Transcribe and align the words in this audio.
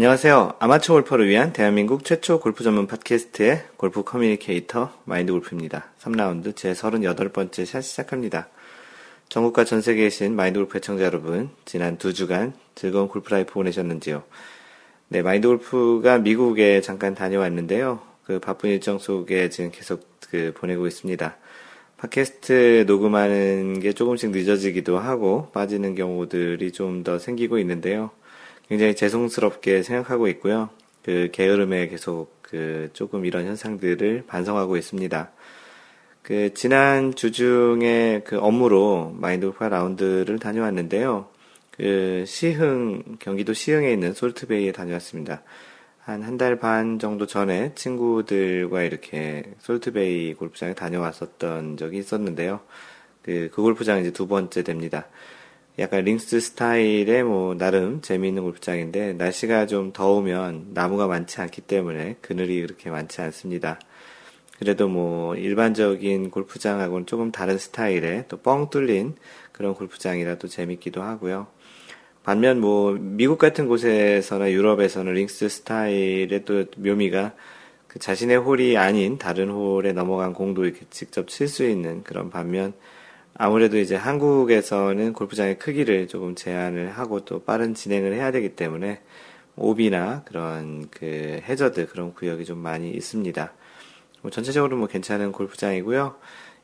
안녕하세요. 0.00 0.54
아마추어 0.60 0.94
골퍼를 0.94 1.28
위한 1.28 1.52
대한민국 1.52 2.06
최초 2.06 2.40
골프 2.40 2.64
전문 2.64 2.86
팟캐스트의 2.86 3.64
골프 3.76 4.02
communicator 4.02 4.90
마인드 5.04 5.30
골프입니다. 5.30 5.92
3라운드 6.00 6.56
제 6.56 6.72
38번째 6.72 7.66
샷 7.66 7.82
시작합니다. 7.82 8.48
전국과 9.28 9.64
전 9.64 9.82
세계에 9.82 10.04
계신 10.04 10.34
마인드 10.34 10.58
골프 10.58 10.78
애청자 10.78 11.04
여러분, 11.04 11.50
지난 11.66 11.98
두 11.98 12.14
주간 12.14 12.54
즐거운 12.74 13.08
골프 13.08 13.30
life 13.30 13.52
보내셨는지요? 13.52 14.22
네, 15.08 15.20
마인드 15.20 15.46
골프가 15.48 16.16
미국에 16.16 16.80
잠깐 16.80 17.14
다녀왔는데요. 17.14 18.00
그 18.24 18.38
바쁜 18.38 18.70
일정 18.70 18.98
속에 18.98 19.50
지금 19.50 19.70
계속 19.70 20.08
그 20.30 20.54
보내고 20.56 20.86
있습니다. 20.86 21.36
팟캐스트 21.98 22.84
녹음하는 22.86 23.80
게 23.80 23.92
조금씩 23.92 24.30
늦어지기도 24.30 24.98
하고 24.98 25.50
빠지는 25.52 25.94
경우들이 25.94 26.72
좀 26.72 27.04
더 27.04 27.18
생기고 27.18 27.58
있는데요. 27.58 28.12
굉장히 28.70 28.94
죄송스럽게 28.94 29.82
생각하고 29.82 30.28
있고요. 30.28 30.70
그 31.04 31.28
게으름에 31.32 31.88
계속 31.88 32.38
그 32.40 32.88
조금 32.92 33.26
이런 33.26 33.44
현상들을 33.46 34.24
반성하고 34.28 34.76
있습니다. 34.76 35.30
그 36.22 36.54
지난 36.54 37.12
주 37.14 37.32
중에 37.32 38.22
그 38.24 38.38
업무로 38.38 39.12
마인드골프 39.18 39.64
라운드를 39.64 40.38
다녀왔는데요. 40.38 41.28
그 41.72 42.24
시흥 42.28 43.16
경기도 43.18 43.52
시흥에 43.54 43.92
있는 43.92 44.14
솔트베이에 44.14 44.70
다녀왔습니다. 44.72 45.42
한 46.04 46.22
한 46.22 46.38
달 46.38 46.56
반 46.56 46.98
정도 47.00 47.26
전에 47.26 47.72
친구들과 47.74 48.82
이렇게 48.82 49.44
솔트베이 49.58 50.34
골프장에 50.34 50.74
다녀왔었던 50.74 51.76
적이 51.76 51.98
있었는데요. 51.98 52.60
그, 53.22 53.50
그 53.52 53.62
골프장 53.62 53.98
이제 54.00 54.12
두 54.12 54.28
번째 54.28 54.62
됩니다. 54.62 55.08
약간 55.80 56.04
links 56.04 56.40
스타일의 56.40 57.24
뭐 57.24 57.56
나름 57.56 58.02
재미있는 58.02 58.42
골프장인데 58.42 59.14
날씨가 59.14 59.66
좀 59.66 59.92
더우면 59.92 60.72
나무가 60.74 61.06
많지 61.06 61.40
않기 61.40 61.62
때문에 61.62 62.16
그늘이 62.20 62.60
그렇게 62.60 62.90
많지 62.90 63.22
않습니다. 63.22 63.80
그래도 64.58 64.88
뭐 64.88 65.34
일반적인 65.36 66.30
골프장하고는 66.30 67.06
조금 67.06 67.32
다른 67.32 67.56
스타일의 67.56 68.26
또 68.28 68.36
뻥 68.36 68.68
뚫린 68.68 69.14
그런 69.52 69.74
골프장이라 69.74 70.36
또 70.36 70.48
재밌기도 70.48 71.02
하고요. 71.02 71.46
반면 72.24 72.60
뭐 72.60 72.92
미국 72.92 73.38
같은 73.38 73.66
곳에서나 73.66 74.52
유럽에서는 74.52 75.14
links 75.14 75.48
스타일의 75.48 76.44
또 76.44 76.66
묘미가 76.76 77.32
그 77.86 77.98
자신의 77.98 78.36
홀이 78.36 78.76
아닌 78.76 79.16
다른 79.16 79.50
홀에 79.50 79.94
넘어간 79.94 80.34
공도 80.34 80.66
이렇게 80.66 80.84
직접 80.90 81.26
칠 81.28 81.48
수 81.48 81.64
있는 81.64 82.02
그런 82.04 82.28
반면 82.28 82.74
아무래도 83.42 83.78
이제 83.78 83.96
한국에서는 83.96 85.14
골프장의 85.14 85.58
크기를 85.58 86.08
조금 86.08 86.34
제한을 86.34 86.90
하고 86.90 87.24
또 87.24 87.42
빠른 87.42 87.72
진행을 87.72 88.12
해야 88.12 88.32
되기 88.32 88.50
때문에 88.50 89.00
오비나 89.56 90.24
그런 90.26 90.90
그 90.90 91.40
해저드 91.48 91.88
그런 91.88 92.12
구역이 92.12 92.44
좀 92.44 92.58
많이 92.58 92.90
있습니다. 92.90 93.50
뭐 94.20 94.30
전체적으로 94.30 94.76
뭐 94.76 94.88
괜찮은 94.88 95.32
골프장이고요. 95.32 96.16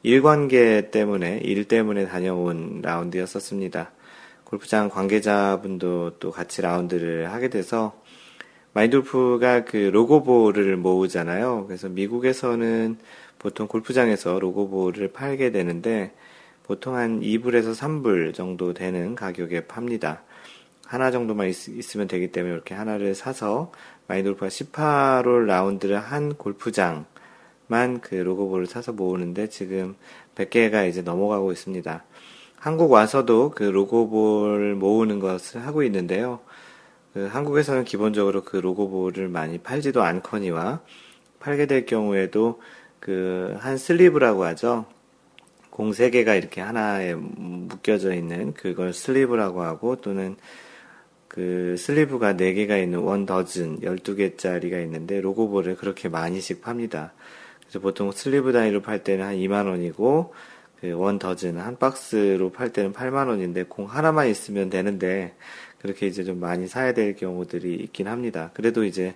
일관계 0.02 0.90
때문에 0.90 1.38
일 1.44 1.64
때문에 1.64 2.08
다녀온 2.08 2.82
라운드였었습니다. 2.82 3.92
골프장 4.44 4.90
관계자분도 4.90 6.18
또 6.18 6.30
같이 6.30 6.60
라운드를 6.60 7.32
하게 7.32 7.48
돼서 7.48 7.98
마인돌프가 8.74 9.64
그 9.64 9.78
로고볼을 9.78 10.76
모으잖아요. 10.76 11.64
그래서 11.68 11.88
미국에서는 11.88 12.98
보통 13.38 13.66
골프장에서 13.66 14.38
로고볼을 14.38 15.14
팔게 15.14 15.52
되는데 15.52 16.12
보통 16.66 16.96
한 16.96 17.20
2불에서 17.20 17.74
3불 17.74 18.34
정도 18.34 18.74
되는 18.74 19.14
가격에 19.14 19.66
팝니다. 19.66 20.22
하나 20.84 21.10
정도만 21.10 21.48
있, 21.48 21.96
으면 21.96 22.08
되기 22.08 22.32
때문에 22.32 22.54
이렇게 22.54 22.74
하나를 22.74 23.14
사서 23.14 23.72
마인돌프가 24.08 24.48
18홀 24.48 25.46
라운드를 25.46 25.98
한 25.98 26.34
골프장만 26.34 28.00
그 28.00 28.14
로고볼을 28.14 28.66
사서 28.66 28.92
모으는데 28.92 29.48
지금 29.48 29.96
100개가 30.34 30.88
이제 30.88 31.02
넘어가고 31.02 31.52
있습니다. 31.52 32.04
한국 32.58 32.90
와서도 32.90 33.50
그 33.50 33.62
로고볼 33.64 34.74
모으는 34.74 35.20
것을 35.20 35.66
하고 35.66 35.82
있는데요. 35.82 36.40
그 37.14 37.26
한국에서는 37.26 37.84
기본적으로 37.84 38.42
그 38.44 38.56
로고볼을 38.56 39.28
많이 39.28 39.58
팔지도 39.58 40.02
않거니와 40.02 40.80
팔게 41.40 41.66
될 41.66 41.86
경우에도 41.86 42.60
그 43.00 43.56
한 43.60 43.78
sleeve라고 43.78 44.44
하죠. 44.44 44.86
공 45.76 45.90
3개가 45.90 46.38
이렇게 46.38 46.62
하나에 46.62 47.14
묶여져 47.14 48.14
있는 48.14 48.54
그걸 48.54 48.94
sleeve라고 48.94 49.60
하고 49.62 49.96
또는 49.96 50.36
그 51.28 51.76
sleeve가 51.76 52.32
4개가 52.32 52.82
있는 52.82 53.00
one 53.00 53.26
dozen 53.26 53.80
12개짜리가 53.80 54.82
있는데 54.84 55.20
로고볼을 55.20 55.76
그렇게 55.76 56.08
많이씩 56.08 56.62
팝니다. 56.62 57.12
그래서 57.60 57.80
보통 57.80 58.10
sleeve 58.10 58.52
단위로 58.52 58.80
팔 58.80 59.04
때는 59.04 59.26
한 59.26 59.34
2만 59.36 59.68
원이고 59.68 60.32
그 60.80 60.92
one 60.94 61.18
dozen 61.18 61.58
한 61.58 61.78
박스로 61.78 62.50
팔 62.52 62.72
때는 62.72 62.94
8만 62.94 63.28
원인데 63.28 63.64
공 63.64 63.84
하나만 63.84 64.28
있으면 64.28 64.70
되는데 64.70 65.34
그렇게 65.78 66.06
이제 66.06 66.24
좀 66.24 66.40
많이 66.40 66.68
사야 66.68 66.94
될 66.94 67.14
경우들이 67.16 67.74
있긴 67.74 68.08
합니다. 68.08 68.50
그래도 68.54 68.84
이제 68.84 69.14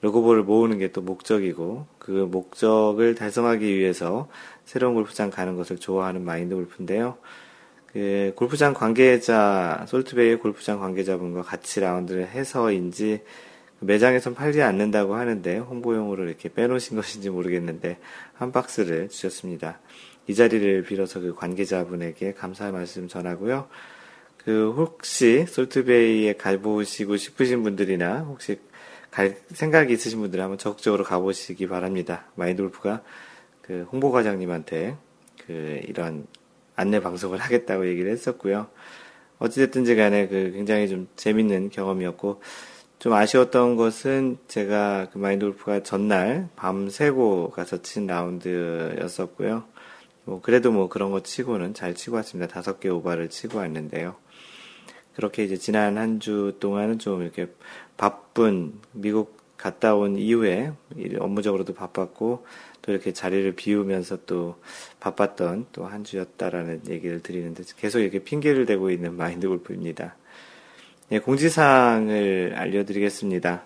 로고볼을 0.00 0.42
모으는 0.42 0.78
게 0.78 0.88
또 0.92 1.02
목적이고 1.02 1.86
그 1.98 2.10
목적을 2.10 3.14
달성하기 3.14 3.76
위해서 3.76 4.28
새로운 4.70 4.94
골프장 4.94 5.30
가는 5.30 5.56
것을 5.56 5.78
좋아하는 5.78 6.24
마인드 6.24 6.54
골프인데요. 6.54 7.18
그 7.92 8.32
골프장 8.36 8.72
관계자 8.72 9.84
솔트베이 9.88 10.36
골프장 10.36 10.78
관계자분과 10.78 11.42
같이 11.42 11.80
라운드를 11.80 12.28
해서인지 12.28 13.20
매장에선 13.80 14.36
팔지 14.36 14.62
않는다고 14.62 15.16
하는데 15.16 15.58
홍보용으로 15.58 16.28
이렇게 16.28 16.48
빼놓으신 16.52 16.94
것인지 17.02 17.30
모르겠는데 17.30 17.98
한 18.34 18.52
박스를 18.52 19.08
주셨습니다. 19.08 19.80
이 20.28 20.36
자리를 20.36 20.84
빌어서 20.84 21.18
그 21.18 21.34
관계자분에게 21.34 22.34
감사의 22.34 22.70
말씀 22.70 23.08
전하고요. 23.08 23.66
그 24.36 24.72
혹시 24.76 25.46
솔트베이에 25.48 26.34
가보시고 26.34 27.16
싶으신 27.16 27.64
분들이나 27.64 28.20
혹시 28.20 28.60
갈 29.10 29.36
생각이 29.48 29.92
있으신 29.92 30.20
분들은 30.20 30.44
한번 30.44 30.58
적극적으로 30.58 31.02
가보시기 31.02 31.66
바랍니다. 31.66 32.26
마인드골프가 32.36 33.02
그 33.70 33.86
홍보과장님한테 33.92 34.96
그 35.46 35.80
이런 35.86 36.26
안내 36.74 36.98
방송을 36.98 37.38
하겠다고 37.38 37.86
얘기를 37.86 38.10
했었고요. 38.10 38.66
어찌됐든지 39.38 39.94
간에 39.94 40.26
그 40.26 40.50
굉장히 40.52 40.88
좀 40.88 41.06
재밌는 41.14 41.70
경험이었고, 41.70 42.40
좀 42.98 43.12
아쉬웠던 43.12 43.76
것은 43.76 44.38
제가 44.48 45.10
그 45.12 45.18
마인드 45.18 45.46
골프가 45.46 45.84
전날 45.84 46.48
밤새고 46.56 47.52
가서 47.52 47.80
친 47.80 48.08
라운드였었고요. 48.08 49.62
뭐 50.24 50.40
그래도 50.42 50.72
뭐 50.72 50.88
그런 50.88 51.12
거 51.12 51.22
치고는 51.22 51.72
잘 51.72 51.94
치고 51.94 52.16
왔습니다. 52.16 52.52
다섯 52.52 52.80
개 52.80 52.88
오바를 52.88 53.30
치고 53.30 53.58
왔는데요. 53.58 54.16
그렇게 55.14 55.44
이제 55.44 55.56
지난 55.56 55.96
한 55.96 56.18
주 56.18 56.56
동안은 56.58 56.98
좀 56.98 57.22
이렇게 57.22 57.46
바쁜 57.96 58.80
미국 58.90 59.38
갔다 59.56 59.94
온 59.94 60.16
이후에 60.16 60.72
업무적으로도 61.20 61.74
바빴고 61.74 62.44
또 62.82 62.92
이렇게 62.92 63.12
자리를 63.12 63.52
비우면서 63.52 64.24
또 64.26 64.56
바빴던 65.00 65.66
또 65.72 65.86
한 65.86 66.04
주였다라는 66.04 66.82
얘기를 66.88 67.20
드리는데 67.20 67.64
계속 67.76 68.00
이렇게 68.00 68.20
핑계를 68.20 68.66
대고 68.66 68.90
있는 68.90 69.16
마인드 69.16 69.48
골프입니다. 69.48 70.16
네, 71.08 71.18
공지사항을 71.18 72.54
알려드리겠습니다. 72.56 73.64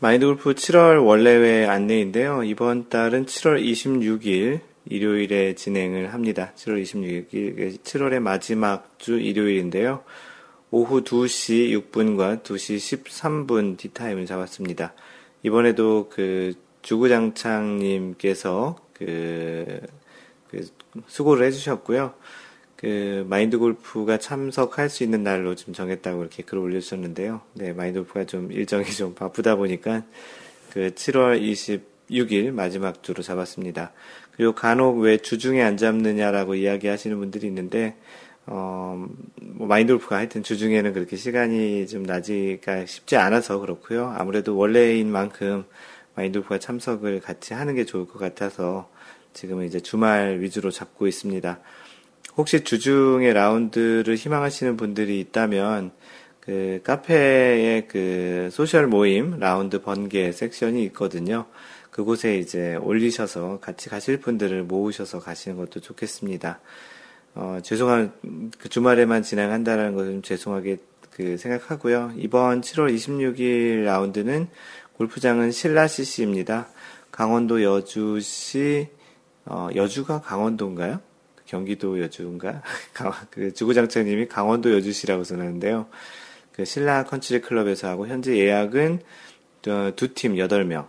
마인드 0.00 0.26
골프 0.26 0.54
7월 0.54 1.04
원래회 1.04 1.66
안내인데요. 1.66 2.44
이번 2.44 2.88
달은 2.88 3.26
7월 3.26 3.62
26일 3.62 4.60
일요일에 4.86 5.54
진행을 5.54 6.12
합니다. 6.12 6.52
7월 6.56 6.82
26일, 6.82 7.78
7월의 7.82 8.20
마지막 8.20 8.98
주 8.98 9.18
일요일인데요. 9.18 10.02
오후 10.70 11.04
2시 11.04 11.70
6분과 11.92 12.42
2시 12.42 12.98
13분 13.04 13.76
디타임을 13.76 14.26
잡았습니다. 14.26 14.94
이번에도 15.42 16.08
그 16.08 16.54
주구장창님께서 16.82 18.76
그, 18.92 19.80
그 20.48 20.66
수고를 21.06 21.46
해주셨고요. 21.46 22.14
그 22.76 23.24
마인드 23.28 23.58
골프가 23.58 24.18
참석할 24.18 24.88
수 24.88 25.04
있는 25.04 25.22
날로 25.22 25.54
좀 25.54 25.72
정했다고 25.72 26.20
이렇게 26.20 26.42
글을 26.42 26.62
올려주셨는데요. 26.62 27.40
네, 27.54 27.72
마인드 27.72 28.00
골프가 28.00 28.24
좀 28.24 28.50
일정이 28.50 28.84
좀 28.86 29.14
바쁘다 29.14 29.54
보니까 29.54 30.02
그 30.70 30.90
7월 30.90 31.40
26일 32.10 32.50
마지막 32.50 33.02
주로 33.04 33.22
잡았습니다. 33.22 33.92
그리고 34.32 34.52
간혹 34.54 34.98
왜 34.98 35.18
주중에 35.18 35.62
안 35.62 35.76
잡느냐라고 35.76 36.56
이야기하시는 36.56 37.16
분들이 37.18 37.46
있는데 37.46 37.96
어, 38.46 39.06
뭐 39.40 39.68
마인드 39.68 39.90
골프가 39.90 40.16
하여튼 40.16 40.42
주중에는 40.42 40.92
그렇게 40.92 41.16
시간이 41.16 41.86
좀 41.86 42.02
나지가 42.02 42.84
쉽지 42.86 43.16
않아서 43.16 43.58
그렇고요. 43.58 44.12
아무래도 44.18 44.56
월례인 44.56 45.12
만큼 45.12 45.64
마인드 46.14 46.35
골프가 46.35 46.58
참석을 46.58 47.20
같이 47.20 47.54
하는 47.54 47.74
게 47.74 47.84
좋을 47.84 48.06
것 48.06 48.18
같아서 48.18 48.90
지금은 49.32 49.66
이제 49.66 49.80
주말 49.80 50.40
위주로 50.40 50.70
잡고 50.70 51.06
있습니다. 51.06 51.60
혹시 52.36 52.64
주중에 52.64 53.32
라운드를 53.32 54.16
희망하시는 54.16 54.76
분들이 54.76 55.20
있다면 55.20 55.92
그 56.40 56.80
카페에 56.82 57.86
그 57.88 58.48
social 58.50 58.86
모임 58.86 59.38
라운드 59.38 59.80
번개 59.80 60.32
섹션이 60.32 60.82
있거든요. 60.86 61.46
그곳에 61.90 62.38
이제 62.38 62.74
올리셔서 62.76 63.60
같이 63.60 63.88
가실 63.90 64.18
분들을 64.18 64.64
모으셔서 64.64 65.20
가시는 65.20 65.58
것도 65.58 65.80
좋겠습니다. 65.80 66.60
어, 67.34 67.58
죄송한, 67.62 68.50
그 68.58 68.68
주말에만 68.68 69.22
진행한다는 69.22 69.94
것은 69.94 70.22
죄송하게 70.22 70.78
그 71.10 71.36
생각하고요. 71.36 72.12
이번 72.16 72.62
7월 72.62 72.94
26일 72.94 73.84
라운드는 73.84 74.48
골프장은 74.94 75.50
신라CC입니다. 75.50 76.68
강원도 77.10 77.62
여주시, 77.62 78.88
어, 79.46 79.68
여주가 79.74 80.20
강원도인가요? 80.20 81.00
경기도 81.46 82.00
여주인가? 82.00 82.62
그 83.30 83.52
주구장창님이 83.52 84.28
강원도 84.28 84.72
여주시라고 84.72 85.24
전하는데요. 85.24 85.86
그 86.52 86.64
신라 86.64 87.04
컨트리 87.04 87.40
클럽에서 87.40 87.88
하고 87.88 88.06
현재 88.06 88.36
예약은 88.36 89.00
두 89.62 90.14
팀 90.14 90.36
8명. 90.36 90.88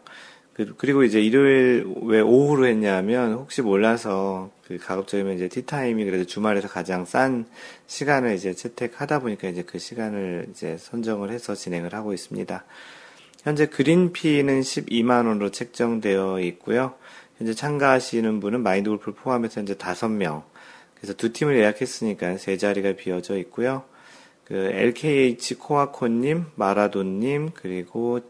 그, 0.54 0.76
그리고 0.78 1.04
이제 1.04 1.20
일요일 1.20 1.86
왜 2.04 2.20
오후로 2.22 2.68
했냐면 2.68 3.34
혹시 3.34 3.62
몰라서 3.62 4.52
그 4.68 4.78
가급적이면 4.78 5.36
이제 5.36 5.48
tee 5.48 5.69
time이 5.69 6.06
그래도 6.06 6.26
주말에서 6.26 6.68
가장 6.68 7.06
싼 7.06 7.46
시간을 7.88 8.36
이제 8.36 8.54
채택하다 8.54 9.20
보니까 9.20 9.48
이제 9.50 9.64
그 9.64 9.80
시간을 9.80 10.48
이제 10.52 10.78
선정을 10.78 11.32
해서 11.32 11.56
진행을 11.56 11.94
하고 11.96 12.14
있습니다. 12.14 12.64
현재 13.44 13.66
그린피는 13.66 14.62
12만원으로 14.62 15.51
책정되어 15.51 16.40
있고요. 16.42 16.95
현재 17.38 17.54
참가하시는 17.54 18.40
분은 18.40 18.63
마인드 18.63 18.90
골프를 18.90 19.13
포함해서 19.16 19.60
현재 19.60 19.75
5명. 19.75 20.44
그래서 20.95 21.13
두 21.13 21.34
팀을 21.34 21.57
예약했으니까 21.57 22.38
세 22.38 22.57
자리가 22.57 22.94
비어져 22.94 23.38
있고요. 23.40 23.84
그 24.45 24.56
LKH 24.56 25.56
코아코님, 25.56 26.45
마라돈님, 26.56 27.51
그리고 27.54 28.22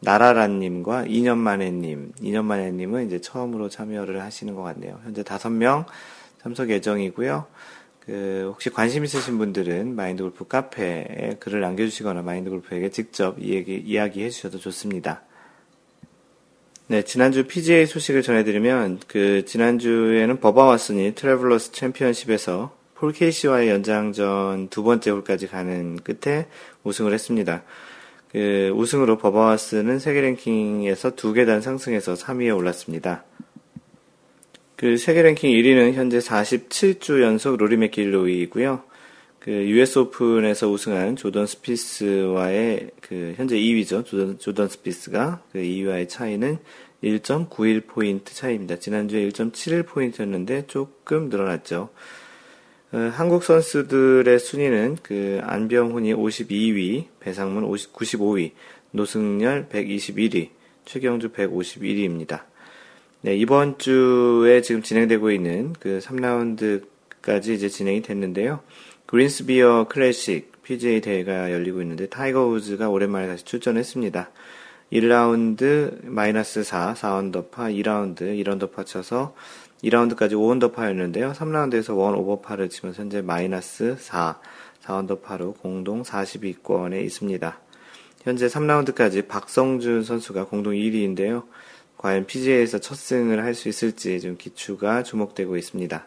나라라님과 0.00 1.04
2년 1.04 1.36
만에님, 1.38 2.12
2년 2.20 2.44
만에님은 2.44 3.06
이제 3.06 3.20
처음으로 3.20 3.68
참여를 3.68 4.22
하시는 4.22 4.54
것 4.54 4.62
같네요. 4.62 5.00
현재 5.04 5.22
5명 5.22 5.86
참석 6.42 6.70
예정이고요. 6.70 7.46
그 8.00 8.46
혹시 8.48 8.70
관심 8.70 9.04
있으신 9.04 9.38
분들은 9.38 9.94
마인드 9.94 10.22
골프 10.22 10.46
카페에 10.46 11.36
글을 11.38 11.60
남겨주시거나 11.60 12.22
마인드 12.22 12.50
골프에게 12.50 12.90
직접 12.90 13.38
이야기, 13.38 13.76
이야기해 13.76 14.30
주셔도 14.30 14.58
좋습니다. 14.58 15.22
네, 16.88 17.02
지난주 17.02 17.46
PGA 17.46 17.86
소식을 17.86 18.22
전해드리면, 18.22 19.00
그, 19.06 19.44
지난주에는 19.44 20.40
버바 20.40 20.74
왓슨이 20.74 21.14
트래블러스 21.14 21.70
챔피언십에서 21.70 22.74
폴 22.94 23.12
케이시와의 23.12 23.70
연장전 23.70 24.68
두 24.68 24.82
번째 24.82 25.10
홀까지 25.12 25.46
가는 25.46 25.96
끝에 25.96 26.48
우승을 26.84 27.14
했습니다. 27.14 27.62
그 28.30 28.72
우승으로 28.76 29.18
버바 29.18 29.45
왓슨은 29.45 29.98
세계 29.98 30.20
랭킹에서 30.20 31.16
두 31.16 31.32
계단 31.32 31.62
상승해서 31.62 32.14
3위에 32.14 32.54
올랐습니다. 32.56 33.24
그 34.80 34.96
세계 34.96 35.20
랭킹 35.20 35.50
1위는 35.50 35.92
현재 35.92 36.20
47주 36.20 37.20
연속 37.20 37.58
로리 37.58 37.76
맥길로이고요. 37.76 38.82
그 39.38 39.50
US 39.50 39.98
오픈에서 39.98 40.70
우승한 40.70 41.16
조던 41.16 41.46
스피스와의 41.46 42.90
그 43.02 43.34
현재 43.36 43.56
2위죠. 43.56 44.06
조던, 44.06 44.38
조던 44.38 44.68
스피스가 44.68 45.42
그 45.52 45.58
2위와의 45.58 46.08
차이는 46.08 46.56
1.91 47.04 47.88
포인트 47.88 48.34
차이입니다. 48.34 48.78
지난주에 48.78 49.28
1.71 49.28 49.86
포인트였는데 49.86 50.66
조금 50.66 51.28
늘어났죠. 51.28 51.90
어, 52.92 52.96
한국 53.12 53.44
선수들의 53.44 54.38
순위는 54.38 54.96
그 55.02 55.40
안병훈이 55.42 56.14
52위, 56.14 57.04
배상문 57.20 57.64
50, 57.64 57.92
95위, 57.92 58.52
노승열 58.92 59.68
121위, 59.68 60.48
최경주 60.86 61.32
151위입니다. 61.32 62.49
네, 63.22 63.36
이번 63.36 63.76
주에 63.76 64.62
지금 64.62 64.80
진행되고 64.82 65.30
있는 65.30 65.74
그 65.78 65.98
3라운드까지 66.02 67.50
이제 67.50 67.68
진행이 67.68 68.00
됐는데요. 68.00 68.60
그린브라이어 69.04 69.88
클래식 69.90 70.62
PGA 70.62 71.02
대회가 71.02 71.52
열리고 71.52 71.82
있는데 71.82 72.06
타이거 72.06 72.46
우즈가 72.46 72.88
오랜만에 72.88 73.26
다시 73.26 73.44
출전했습니다. 73.44 74.30
1라운드 74.90 76.02
마이너스 76.02 76.64
4, 76.64 76.94
4언더파, 76.94 77.50
2라운드 77.50 78.22
1언더파 78.22 78.86
쳐서 78.86 79.34
2라운드까지 79.84 80.32
5언더파였는데요. 80.32 81.34
3라운드에서 81.34 81.92
1 81.92 82.16
오버파를 82.16 82.70
치면서 82.70 83.02
현재 83.02 83.20
마이너스 83.20 83.96
4, 83.98 84.40
4언더파로 84.82 85.58
공동 85.60 86.02
40위권에 86.04 87.04
있습니다. 87.04 87.60
현재 88.22 88.46
3라운드까지 88.46 89.28
박성준 89.28 90.04
선수가 90.04 90.46
공동 90.46 90.72
1위인데요. 90.72 91.44
과연 92.00 92.26
PGA에서 92.26 92.78
첫 92.78 92.94
승을 92.94 93.42
할 93.44 93.54
수 93.54 93.68
있을지 93.68 94.20
좀 94.20 94.36
기추가 94.38 95.02
주목되고 95.02 95.56
있습니다. 95.56 96.06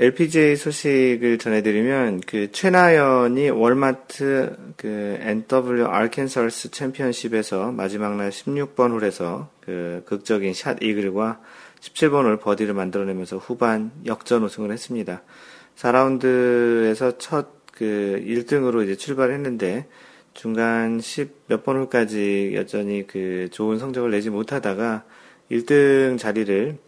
LPGA 0.00 0.54
소식을 0.54 1.38
전해드리면 1.38 2.20
그 2.26 2.52
최나연이 2.52 3.50
월마트 3.50 4.56
그 4.76 5.18
NW 5.20 5.86
아켄서스 5.86 6.70
챔피언십에서 6.70 7.72
마지막 7.72 8.16
날 8.16 8.30
16번 8.30 8.92
홀에서 8.92 9.50
그 9.60 10.02
극적인 10.06 10.54
샷 10.54 10.82
이글과 10.82 11.40
17번을 11.80 12.40
버디를 12.40 12.74
만들어내면서 12.74 13.38
후반 13.38 13.90
역전 14.06 14.44
우승을 14.44 14.70
했습니다. 14.70 15.22
4라운드에서 15.76 17.18
첫 17.18 17.58
그 17.78 18.20
1등으로 18.26 18.82
이제 18.82 18.96
출발했는데 18.96 19.86
중간 20.38 21.00
10 21.00 21.48
몇 21.48 21.64
번 21.64 21.78
홀까지 21.78 22.52
여전히 22.54 23.08
그 23.08 23.48
좋은 23.50 23.80
성적을 23.80 24.12
내지 24.12 24.30
못하다가 24.30 25.02
1등 25.50 26.16
자리를 26.16 26.78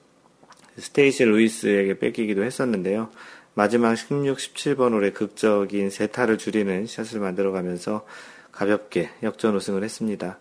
스테이시 0.78 1.24
루이스에게 1.24 1.98
뺏기기도 1.98 2.44
했었는데요. 2.44 3.10
마지막 3.54 3.96
16, 3.96 4.38
17번 4.38 4.92
홀에 4.92 5.10
극적인 5.10 5.90
세타를 5.90 6.38
줄이는 6.38 6.86
샷을 6.86 7.18
만들어가면서 7.18 8.06
가볍게 8.52 9.10
역전 9.24 9.56
우승을 9.56 9.82
했습니다. 9.82 10.38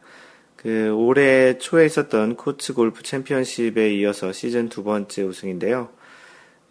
그 0.55 0.91
올해 0.93 1.57
초에 1.57 1.88
있었던 1.88 2.36
코츠 2.36 2.75
골프 2.75 3.01
챔피언십에 3.01 3.91
이어서 3.95 4.31
시즌 4.31 4.69
두 4.69 4.84
번째 4.84 5.24
우승인데요. 5.24 5.89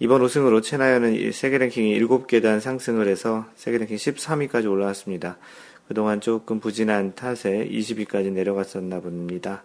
이번 0.00 0.22
우승으로 0.22 0.60
채나연은 0.60 1.32
세계 1.32 1.58
랭킹이 1.58 2.00
7계단 2.00 2.60
상승을 2.60 3.08
해서 3.08 3.46
세계 3.56 3.78
랭킹 3.78 3.96
13위까지 3.96 4.70
올라왔습니다. 4.70 5.38
그동안 5.88 6.20
조금 6.20 6.60
부진한 6.60 7.16
탓에 7.16 7.68
20위까지 7.68 8.30
내려갔었나 8.30 9.00
봅니다. 9.00 9.64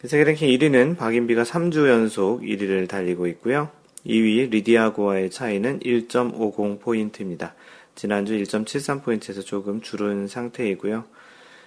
그 0.00 0.08
세계 0.08 0.24
랭킹 0.24 0.48
1위는 0.48 0.96
박인비가 0.96 1.42
3주 1.42 1.88
연속 1.88 2.40
1위를 2.40 2.88
달리고 2.88 3.26
있고요. 3.26 3.68
2위 4.06 4.48
리디아고와의 4.48 5.30
차이는 5.30 5.80
1.50포인트입니다. 5.80 7.52
지난주 7.94 8.32
1.73포인트에서 8.34 9.44
조금 9.44 9.82
줄은 9.82 10.26
상태이고요. 10.26 11.04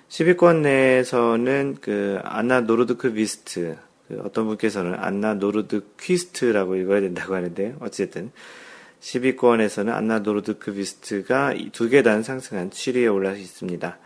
10위권 0.10 0.62
내에서는 0.62 1.78
그 1.82 2.20
안나 2.24 2.62
노르드크 2.62 3.14
비스트 3.14 3.76
그 3.76 3.87
어떤 4.20 4.48
분께서는 4.48 4.96
안나 4.96 5.36
노르드 5.36 5.84
퀴스트라고 6.00 6.76
읽어야 6.76 7.02
된다고 7.02 7.36
하는데 7.36 7.76
어쨌든 7.80 8.32
10위권에서는 9.02 9.90
안나 9.90 10.20
노르드크비스트가 10.20 11.54
두 11.72 11.90
계단 11.90 12.24
상승한 12.24 12.70
7위에 12.70 13.14
올라 13.14 13.34
있습니다. 13.34 13.98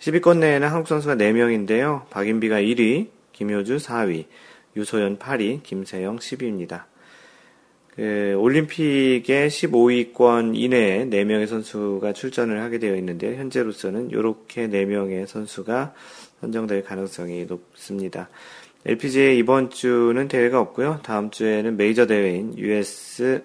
10위권 0.00 0.38
내에는 0.38 0.68
한국 0.68 0.88
선수가 0.88 1.16
4명인데요. 1.16 2.08
박인비가 2.10 2.60
1위, 2.60 3.08
김효주 3.32 3.76
4위, 3.76 4.26
유소연 4.76 5.18
8위, 5.18 5.62
김세영 5.62 6.18
10위입니다. 6.18 6.84
그 7.94 8.34
올림픽에 8.38 9.48
15위권 9.48 10.56
이내에 10.56 11.06
4명의 11.06 11.46
선수가 11.46 12.14
출전을 12.14 12.60
하게 12.62 12.78
되어 12.78 12.96
있는데 12.96 13.36
현재로서는 13.36 14.10
이렇게 14.10 14.66
4명의 14.68 15.26
선수가 15.26 15.94
선정될 16.40 16.84
가능성이 16.84 17.44
높습니다. 17.44 18.28
LPGA 18.84 19.38
이번 19.38 19.70
주는 19.70 20.26
대회가 20.26 20.60
없고요. 20.60 21.00
다음 21.04 21.30
주에는 21.30 21.76
메이저 21.76 22.06
대회인 22.06 22.58
US 22.58 23.44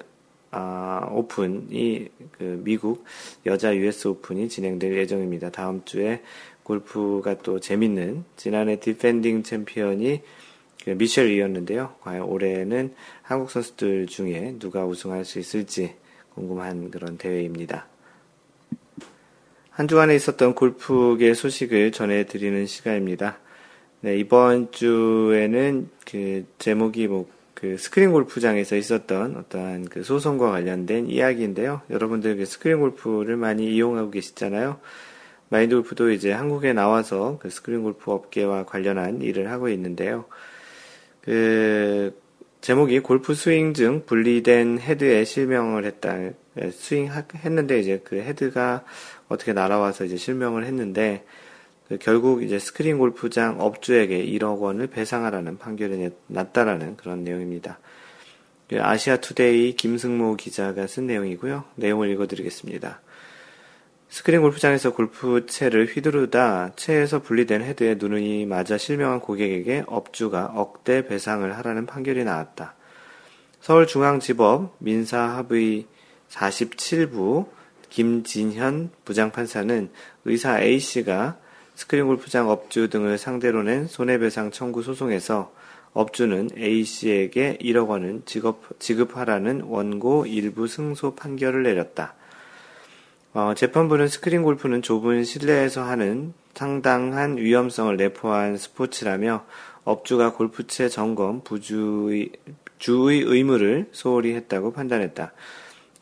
아, 0.50 1.08
오픈이 1.12 2.08
그 2.32 2.62
미국 2.64 3.06
여자 3.46 3.76
US 3.76 4.08
오픈이 4.08 4.50
진행될 4.50 4.98
예정입니다. 4.98 5.52
다음 5.52 5.84
주에 5.86 6.24
골프가 6.64 7.38
또 7.38 7.60
재밌는 7.60 8.24
지난해 8.36 8.80
디펜딩 8.80 9.44
챔피언이 9.44 10.22
그 10.84 10.90
미셸 10.92 11.19
위였는데요. 11.19 11.94
과연 12.02 12.24
올해는 12.24 12.96
한국 13.22 13.52
선수들 13.52 14.08
중에 14.08 14.56
누가 14.58 14.86
우승할 14.86 15.24
수 15.24 15.38
있을지 15.38 15.94
궁금한 16.34 16.90
그런 16.90 17.18
대회입니다. 17.18 17.88
한 19.70 19.88
주간에 19.88 20.16
있었던 20.16 20.56
골프계 20.56 21.36
소식을 21.36 21.92
전해드리는 21.92 22.66
시간입니다. 22.66 23.38
네, 24.08 24.18
이번 24.18 24.72
주에는 24.72 25.90
그 26.06 26.46
제목이 26.58 27.08
뭐 27.08 27.38
그 27.60 27.76
스크린 27.80 28.12
골프장에서 28.12 28.76
있었던 28.76 29.36
어떠한 29.36 29.86
그 29.86 30.04
소송과 30.04 30.52
관련된 30.52 31.10
이야기인데요. 31.10 31.82
여러분들 31.90 32.38
그 32.38 32.46
스크린 32.46 32.80
골프를 32.80 33.36
많이 33.36 33.74
이용하고 33.74 34.12
계시잖아요. 34.12 34.80
마인드 35.50 35.74
골프도 35.74 36.12
이제 36.12 36.32
한국에 36.32 36.74
나와서 36.74 37.40
그 37.42 37.50
스크린 37.50 37.82
골프 37.82 38.12
업계와 38.12 38.66
관련한 38.66 39.24
일을 39.24 39.50
하고 39.50 39.70
있는데요. 39.70 40.26
그 41.22 42.16
제목이 42.62 43.00
골프 43.00 43.34
스윙 43.34 43.74
중 43.74 44.06
분리된 44.06 44.78
헤드에 44.78 45.24
실명을 45.24 45.84
했다. 45.86 46.26
예, 46.26 46.70
스윙 46.70 47.10
했는데 47.44 47.80
이제 47.80 48.02
그 48.04 48.18
헤드가 48.18 48.86
어떻게 49.30 49.54
날아와서 49.54 50.06
이제 50.06 50.16
실명을 50.16 50.64
했는데 50.64 51.24
그 51.24 51.47
결국 52.02 52.44
이제 52.44 52.60
스크린 52.60 52.98
골프장 52.98 53.62
업주에게 53.62 54.26
1억 54.26 54.60
원을 54.60 54.88
배상하라는 54.88 55.58
판결이 55.58 56.10
났다라는 56.28 56.98
그런 56.98 57.24
내용입니다. 57.24 57.80
그 58.70 58.82
아시아 58.82 59.18
투데이 59.18 59.76
김승모 59.78 60.36
기자가 60.36 60.88
쓴 60.88 61.08
내용이고요. 61.08 61.64
내용을 61.76 62.10
읽어드리겠습니다. 62.12 63.02
스크린 64.10 64.42
골프장에서 64.42 64.94
골프채를 64.94 65.88
휘두르다 65.88 66.74
채에서 66.76 67.22
분리된 67.22 67.62
헤드에 67.62 67.96
눈이 67.96 68.46
맞아 68.46 68.78
실명한 68.78 69.20
고객에게 69.22 69.84
업주가 69.88 70.46
억대 70.54 71.08
배상을 71.08 71.58
하라는 71.58 71.86
판결이 71.86 72.24
나왔다. 72.24 72.76
서울중앙지법 73.62 74.76
민사합의 74.80 75.88
47부 76.30 77.48
김진현 77.90 78.92
부장판사는 79.06 79.90
의사 80.26 80.62
A씨가 80.62 81.38
스크린 81.78 82.08
골프장 82.08 82.50
업주 82.50 82.90
등을 82.90 83.20
상대로 83.20 83.62
낸 83.62 83.86
손해배상 83.86 84.50
청구 84.50 84.82
소송에서 84.82 85.54
업주는 85.94 86.50
A씨에게 86.58 87.60
1억 87.62 87.90
원은 87.90 88.24
지급, 88.26 88.80
지급하라는 88.80 89.62
원고 89.62 90.26
일부 90.26 90.68
승소 90.68 91.14
판결을 91.14 91.62
내렸다. 91.62 92.16
어, 93.36 93.54
재판부는 93.56 94.08
스크린 94.08 94.42
골프는 94.42 94.82
좁은 94.82 95.24
실내에서 95.24 95.84
하는 95.84 96.34
상당한 96.56 97.38
위험성을 97.38 97.96
내포한 97.96 98.58
스포츠라며 98.58 99.46
업주가 99.84 100.34
골프채 100.34 100.90
점검 100.90 101.42
부주의 101.44 102.32
주의 102.80 103.22
의무를 103.22 103.88
소홀히 103.92 104.34
했다고 104.34 104.74
판단했다. 104.74 105.32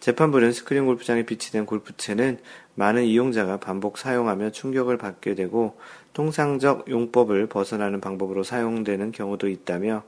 재판부는 0.06 0.52
스크린 0.52 0.86
골프장에 0.86 1.24
비치된 1.24 1.66
골프채는 1.66 2.38
많은 2.76 3.06
이용자가 3.06 3.58
반복 3.58 3.98
사용하며 3.98 4.52
충격을 4.52 5.00
받게 5.00 5.34
되고 5.34 5.80
통상적 6.14 6.92
용법을 6.92 7.48
벗어나는 7.48 8.02
방법으로 8.02 8.44
사용되는 8.44 9.12
경우도 9.12 9.50
있다며 9.50 10.04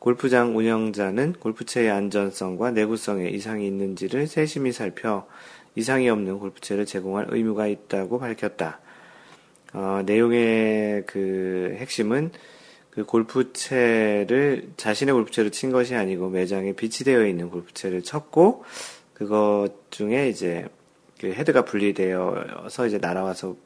골프장 0.00 0.56
운영자는 0.56 1.34
골프채의 1.34 1.92
안전성과 1.92 2.72
내구성에 2.72 3.28
이상이 3.28 3.68
있는지를 3.68 4.26
세심히 4.26 4.72
살펴 4.72 5.28
이상이 5.76 6.08
없는 6.08 6.40
골프채를 6.40 6.84
제공할 6.84 7.26
의무가 7.28 7.68
있다고 7.68 8.18
밝혔다. 8.18 8.80
어, 9.74 10.02
내용의 10.04 11.04
그 11.06 11.76
핵심은 11.78 12.32
그 12.90 13.04
골프채를 13.04 14.70
자신의 14.76 15.12
골프채로 15.14 15.50
친 15.50 15.70
것이 15.70 15.94
아니고 15.94 16.30
매장에 16.30 16.72
비치되어 16.72 17.26
있는 17.28 17.48
골프채를 17.50 18.02
쳤고 18.02 18.64
그것 19.16 19.70
중에 19.90 20.28
이제 20.28 20.68
그 21.18 21.32
헤드가 21.32 21.64
분리되어서 21.64 22.86
이제 22.86 22.98
날아와서 22.98 23.56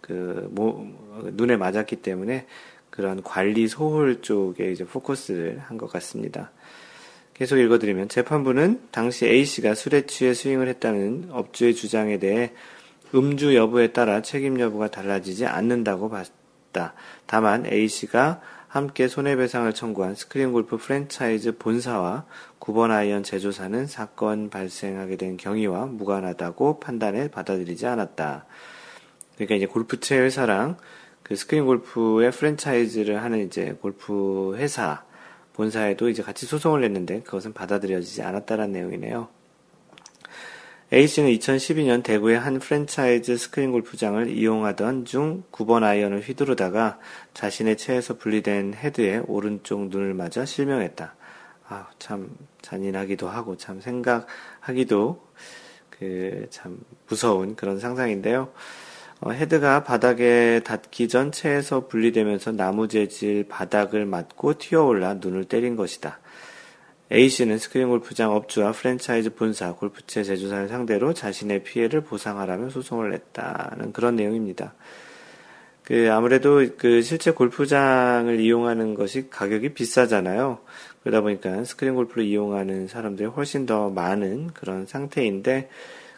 그 0.00 0.48
모, 0.52 0.86
눈에 1.32 1.56
맞았기 1.56 1.96
때문에 1.96 2.46
그런 2.90 3.20
관리 3.24 3.66
소홀 3.66 4.22
쪽에 4.22 4.70
이제 4.70 4.84
포커스를 4.84 5.58
한 5.58 5.78
것 5.78 5.90
같습니다. 5.90 6.52
계속 7.34 7.58
읽어드리면 7.58 8.08
재판부는 8.08 8.82
당시 8.92 9.26
A씨가 9.26 9.74
술에 9.74 10.06
취해 10.06 10.32
스윙을 10.32 10.68
했다는 10.68 11.30
업주의 11.32 11.74
주장에 11.74 12.20
대해 12.20 12.52
음주 13.12 13.56
여부에 13.56 13.88
따라 13.88 14.22
책임 14.22 14.60
여부가 14.60 14.92
달라지지 14.92 15.46
않는다고 15.46 16.08
봤다. 16.08 16.94
다만 17.26 17.66
A씨가 17.66 18.40
함께 18.74 19.06
손해배상을 19.06 19.72
청구한 19.72 20.16
스크린 20.16 20.50
골프 20.50 20.76
프랜차이즈 20.76 21.58
본사와 21.58 22.24
9번 22.58 22.90
아이언 22.90 23.22
제조사는 23.22 23.86
사건 23.86 24.50
발생하게 24.50 25.14
된 25.14 25.36
경위와 25.36 25.86
무관하다고 25.86 26.80
판단해 26.80 27.30
받아들이지 27.30 27.86
않았다. 27.86 28.46
그러니까 29.36 29.54
이제 29.54 29.66
골프채 29.66 30.18
회사랑 30.18 30.76
그 31.22 31.36
스크린 31.36 31.66
골프의 31.66 32.32
프랜차이즈를 32.32 33.22
하는 33.22 33.46
이제 33.46 33.78
골프 33.80 34.56
회사 34.56 35.04
본사에도 35.52 36.08
이제 36.08 36.24
같이 36.24 36.44
소송을 36.44 36.80
냈는데 36.80 37.20
그것은 37.20 37.52
받아들여지지 37.52 38.22
않았다는 38.22 38.72
내용이네요. 38.72 39.28
A씨는 40.92 41.30
2012년 41.30 42.02
대구의 42.02 42.38
한 42.38 42.58
프랜차이즈 42.58 43.36
스크린 43.36 43.72
골프장을 43.72 44.28
이용하던 44.28 45.04
중 45.06 45.42
9번 45.50 45.82
아이언을 45.82 46.20
휘두르다가 46.20 46.98
자신의 47.32 47.76
채에서 47.76 48.16
분리된 48.18 48.74
헤드에 48.74 49.22
오른쪽 49.26 49.88
눈을 49.88 50.14
맞아 50.14 50.44
실명했다. 50.44 51.14
아, 51.68 51.88
참 51.98 52.36
잔인하기도 52.62 53.28
하고 53.28 53.56
참 53.56 53.80
생각하기도 53.80 55.24
그 55.90 56.46
참 56.50 56.78
무서운 57.08 57.56
그런 57.56 57.78
상상인데요. 57.80 58.52
어, 59.20 59.30
헤드가 59.30 59.84
바닥에 59.84 60.60
닿기 60.64 61.08
전 61.08 61.32
채에서 61.32 61.86
분리되면서 61.86 62.52
나무 62.52 62.88
재질 62.88 63.48
바닥을 63.48 64.04
맞고 64.04 64.58
튀어올라 64.58 65.14
눈을 65.14 65.44
때린 65.44 65.76
것이다. 65.76 66.18
A씨는 67.14 67.58
스크린 67.58 67.88
골프장 67.88 68.32
업주와 68.32 68.72
프랜차이즈 68.72 69.34
본사, 69.34 69.72
골프채 69.72 70.24
제조사를 70.24 70.66
상대로 70.66 71.14
자신의 71.14 71.62
피해를 71.62 72.00
보상하라며 72.00 72.70
소송을 72.70 73.10
냈다는 73.10 73.92
그런 73.92 74.16
내용입니다. 74.16 74.74
그 75.84 76.10
아무래도 76.10 76.66
그 76.76 77.02
실제 77.02 77.30
골프장을 77.30 78.40
이용하는 78.40 78.94
것이 78.94 79.30
가격이 79.30 79.74
비싸잖아요. 79.74 80.58
그러다 81.02 81.20
보니까 81.20 81.62
스크린 81.64 81.94
골프를 81.94 82.24
이용하는 82.24 82.88
사람들이 82.88 83.28
훨씬 83.28 83.64
더 83.64 83.90
많은 83.90 84.48
그런 84.48 84.86
상태인데 84.86 85.68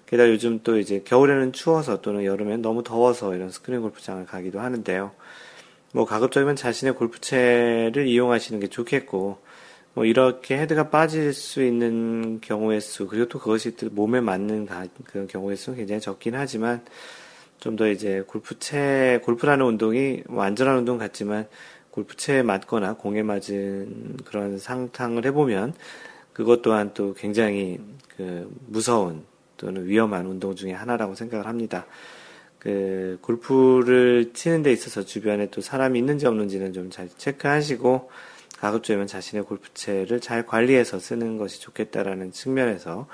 게다가 0.07 0.31
요즘 0.31 0.61
또 0.63 0.79
이제 0.79 1.03
겨울에는 1.05 1.53
추워서 1.53 2.01
또는 2.01 2.25
여름엔 2.25 2.63
너무 2.63 2.83
더워서 2.83 3.35
이런 3.35 3.51
스크린 3.51 3.83
골프장을 3.83 4.25
가기도 4.25 4.61
하는데요. 4.61 5.11
뭐 5.93 6.07
가급적이면 6.07 6.57
자신의 6.57 6.95
골프채를 6.95 8.07
이용하시는 8.07 8.61
게 8.61 8.69
좋겠고 8.69 9.39
뭐 9.97 10.05
이렇게 10.05 10.59
헤드가 10.59 10.91
빠질 10.91 11.33
수 11.33 11.63
있는 11.63 12.39
경우의 12.43 12.83
수 12.83 13.07
그리고 13.07 13.29
또 13.29 13.39
그것이 13.39 13.77
또 13.77 13.89
몸에 13.89 14.21
맞는 14.21 14.69
그 15.05 15.27
경우의 15.27 15.57
수는 15.57 15.79
굉장히 15.79 16.03
적긴 16.03 16.35
하지만 16.35 16.85
좀 17.61 17.77
더 17.77 17.89
이제 17.89 18.23
골프채 18.27 19.21
골프라는 19.25 19.65
운동이 19.65 20.23
뭐 20.29 20.43
안전한 20.45 20.77
운동 20.77 20.99
같지만 20.99 21.49
골프채에 21.93 22.43
맞거나 22.43 22.97
공에 22.97 23.23
맞은 23.23 24.19
그런 24.27 24.59
상탕을 24.59 25.25
해보면 25.25 25.73
그것 26.35 26.61
또한 26.61 26.91
또 26.93 27.15
굉장히 27.15 27.81
그 28.19 28.55
무서운 28.67 29.25
또는 29.57 29.87
위험한 29.87 30.27
운동 30.27 30.55
중의 30.55 30.75
하나라고 30.75 31.15
생각을 31.15 31.47
합니다. 31.47 31.87
그 32.59 33.17
골프를 33.23 34.33
치는 34.35 34.63
데 34.63 34.73
있어서 34.73 35.07
주변에 35.07 35.49
또 35.51 35.63
사람이 35.63 35.99
있는지 35.99 36.27
없는지는 36.27 36.75
좀 36.75 36.91
잘 36.91 37.09
체크하시고 37.17 38.11
가급적이면 38.67 39.07
자신의 39.07 39.45
골프채를 39.45 40.21
잘 40.21 40.45
관리해서 40.45 40.99
쓰는 40.99 41.37
것이 41.37 41.61
좋겠다라는 41.61 42.33
측면에서 42.33 43.07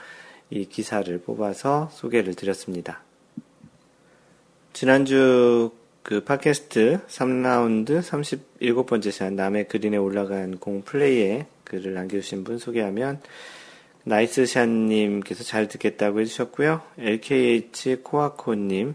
이 0.48 0.64
기사를 0.66 1.16
뽑아서 1.20 1.90
소개를 1.92 2.34
드렸습니다. 2.34 3.02
지난주 4.72 5.70
그 6.02 6.24
팟캐스트 6.24 7.00
3라운드 7.06 8.00
37번째 8.00 9.10
시간 9.10 9.36
남의 9.36 9.68
그린에 9.68 9.98
올라간 9.98 10.58
공 10.58 10.82
플레이에 10.82 11.46
글을 11.64 11.92
남겨주신 11.94 12.44
분 12.44 12.58
소개하면 12.58 13.20
나이스샷님께서 14.04 15.44
잘 15.44 15.68
듣겠다고 15.68 16.20
해주셨고요. 16.20 16.80
LKH 16.98 17.96
코아코님, 18.02 18.94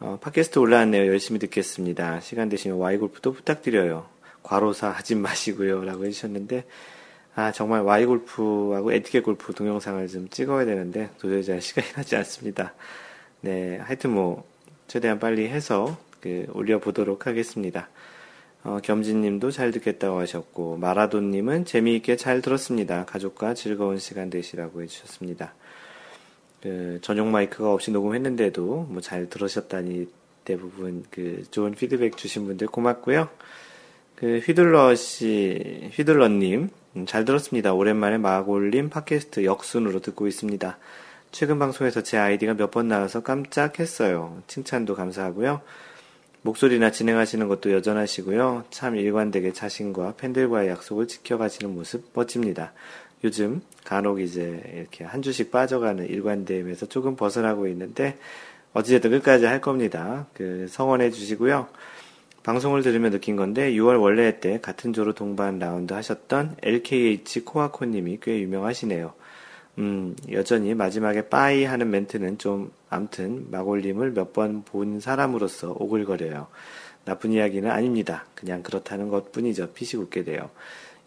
어, 0.00 0.18
팟캐스트 0.20 0.58
올라왔네요. 0.58 1.06
열심히 1.06 1.40
듣겠습니다. 1.40 2.20
시간 2.20 2.50
되시면 2.50 2.76
Y골프도 2.76 3.32
부탁드려요. 3.32 4.15
과로사 4.46 4.90
하지 4.90 5.14
마시고요. 5.16 5.84
라고 5.84 6.04
해주셨는데, 6.04 6.64
아, 7.34 7.52
정말 7.52 7.82
Y골프하고 7.82 8.92
에티켓 8.92 9.24
골프 9.24 9.52
동영상을 9.52 10.06
좀 10.08 10.28
찍어야 10.28 10.64
되는데, 10.64 11.10
도저히 11.18 11.44
잘 11.44 11.60
시간이 11.60 11.88
나지 11.96 12.16
않습니다. 12.16 12.74
네, 13.40 13.78
하여튼 13.78 14.10
뭐, 14.10 14.44
최대한 14.86 15.18
빨리 15.18 15.48
해서, 15.48 15.98
그, 16.20 16.46
올려보도록 16.52 17.26
하겠습니다. 17.26 17.88
어, 18.62 18.80
겸진님도 18.82 19.52
잘 19.52 19.70
듣겠다고 19.70 20.18
하셨고 20.18 20.76
마라돈님은 20.78 21.66
재미있게 21.66 22.16
잘 22.16 22.42
들었습니다. 22.42 23.04
가족과 23.04 23.54
즐거운 23.54 23.98
시간 23.98 24.28
되시라고 24.28 24.82
해주셨습니다. 24.82 25.54
그 26.62 26.98
전용 27.00 27.30
마이크가 27.30 27.72
없이 27.72 27.92
녹음했는데도 27.92 28.86
뭐 28.88 29.00
잘 29.00 29.28
들으셨다니 29.28 30.08
대부분 30.44 31.04
그 31.10 31.44
좋은 31.52 31.74
피드백 31.74 32.16
주신 32.16 32.46
분들 32.46 32.66
고맙고요. 32.66 33.28
그 34.16 34.38
휘둘러 34.38 34.94
씨, 34.94 35.90
휘둘러님, 35.92 36.70
음, 36.96 37.06
잘 37.06 37.26
들었습니다. 37.26 37.74
오랜만에 37.74 38.16
마골림 38.16 38.88
팟캐스트 38.88 39.44
역순으로 39.44 40.00
듣고 40.00 40.26
있습니다. 40.26 40.78
최근 41.32 41.58
방송에서 41.58 42.02
제 42.02 42.16
아이디가 42.16 42.54
몇 42.54 42.70
번 42.70 42.88
나와서 42.88 43.22
깜짝했어요. 43.22 44.42
칭찬도 44.46 44.94
감사하고요. 44.94 45.60
목소리나 46.40 46.92
진행하시는 46.92 47.46
것도 47.48 47.72
여전하시고요. 47.72 48.64
참 48.70 48.96
일관되게 48.96 49.52
자신과 49.52 50.14
팬들과의 50.16 50.70
약속을 50.70 51.08
지켜가시는 51.08 51.74
모습 51.74 52.10
멋집니다. 52.14 52.72
요즘 53.24 53.60
간혹 53.84 54.20
이제 54.20 54.62
이렇게 54.74 55.04
한 55.04 55.20
주씩 55.20 55.50
빠져가는 55.50 56.06
일관됨에서 56.06 56.86
조금 56.86 57.16
벗어나고 57.16 57.66
있는데 57.68 58.16
어찌됐든 58.72 59.10
끝까지 59.10 59.44
할 59.44 59.60
겁니다. 59.60 60.26
그 60.32 60.66
성원해 60.70 61.10
주시고요. 61.10 61.68
방송을 62.46 62.82
들으며 62.82 63.10
느낀 63.10 63.34
건데 63.34 63.72
6월 63.72 64.00
월례 64.00 64.38
때 64.38 64.60
같은 64.60 64.92
조로 64.92 65.14
동반 65.14 65.58
라운드 65.58 65.92
하셨던 65.94 66.58
LKH 66.62 67.40
코아코님이 67.40 68.18
꽤 68.22 68.38
유명하시네요. 68.40 69.14
음, 69.78 70.14
여전히 70.30 70.72
마지막에 70.74 71.28
bye 71.28 71.64
하는 71.64 71.90
멘트는 71.90 72.38
좀 72.38 72.70
암튼 72.88 73.50
마골님을 73.50 74.12
몇 74.12 74.32
번 74.32 74.62
본 74.64 75.00
사람으로서 75.00 75.74
오글거려요. 75.76 76.46
나쁜 77.04 77.32
이야기는 77.32 77.68
아닙니다. 77.68 78.26
그냥 78.36 78.62
그렇다는 78.62 79.08
것 79.08 79.32
뿐이죠. 79.32 79.72
피식 79.72 79.98
웃게 79.98 80.22
돼요. 80.22 80.48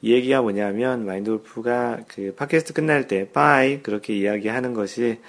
이 0.01 0.11
얘기가 0.11 0.41
뭐냐면 0.41 1.05
마인드골프가 1.05 2.01
그 2.09 2.33
팟캐스트 2.35 2.73
끝날 2.73 3.07
때 3.07 3.31
bye 3.31 3.81
그렇게 3.81 4.13
이야기하는 4.13 4.73
것이 4.73 5.19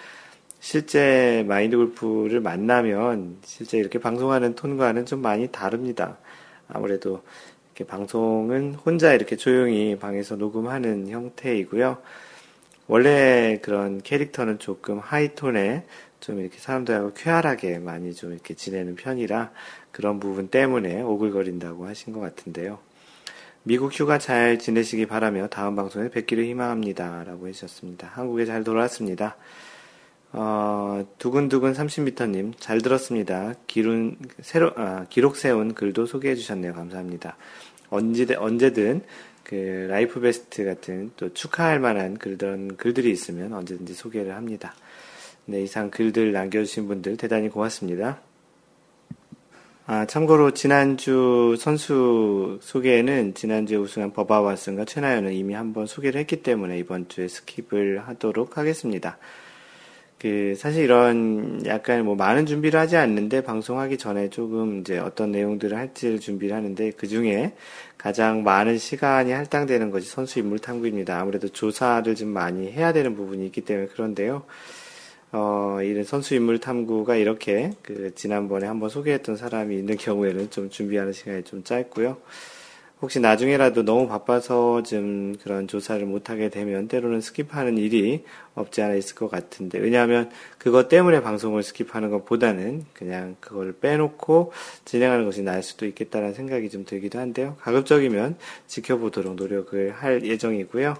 실제 0.60 1.42
마인드 1.48 1.76
골프를 1.76 2.40
만나면 2.40 3.38
실제 3.42 3.78
이렇게 3.78 3.98
방송하는 3.98 4.54
톤과는 4.54 5.06
좀 5.06 5.22
많이 5.22 5.48
다릅니다. 5.48 6.18
아무래도 6.68 7.22
이렇게 7.68 7.84
방송은 7.84 8.74
혼자 8.74 9.14
이렇게 9.14 9.36
조용히 9.36 9.96
방에서 9.98 10.36
녹음하는 10.36 11.08
형태이고요. 11.08 11.98
원래 12.88 13.58
그런 13.62 14.02
캐릭터는 14.02 14.58
조금 14.58 14.98
하이톤에 14.98 15.84
좀 16.20 16.40
이렇게 16.40 16.58
사람들하고 16.58 17.14
쾌활하게 17.14 17.78
많이 17.78 18.12
좀 18.12 18.32
이렇게 18.32 18.52
지내는 18.54 18.96
편이라 18.96 19.52
그런 19.92 20.20
부분 20.20 20.48
때문에 20.48 21.00
오글거린다고 21.00 21.86
하신 21.86 22.12
것 22.12 22.20
같은데요. 22.20 22.78
미국 23.62 23.98
휴가 23.98 24.18
잘 24.18 24.58
지내시기 24.58 25.06
바라며 25.06 25.48
다음 25.48 25.76
방송에 25.76 26.10
뵙기를 26.10 26.44
희망합니다. 26.44 27.24
라고 27.24 27.48
해주셨습니다. 27.48 28.08
한국에 28.08 28.44
잘 28.44 28.62
돌아왔습니다. 28.62 29.36
어, 30.32 31.04
두근두근 31.18 31.72
30m님, 31.72 32.54
잘 32.58 32.80
들었습니다. 32.80 33.54
기룬, 33.66 34.16
새로, 34.40 34.72
아, 34.76 35.06
기록 35.10 35.36
세운 35.36 35.74
글도 35.74 36.06
소개해 36.06 36.36
주셨네요. 36.36 36.72
감사합니다. 36.72 37.36
언제, 37.88 38.26
언제든 38.34 39.02
그 39.42 39.86
life 39.88 40.20
best 40.20 40.64
같은 40.64 41.10
또 41.16 41.34
축하할 41.34 41.80
만한 41.80 42.16
글들, 42.16 42.76
글들이 42.76 43.10
있으면 43.10 43.52
언제든지 43.52 43.94
소개를 43.94 44.36
합니다. 44.36 44.74
네, 45.46 45.62
이상 45.62 45.90
글들 45.90 46.30
남겨주신 46.30 46.86
분들 46.86 47.16
대단히 47.16 47.48
고맙습니다. 47.48 48.20
아, 49.86 50.06
참고로 50.06 50.52
지난주 50.52 51.56
선수 51.58 52.60
소개에는 52.62 53.34
지난주에 53.34 53.76
우승한 53.76 54.12
버바 54.12 54.36
왓슨과 54.36 54.84
최나연은 54.84 55.32
이미 55.32 55.54
한번 55.54 55.86
소개를 55.86 56.20
했기 56.20 56.44
때문에 56.44 56.78
이번 56.78 57.08
주에 57.08 57.26
skip을 57.26 58.04
하도록 58.04 58.56
하겠습니다. 58.56 59.18
그 60.20 60.54
사실 60.54 60.84
이런 60.84 61.64
약간 61.64 62.04
뭐 62.04 62.14
많은 62.14 62.44
준비를 62.44 62.78
하지 62.78 62.98
않는데 62.98 63.42
방송하기 63.42 63.96
전에 63.96 64.28
조금 64.28 64.80
이제 64.80 64.98
어떤 64.98 65.32
내용들을 65.32 65.74
할지를 65.74 66.20
준비를 66.20 66.54
하는데 66.54 66.90
그 66.90 67.08
중에 67.08 67.54
가장 67.96 68.42
많은 68.42 68.76
시간이 68.76 69.32
할당되는 69.32 69.90
것이 69.90 70.10
선수 70.10 70.38
인물 70.38 70.58
탐구입니다. 70.58 71.18
아무래도 71.18 71.48
조사를 71.48 72.14
좀 72.14 72.28
많이 72.28 72.70
해야 72.70 72.92
되는 72.92 73.16
부분이 73.16 73.46
있기 73.46 73.62
때문에 73.62 73.86
그런데요. 73.88 74.42
어, 75.32 75.78
이런 75.82 76.04
선수 76.04 76.34
인물 76.34 76.58
탐구가 76.58 77.16
이렇게 77.16 77.70
그 77.80 78.14
지난번에 78.14 78.66
한번 78.66 78.90
소개했던 78.90 79.36
사람이 79.36 79.74
있는 79.74 79.96
경우에는 79.96 80.50
좀 80.50 80.68
준비하는 80.68 81.14
시간이 81.14 81.44
좀 81.44 81.64
짧고요. 81.64 82.18
혹시 83.02 83.18
나중에라도 83.18 83.82
너무 83.82 84.08
바빠서 84.08 84.82
좀 84.82 85.34
그런 85.42 85.66
조사를 85.66 86.04
못하게 86.04 86.50
되면 86.50 86.86
때로는 86.86 87.20
스킵하는 87.20 87.78
일이 87.78 88.24
없지 88.54 88.82
않아 88.82 88.94
있을 88.94 89.14
것 89.14 89.30
같은데 89.30 89.78
왜냐하면 89.78 90.30
그것 90.58 90.88
때문에 90.88 91.22
방송을 91.22 91.62
스킵하는 91.62 92.10
것보다는 92.10 92.84
그냥 92.92 93.36
그걸 93.40 93.72
빼놓고 93.72 94.52
진행하는 94.84 95.24
것이 95.24 95.42
나을 95.42 95.62
수도 95.62 95.86
있겠다는 95.86 96.34
생각이 96.34 96.68
좀 96.68 96.84
들기도 96.84 97.18
한데요. 97.18 97.56
가급적이면 97.60 98.36
지켜보도록 98.66 99.36
노력을 99.36 99.92
할 99.92 100.22
예정이고요. 100.22 100.94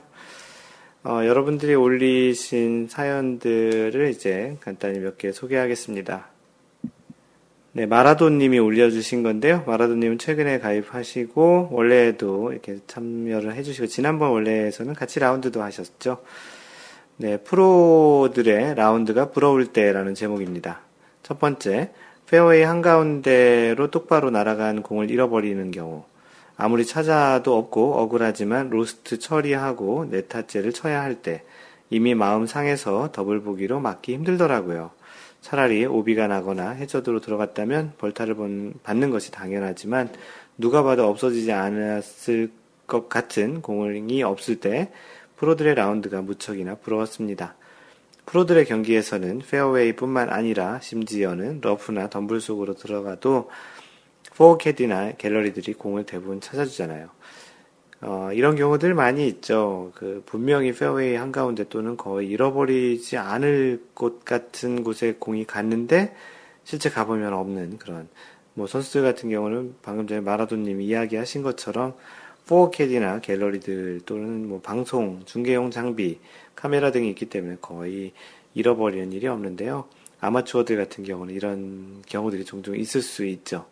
어, 1.05 1.21
여러분들이 1.25 1.75
올리신 1.75 2.89
사연들을 2.89 4.09
이제 4.11 4.57
간단히 4.61 5.01
몇 5.01 5.19
개 5.19 5.33
소개하겠습니다. 5.33 6.40
네, 7.73 7.87
마라도님이 7.87 8.59
올려주신 8.59 9.23
건데요. 9.23 9.63
마라도님은 9.65 10.19
최근에 10.19 10.59
가입하시고, 10.59 11.69
월례도 11.71 12.51
이렇게 12.51 12.79
참여를 12.89 13.55
해주시고, 13.55 13.87
지난번 13.87 14.31
월례에서는 14.33 14.93
같이 14.95 15.21
라운드도 15.21 15.63
하셨죠. 15.63 16.19
네, 17.17 17.37
프로들의 17.37 18.75
라운드가 18.75 19.31
부러울 19.31 19.67
때라는 19.69 20.17
제목입니다. 20.17 20.81
첫 21.23 21.39
번째, 21.39 21.91
페어웨이 22.27 22.63
한가운데로 22.63 23.93
똑바로 23.93 24.31
날아간 24.31 24.83
공을 24.83 25.09
잃어버리는 25.09 25.71
경우. 25.71 26.03
아무리 26.57 26.85
찾아도 26.85 27.57
없고 27.57 27.95
억울하지만 28.01 28.71
로스트 28.71 29.21
처리하고 29.21 30.07
네타째를 30.11 30.73
쳐야 30.73 31.03
할 31.03 31.23
때, 31.23 31.45
이미 31.89 32.17
마음 32.17 32.47
상해서 32.47 33.11
더블 33.13 33.43
보기로 33.43 33.79
막기 33.79 34.13
힘들더라고요. 34.15 34.91
차라리 35.41 35.87
오비가 35.87 36.27
나거나 36.27 36.71
해저드로 36.71 37.21
들어갔다면 37.21 37.95
벌타를 37.99 38.37
받는 38.83 39.11
것이 39.11 39.31
당연하지만 39.33 40.11
누가 40.59 40.83
봐도 40.83 41.09
없어지지 41.09 41.53
않았을 41.53 42.51
것 42.87 43.09
같은 43.09 43.63
공이 43.63 44.23
없을 44.23 44.57
때 44.57 44.91
프로들의 45.37 45.75
라운드가 45.75 46.21
무척이나 46.23 46.75
부러웠습니다. 46.75 47.55
프로들의 48.27 48.67
경기에서는 48.67 49.41
페어웨이뿐만 49.41 50.29
아니라 50.29 50.79
심지어는 50.81 51.61
러프나 51.63 52.11
덤블 52.11 52.41
속으로 52.41 52.75
들어가도 52.75 53.51
포캐디나 54.37 55.13
갤러리들이 55.19 55.75
공을 55.75 56.05
대부분 56.05 56.41
찾아주잖아요. 56.41 57.09
어, 58.03 58.31
이런 58.33 58.57
경우들 58.57 58.95
많이 58.95 59.27
있죠. 59.29 59.93
그 59.95 60.23
분명히 60.25 60.73
페어웨이 60.73 61.17
한가운데 61.17 61.65
또는 61.69 61.97
거의 61.97 62.29
잃어버리지 62.29 63.19
않을 63.19 63.83
곳 63.93 64.25
같은 64.25 64.83
곳에 64.83 65.17
공이 65.19 65.45
갔는데 65.45 66.15
실제 66.65 66.89
가보면 66.89 67.35
없는 67.35 67.79
그런 67.79 68.09
뭐 68.55 68.67
선수들 68.67 69.03
같은 69.03 69.29
경우는 69.29 69.75
방금 69.83 70.07
전에 70.07 70.21
마라도님 70.21 70.81
이야기하신 70.81 71.43
것처럼 71.43 71.95
포어캐디나 72.47 73.21
갤러리들 73.21 74.01
또는 74.07 74.49
뭐 74.49 74.61
방송 74.61 75.21
중계용 75.25 75.71
장비 75.71 76.19
카메라 76.57 76.91
등이 76.91 77.09
있기 77.11 77.27
때문에 77.27 77.59
거의 77.61 78.13
잃어버리는 78.55 79.13
일이 79.13 79.27
없는데요. 79.27 79.85
아마추어들 80.21 80.77
같은 80.77 81.05
경우는 81.05 81.35
이런 81.35 82.03
경우들이 82.07 82.45
종종 82.45 82.77
있을 82.77 83.03
수 83.03 83.25
있죠. 83.27 83.67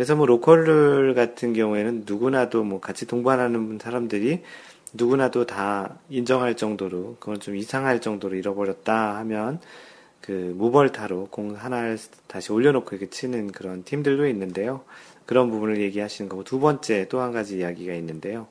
그래서 0.00 0.16
뭐 0.16 0.24
로컬룰 0.24 1.12
같은 1.12 1.52
경우에는 1.52 2.04
누구나도 2.06 2.64
뭐 2.64 2.80
같이 2.80 3.06
동반하는 3.06 3.78
사람들이 3.78 4.40
누구나도 4.94 5.44
다 5.44 5.98
인정할 6.08 6.56
정도로 6.56 7.18
그건 7.20 7.38
좀 7.38 7.54
이상할 7.54 8.00
정도로 8.00 8.34
잃어버렸다 8.34 9.18
하면 9.18 9.60
그 10.22 10.54
무벌타로 10.56 11.28
공 11.30 11.54
하나를 11.54 11.98
다시 12.28 12.50
올려놓고 12.50 12.96
이렇게 12.96 13.10
치는 13.10 13.52
그런 13.52 13.84
팀들도 13.84 14.26
있는데요. 14.28 14.84
그런 15.26 15.50
부분을 15.50 15.82
얘기하시는 15.82 16.30
거고 16.30 16.44
두 16.44 16.60
번째 16.60 17.06
또 17.10 17.20
한 17.20 17.32
가지 17.32 17.58
이야기가 17.58 17.92
있는데요. 17.92 18.46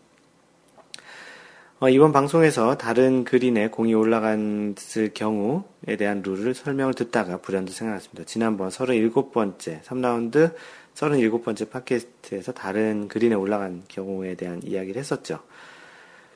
어, 1.80 1.90
이번 1.90 2.12
방송에서 2.12 2.78
다른 2.78 3.24
그린에 3.24 3.70
공이 3.70 3.96
올라갔을 3.96 5.16
경우에 5.16 5.96
대한 5.98 6.22
룰을 6.22 6.54
설명을 6.54 6.94
듣다가 6.94 7.38
불현듯 7.38 7.74
생각났습니다. 7.74 8.26
지난번 8.26 8.70
37번째 8.70 9.82
3라운드 9.82 10.54
37번째 11.00 11.70
팟캐스트에서 11.70 12.52
다른 12.52 13.08
그린에 13.08 13.36
올라간 13.36 13.84
경우에 13.88 14.36
대한 14.36 14.62
이야기를 14.64 15.00
했었죠. 15.00 15.40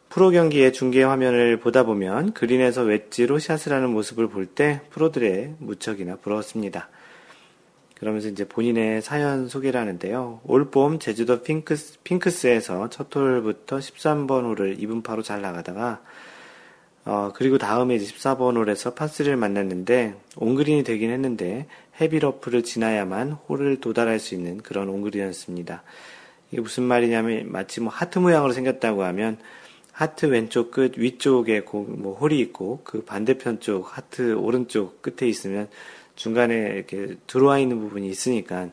프로 0.10 0.30
경기의 0.30 0.74
중계 0.74 1.04
화면을 1.04 1.58
보다 1.58 1.84
보면 1.84 2.34
그린에서 2.34 2.84
웨지로 2.84 3.40
샷을 3.40 3.74
하는 3.74 3.90
모습을 3.90 4.28
볼 4.28 4.46
때 4.46 4.82
프로들의 4.92 5.56
무척이나 5.58 6.18
부러웠습니다. 6.18 6.90
그러면서 7.96 8.28
이제 8.28 8.48
본인의 8.48 9.02
사연 9.02 9.48
소개를 9.48 9.80
하는데요. 9.80 10.42
올봄 10.44 11.00
제주도 11.00 11.42
핀크스, 11.42 12.00
핀크스에서 12.04 12.90
첫 12.90 13.14
홀부터 13.16 13.78
13번 13.78 14.44
홀을 14.44 14.78
이븐파로 14.78 15.24
잘 15.24 15.42
나가다가 15.42 16.02
어, 17.06 17.32
그리고 17.36 17.58
다음에 17.58 17.96
이제 17.96 18.06
14번 18.06 18.56
홀 18.56 18.70
에서 18.70 18.96
파3를 18.96 19.36
만났는데 19.36 20.16
온그린이 20.38 20.84
되긴 20.84 21.12
했는데 21.12 21.68
헤비러프를 22.00 22.64
지나야만 22.64 23.34
홀을 23.34 23.82
도달할 23.82 24.20
수 24.20 24.36
있는 24.36 24.58
그런 24.58 24.90
온그린이었습니다. 24.90 25.84
이게 26.52 26.62
무슨 26.62 26.84
말이냐면 26.84 27.52
마치 27.52 27.82
뭐 27.82 27.92
하트 27.92 28.20
모양으로 28.20 28.54
생겼다고 28.54 29.04
하면 29.04 29.38
하트 29.92 30.28
왼쪽 30.28 30.72
끝 30.72 30.98
위쪽에 30.98 31.62
뭐 31.62 32.16
홀이 32.16 32.40
있고 32.40 32.82
그 32.84 33.04
반대편 33.04 33.60
쪽 33.60 33.98
하트 33.98 34.34
오른쪽 34.34 35.02
끝에 35.02 35.30
있으면 35.30 35.68
중간에 36.16 36.56
이렇게 36.56 37.16
들어와 37.28 37.60
있는 37.60 37.80
부분이 37.80 38.08
있으니까 38.08 38.70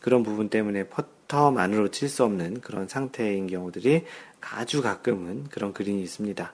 그런 0.00 0.22
부분 0.22 0.48
때문에 0.48 0.84
퍼터만으로 0.88 1.90
칠 1.90 2.08
수 2.08 2.24
없는 2.24 2.60
그런 2.60 2.88
상태인 2.88 3.46
경우들이 3.46 4.04
아주 4.40 4.82
가끔은 4.82 5.44
그런 5.50 5.72
그린이 5.72 6.02
있습니다. 6.02 6.52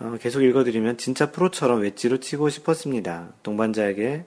어, 0.00 0.16
계속 0.18 0.42
읽어드리면 0.42 0.96
진짜 0.96 1.30
프로처럼 1.30 1.82
웨지로 1.82 2.20
치고 2.20 2.48
싶었습니다. 2.48 3.34
동반자에게 3.42 4.24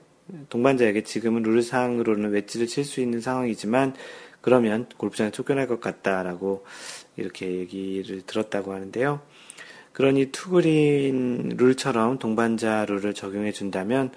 동반자에게 0.48 1.02
지금은 1.02 1.42
룰상으로는 1.42 2.30
웨지를 2.30 2.68
칠 2.68 2.84
수 2.84 3.00
있는 3.00 3.20
상황이지만 3.20 3.94
그러면 4.40 4.86
골프장에 4.96 5.32
쫓겨날 5.32 5.66
것 5.66 5.80
같다라고 5.80 6.64
이렇게 7.16 7.50
얘기를 7.50 8.22
들었다고 8.22 8.72
하는데요. 8.72 9.20
그러니 9.92 10.26
투그린 10.26 11.54
룰처럼 11.56 12.18
동반자 12.18 12.84
룰을 12.84 13.12
적용해 13.12 13.50
준다면 13.50 14.12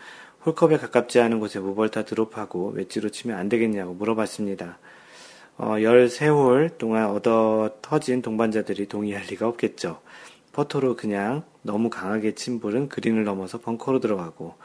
홀컵에 0.46 0.78
가깝지 0.78 1.20
않은 1.20 1.39
곳에 1.39 1.60
무벌타 1.60 2.06
드롭하고 2.06 2.70
웨지로 2.70 3.10
치면 3.10 3.36
안 3.38 3.50
되겠냐고 3.50 3.93
물어봤습니다. 3.96 4.78
어, 5.58 5.72
13홀 5.72 6.78
동안 6.78 7.08
얻어 7.08 7.78
터진 7.82 8.22
동반자들이 8.22 8.88
동의할 8.88 9.26
리가 9.28 9.48
없겠죠. 9.48 10.02
퍼터로 10.58 10.96
그냥 10.96 11.43
너무 11.62 11.91
강하게 11.91 12.34
친 12.34 12.60
볼은 12.60 12.89
그린을 12.89 13.24
넘어서 13.24 13.60
벙커로 13.60 14.00
들어가고 14.00 14.56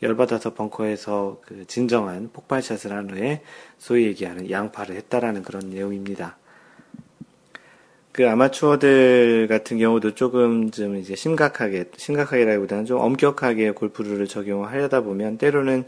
열받아서 0.00 0.54
벙커에서 0.54 1.40
그 1.44 1.66
진정한 1.66 2.30
폭발샷을 2.32 2.92
한 2.92 3.10
후에 3.10 3.42
소위 3.76 4.06
얘기하는 4.06 4.48
양파를 4.48 4.94
했다라는 4.94 5.42
그런 5.42 5.68
내용입니다. 5.70 6.36
그 8.12 8.28
아마추어들 8.28 9.48
같은 9.48 9.78
경우도 9.78 10.14
조금 10.14 10.70
좀 10.70 10.96
이제 10.96 11.16
심각하게, 11.16 11.90
심각하게라기보다는 11.96 12.84
좀 12.84 13.00
엄격하게 13.00 13.72
골프룰을 13.72 14.28
적용하려다 14.28 15.00
보면 15.00 15.38
때로는 15.38 15.84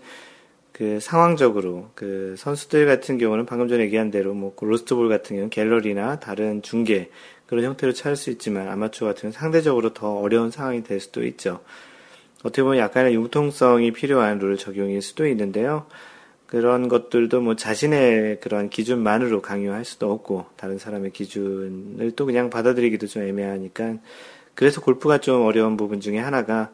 그 0.73 0.99
상황적으로 1.01 1.91
그 1.95 2.35
선수들 2.37 2.87
같은 2.87 3.19
경우는 3.19 3.47
방금 3.47 3.69
전에 3.69 3.85
얘기한 3.85 4.11
대로 4.11 4.35
뭐 4.35 4.55
로스트볼 4.59 5.09
같은 5.09 5.37
경우는 5.37 5.51
갤러리나 5.51 6.19
다른 6.19 6.63
중계 6.63 7.11
그런 7.47 7.65
형태로 7.65 7.93
찾을 7.93 8.17
수 8.17 8.31
있지만 8.31 8.69
아마추어 8.69 9.09
같은 9.09 9.31
상대적으로 9.31 9.93
더 9.93 10.19
어려운 10.19 10.51
상황이 10.51 10.83
될 10.83 11.01
수도 11.01 11.25
있죠. 11.25 11.61
어떻게 12.43 12.63
보면 12.63 12.79
약간의 12.79 13.15
융통성이 13.15 13.93
필요한 13.93 14.39
룰 14.39 14.57
적용일 14.57 15.03
수도 15.03 15.27
있는데요. 15.27 15.87
그런 16.47 16.89
것들도 16.89 17.41
뭐 17.41 17.57
자신의 17.57 18.41
그런 18.41 18.69
기준만으로 18.69 19.41
강요할 19.41 19.87
수도 19.87 20.13
없고 20.13 20.47
다른 20.57 20.77
사람의 20.77 21.13
기준을 21.13 22.13
또 22.15 22.27
그냥 22.27 22.51
받아들이기도 22.51 23.07
좀 23.07 23.23
애매하니까 23.23 23.97
그래서 24.55 24.83
골프가 24.83 25.17
좀 25.17 25.47
어려운 25.47 25.79
부분 25.79 26.01
중에 26.01 26.19
하나가 26.19 26.71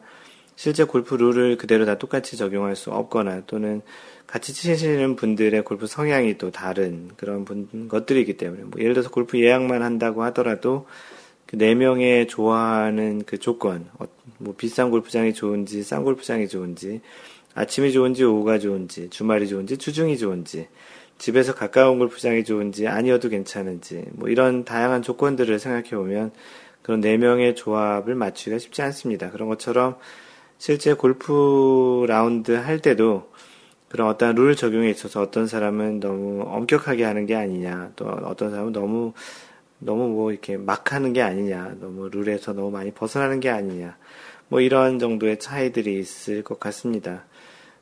실제 0.57 0.83
골프 0.83 1.15
룰을 1.15 1.57
그대로 1.57 1.85
다 1.85 1.97
똑같이 1.97 2.35
적용할 2.35 2.75
수 2.75 2.91
없거나 2.91 3.43
또는 3.47 3.81
같이 4.29 4.53
치시는 4.53 5.15
분들의 5.15 5.63
골프 5.63 5.87
성향이 5.87 6.37
또 6.37 6.51
다른 6.51 7.09
그런 7.17 7.45
분, 7.45 7.87
것들이기 7.87 8.37
때문에 8.37 8.63
뭐 8.63 8.79
예를 8.79 8.93
들어서 8.93 9.09
골프 9.09 9.39
예약만 9.39 9.81
한다고 9.81 10.23
하더라도 10.23 10.85
그 11.49 11.57
네 11.57 11.73
명의 11.73 12.27
좋아하는 12.27 13.23
그 13.25 13.39
조건 13.39 13.89
어, 13.97 14.05
뭐 14.37 14.53
비싼 14.55 14.91
골프장이 14.91 15.33
좋은지 15.33 15.81
싼 15.81 16.03
골프장이 16.03 16.47
좋은지 16.47 17.01
아침이 17.55 17.91
좋은지 17.91 18.23
오후가 18.23 18.59
좋은지 18.59 19.09
주말이 19.09 19.47
좋은지 19.47 19.77
주중이 19.77 20.19
좋은지 20.19 20.67
집에서 21.17 21.55
가까운 21.55 21.97
골프장이 21.97 22.43
좋은지 22.43 22.87
아니어도 22.87 23.29
괜찮은지 23.29 24.05
뭐 24.11 24.29
이런 24.29 24.63
다양한 24.63 25.01
조건들을 25.01 25.57
생각해 25.57 25.89
보면 25.89 26.31
그런 26.83 27.01
네 27.01 27.17
명의 27.17 27.55
조합을 27.55 28.13
맞추기가 28.13 28.59
쉽지 28.59 28.83
않습니다. 28.83 29.31
그런 29.31 29.49
것처럼 29.49 29.95
실제 30.59 30.93
골프 30.93 32.05
라운드 32.07 32.51
할 32.51 32.79
때도 32.79 33.27
그런 33.89 34.07
어떤 34.07 34.35
룰 34.35 34.55
적용에 34.55 34.89
있어서 34.89 35.21
어떤 35.21 35.47
사람은 35.47 35.99
너무 35.99 36.43
엄격하게 36.45 37.03
하는 37.03 37.25
게 37.25 37.35
아니냐, 37.35 37.91
또 37.95 38.05
어떤 38.05 38.51
사람은 38.51 38.71
너무 38.73 39.13
너무 39.79 40.09
뭐 40.09 40.31
이렇게 40.31 40.57
막 40.57 40.93
하는 40.93 41.13
게 41.13 41.21
아니냐, 41.21 41.75
너무 41.79 42.09
룰에서 42.09 42.53
너무 42.53 42.71
많이 42.71 42.91
벗어나는 42.91 43.39
게 43.39 43.49
아니냐, 43.49 43.97
뭐 44.49 44.61
이런 44.61 44.99
정도의 44.99 45.39
차이들이 45.39 45.99
있을 45.99 46.43
것 46.43 46.59
같습니다. 46.59 47.25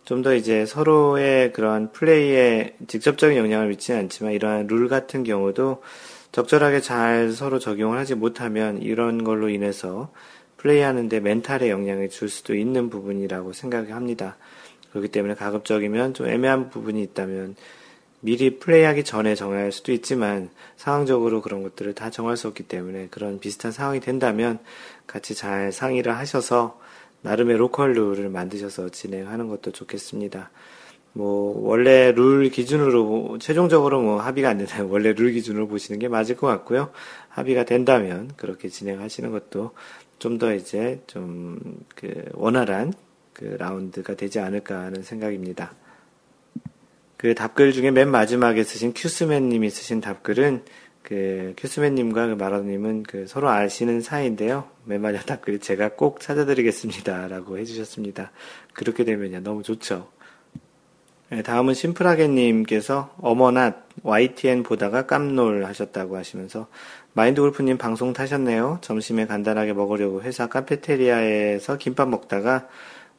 좀 0.06 0.22
더 0.24 0.34
이제 0.34 0.66
서로의 0.66 1.52
그런 1.52 1.92
플레이에 1.92 2.78
직접적인 2.88 3.38
영향을 3.38 3.68
미치지 3.68 3.92
않지만 3.94 4.32
이러한 4.32 4.68
룰 4.68 4.88
같은 4.88 5.24
경우도 5.26 5.84
적절하게 6.32 6.80
잘 6.80 7.32
서로 7.34 7.60
적용을 7.60 7.98
하지 7.98 8.16
못하면 8.16 8.82
이런 8.82 9.26
걸로 9.26 9.50
인해서 9.50 10.12
플레이하는데 10.58 11.20
멘탈에 11.20 11.70
영향을 11.70 12.10
줄 12.10 12.30
수도 12.30 12.56
있는 12.56 12.90
부분이라고 12.90 13.52
생각합니다. 13.52 14.38
그렇기 14.98 15.12
때문에 15.12 15.36
가급적이면 15.36 16.14
좀 16.14 16.28
애매한 16.28 16.70
부분이 16.70 17.02
있다면 17.04 17.56
미리 18.20 18.58
플레이하기 18.58 19.04
전에 19.04 19.36
정할 19.36 19.72
수도 19.72 19.92
있지만 19.92 20.50
상황적으로 20.76 21.42
그런 21.42 21.64
것들을 21.64 21.94
다 21.94 22.10
정할 22.10 22.36
수 22.36 22.48
없기 22.48 22.64
때문에 22.64 23.08
그런 23.12 23.40
비슷한 23.40 23.72
상황이 23.72 24.00
된다면 24.00 24.60
같이 25.06 25.36
잘 25.36 25.72
상의를 25.72 26.18
하셔서 26.18 26.80
나름의 27.22 27.58
로컬 27.58 27.94
룰을 27.94 28.30
만드셔서 28.30 28.90
진행하는 28.90 29.48
것도 29.48 29.72
좋겠습니다. 29.72 30.50
뭐 31.14 31.68
원래 31.68 32.12
룰 32.12 32.50
기준으로 32.50 33.38
최종적으로 33.40 34.02
뭐 34.02 34.20
합의가 34.20 34.50
안 34.50 34.58
된다면 34.58 34.90
원래 34.92 35.14
룰 35.14 35.32
기준으로 35.32 35.68
보시는 35.68 36.00
게 36.00 36.08
맞을 36.08 36.36
것 36.36 36.48
같고요. 36.48 36.92
합의가 37.30 37.66
된다면 37.66 38.32
그렇게 38.36 38.70
진행하시는 38.70 39.32
것도 39.32 39.72
좀 40.20 40.38
더 40.40 40.54
이제 40.54 41.02
좀 41.08 41.58
그 41.96 42.24
원활한 42.34 42.94
그 43.38 43.56
라운드가 43.60 44.16
되지 44.16 44.40
않을까 44.40 44.80
하는 44.80 45.04
생각입니다. 45.04 45.74
그 47.18 47.36
답글 47.36 47.72
중에 47.72 47.92
맨 47.92 48.10
마지막에 48.10 48.64
쓰신 48.64 48.94
큐스맨님이 48.96 49.70
쓰신 49.70 50.02
답글은 50.02 50.64
그 51.04 51.54
큐스맨님과 51.58 52.28
그 52.28 52.34
마라님은 52.34 53.04
그 53.04 53.28
서로 53.28 53.50
아시는 53.50 54.02
사이인데요. 54.02 54.68
맨 54.86 55.02
마지막 55.02 55.26
댓글이 55.26 55.60
제가 55.60 55.90
꼭 55.90 56.20
찾아드리겠습니다라고 56.20 57.60
해주셨습니다. 57.60 58.32
그렇게 58.74 59.06
되면요 59.06 59.40
너무 59.42 59.64
좋죠. 59.64 60.10
네, 61.30 61.44
다음은 61.44 61.74
심플하게님께서 61.76 63.16
어머나 63.22 63.84
YTN 64.02 64.64
보다가 64.64 65.06
깜놀 65.06 65.66
하셨다고 65.66 66.18
하시면서 66.18 66.68
마인드 67.14 67.42
골프님 67.42 67.78
방송 67.78 68.14
타셨네요. 68.14 68.80
점심에 68.82 69.28
간단하게 69.28 69.74
먹으려고 69.74 70.22
회사 70.24 70.48
카페테리아에서 70.48 71.78
김밥 71.78 72.10
먹다가 72.10 72.68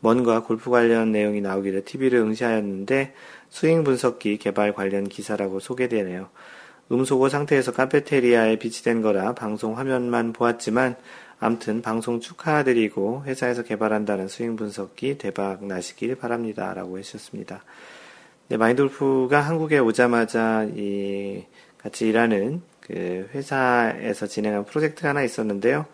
뭔가 0.00 0.42
골프 0.42 0.70
관련 0.70 1.12
내용이 1.12 1.40
나오기를 1.40 1.84
TV를 1.84 2.20
응시하였는데 2.20 3.14
스윙 3.50 3.84
분석기 3.84 4.38
개발 4.38 4.72
관련 4.72 5.08
기사라고 5.08 5.60
소개되네요. 5.60 6.28
음소거 6.90 7.28
상태에서 7.28 7.72
카페테리아에 7.72 8.58
비치된 8.58 9.02
거라 9.02 9.34
방송 9.34 9.76
화면만 9.76 10.32
보았지만 10.32 10.96
암튼 11.40 11.82
방송 11.82 12.20
축하드리고 12.20 13.24
회사에서 13.24 13.62
개발한다는 13.62 14.28
스윙 14.28 14.56
분석기 14.56 15.18
대박 15.18 15.64
나시길 15.64 16.16
바랍니다. 16.16 16.72
라고 16.74 16.98
해주셨습니다. 16.98 17.62
네, 18.48 18.56
마인돌프가 18.56 19.40
한국에 19.40 19.78
오자마자 19.78 20.66
이 20.74 21.44
같이 21.76 22.08
일하는 22.08 22.62
그 22.80 23.28
회사에서 23.34 24.26
진행한 24.26 24.64
프로젝트가 24.64 25.10
하나 25.10 25.22
있었는데요. 25.22 25.86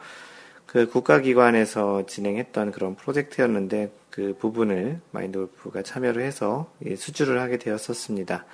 그 0.75 0.89
국가기관에서 0.89 2.05
진행했던 2.07 2.73
그런 2.73 2.97
프로젝트였는데 2.97 3.93
그 4.11 4.35
부분을 4.37 4.99
마인돌프가 5.13 5.83
참여를 5.83 6.21
해서 6.25 6.69
수주를 6.97 7.41
하게 7.41 7.59
되었었습니다. 7.59 8.45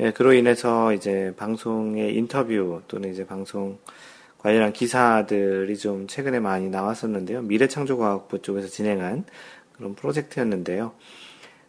예, 0.00 0.10
그로 0.10 0.32
인해서 0.32 0.92
이제 0.92 1.32
방송의 1.36 2.16
인터뷰 2.16 2.82
또는 2.88 3.12
이제 3.12 3.24
방송 3.24 3.78
관련한 4.38 4.72
기사들이 4.72 5.76
좀 5.76 6.08
최근에 6.08 6.40
많이 6.40 6.68
나왔었는데요. 6.68 7.42
미래창조과학부 7.42 8.42
쪽에서 8.42 8.66
진행한 8.66 9.24
그런 9.70 9.94
프로젝트였는데요. 9.94 10.90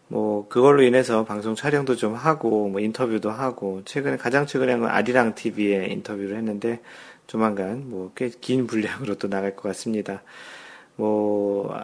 뭐 0.07 0.47
그걸로 0.47 0.81
인해서 0.81 1.23
방송 1.23 1.53
촬영도 1.53 1.95
좀 1.97 2.15
하고 2.15 2.67
뭐 2.67 2.81
인터뷰도 2.81 3.29
하고 3.29 3.83
최근에 3.85 4.17
가장 4.17 4.47
최근에 4.47 4.71
한 4.71 4.81
건 4.81 4.89
아리랑 4.89 5.35
TV에 5.35 5.85
인터뷰를 5.91 6.35
했는데 6.37 6.79
조만간 7.33 7.89
뭐 7.89 8.11
꽤 8.13 8.29
긴 8.41 8.67
분량으로 8.67 9.15
또 9.15 9.27
나갈 9.27 9.55
것 9.55 9.63
같습니다. 9.69 10.21
뭐 10.95 11.75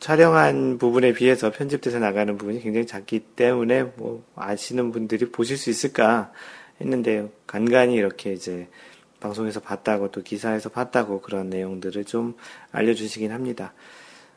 촬영한 0.00 0.76
부분에 0.76 1.14
비해서 1.14 1.50
편집돼서 1.50 1.98
나가는 1.98 2.36
부분이 2.36 2.60
굉장히 2.60 2.86
작기 2.86 3.20
때문에 3.20 3.84
뭐 3.96 4.22
아시는 4.36 4.92
분들이 4.92 5.30
보실 5.32 5.56
수 5.56 5.70
있을까 5.70 6.30
했는데 6.78 7.32
간간히 7.46 7.94
이렇게 7.94 8.34
이제 8.34 8.68
방송에서 9.18 9.60
봤다고 9.60 10.10
또 10.10 10.22
기사에서 10.22 10.68
봤다고 10.68 11.22
그런 11.22 11.48
내용들을 11.48 12.04
좀 12.04 12.34
알려주시긴 12.72 13.32
합니다. 13.32 13.72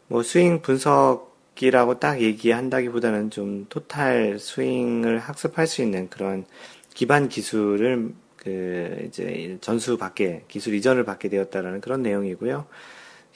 뭐 0.07 0.23
스윙 0.23 0.61
분석기라고 0.61 1.99
딱 1.99 2.21
얘기한다기보다는 2.21 3.29
좀 3.29 3.65
토탈 3.67 4.39
스윙을 4.39 5.19
학습할 5.19 5.67
수 5.67 5.81
있는 5.81 6.09
그런 6.09 6.45
기반 6.93 7.27
기술을 7.27 8.13
그 8.39 9.05
이제 9.05 9.57
전수 9.61 9.97
받게 9.97 10.45
기술 10.47 10.73
이전을 10.73 11.03
받게 11.03 11.29
되었다라는 11.29 11.81
그런 11.81 12.01
내용이고요. 12.01 12.65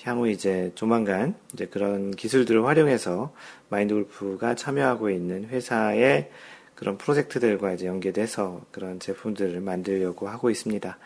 향후 0.04 0.30
이제 0.30 0.72
조만간 0.76 1.36
이제 1.54 1.66
그런 1.66 2.12
기술들을 2.12 2.66
활용해서 2.66 3.34
마인드 3.70 3.94
골프가 3.94 4.56
참여하고 4.56 5.10
있는 5.10 5.46
회사의 5.46 6.30
그런 6.76 6.98
프로젝트들과 6.98 7.74
이제 7.74 7.86
연계돼서 7.86 8.62
그런 8.72 9.00
제품들을 9.00 9.60
만들려고 9.62 10.28
하고 10.28 10.50
있습니다. 10.50 10.98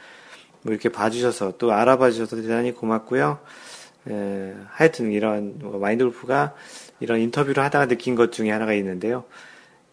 뭐 0.61 0.73
이렇게 0.73 0.89
봐주셔서 0.89 1.57
또 1.57 1.71
알아봐 1.71 2.11
주셔서 2.11 2.37
대단히 2.37 2.71
고맙고요. 2.71 3.39
에, 4.09 4.53
하여튼 4.69 5.11
이런 5.11 5.59
뭐 5.59 5.79
마인드 5.79 6.03
골프가 6.03 6.55
이런 6.99 7.19
인터뷰를 7.19 7.63
하다가 7.63 7.87
느낀 7.87 8.15
것 8.15 8.31
중에 8.31 8.51
하나가 8.51 8.73
있는데요. 8.73 9.25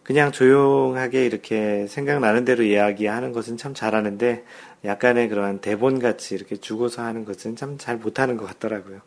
그냥 0.05 0.31
조용하게 0.31 1.25
이렇게 1.25 1.87
생각나는 1.87 2.45
대로 2.45 2.61
이야기하는 2.63 3.33
것은 3.33 3.57
참 3.57 3.73
잘하는데 3.73 4.45
약간의 4.85 5.29
그러한 5.29 5.61
대본 5.61 5.97
같이 5.97 6.35
이렇게 6.35 6.57
죽어서 6.57 7.01
하는 7.01 7.25
것은 7.25 7.55
참 7.55 7.77
잘 7.79 7.97
못하는 7.97 8.37
것 8.37 8.45
같더라고요. 8.45 9.01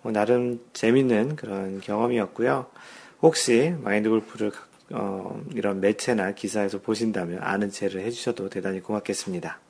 뭐 0.00 0.10
나름 0.10 0.60
재밌는 0.72 1.36
그런 1.36 1.82
경험이었고요. 1.82 2.64
혹시 3.20 3.74
마인드 3.82 4.08
골프를 4.08 4.50
어, 4.90 5.38
이런 5.54 5.80
매체나 5.82 6.32
기사에서 6.32 6.80
보신다면 6.80 7.40
아는 7.42 7.70
체를 7.70 8.00
해주셔도 8.00 8.48
대단히 8.48 8.80
고맙겠습니다. 8.80 9.60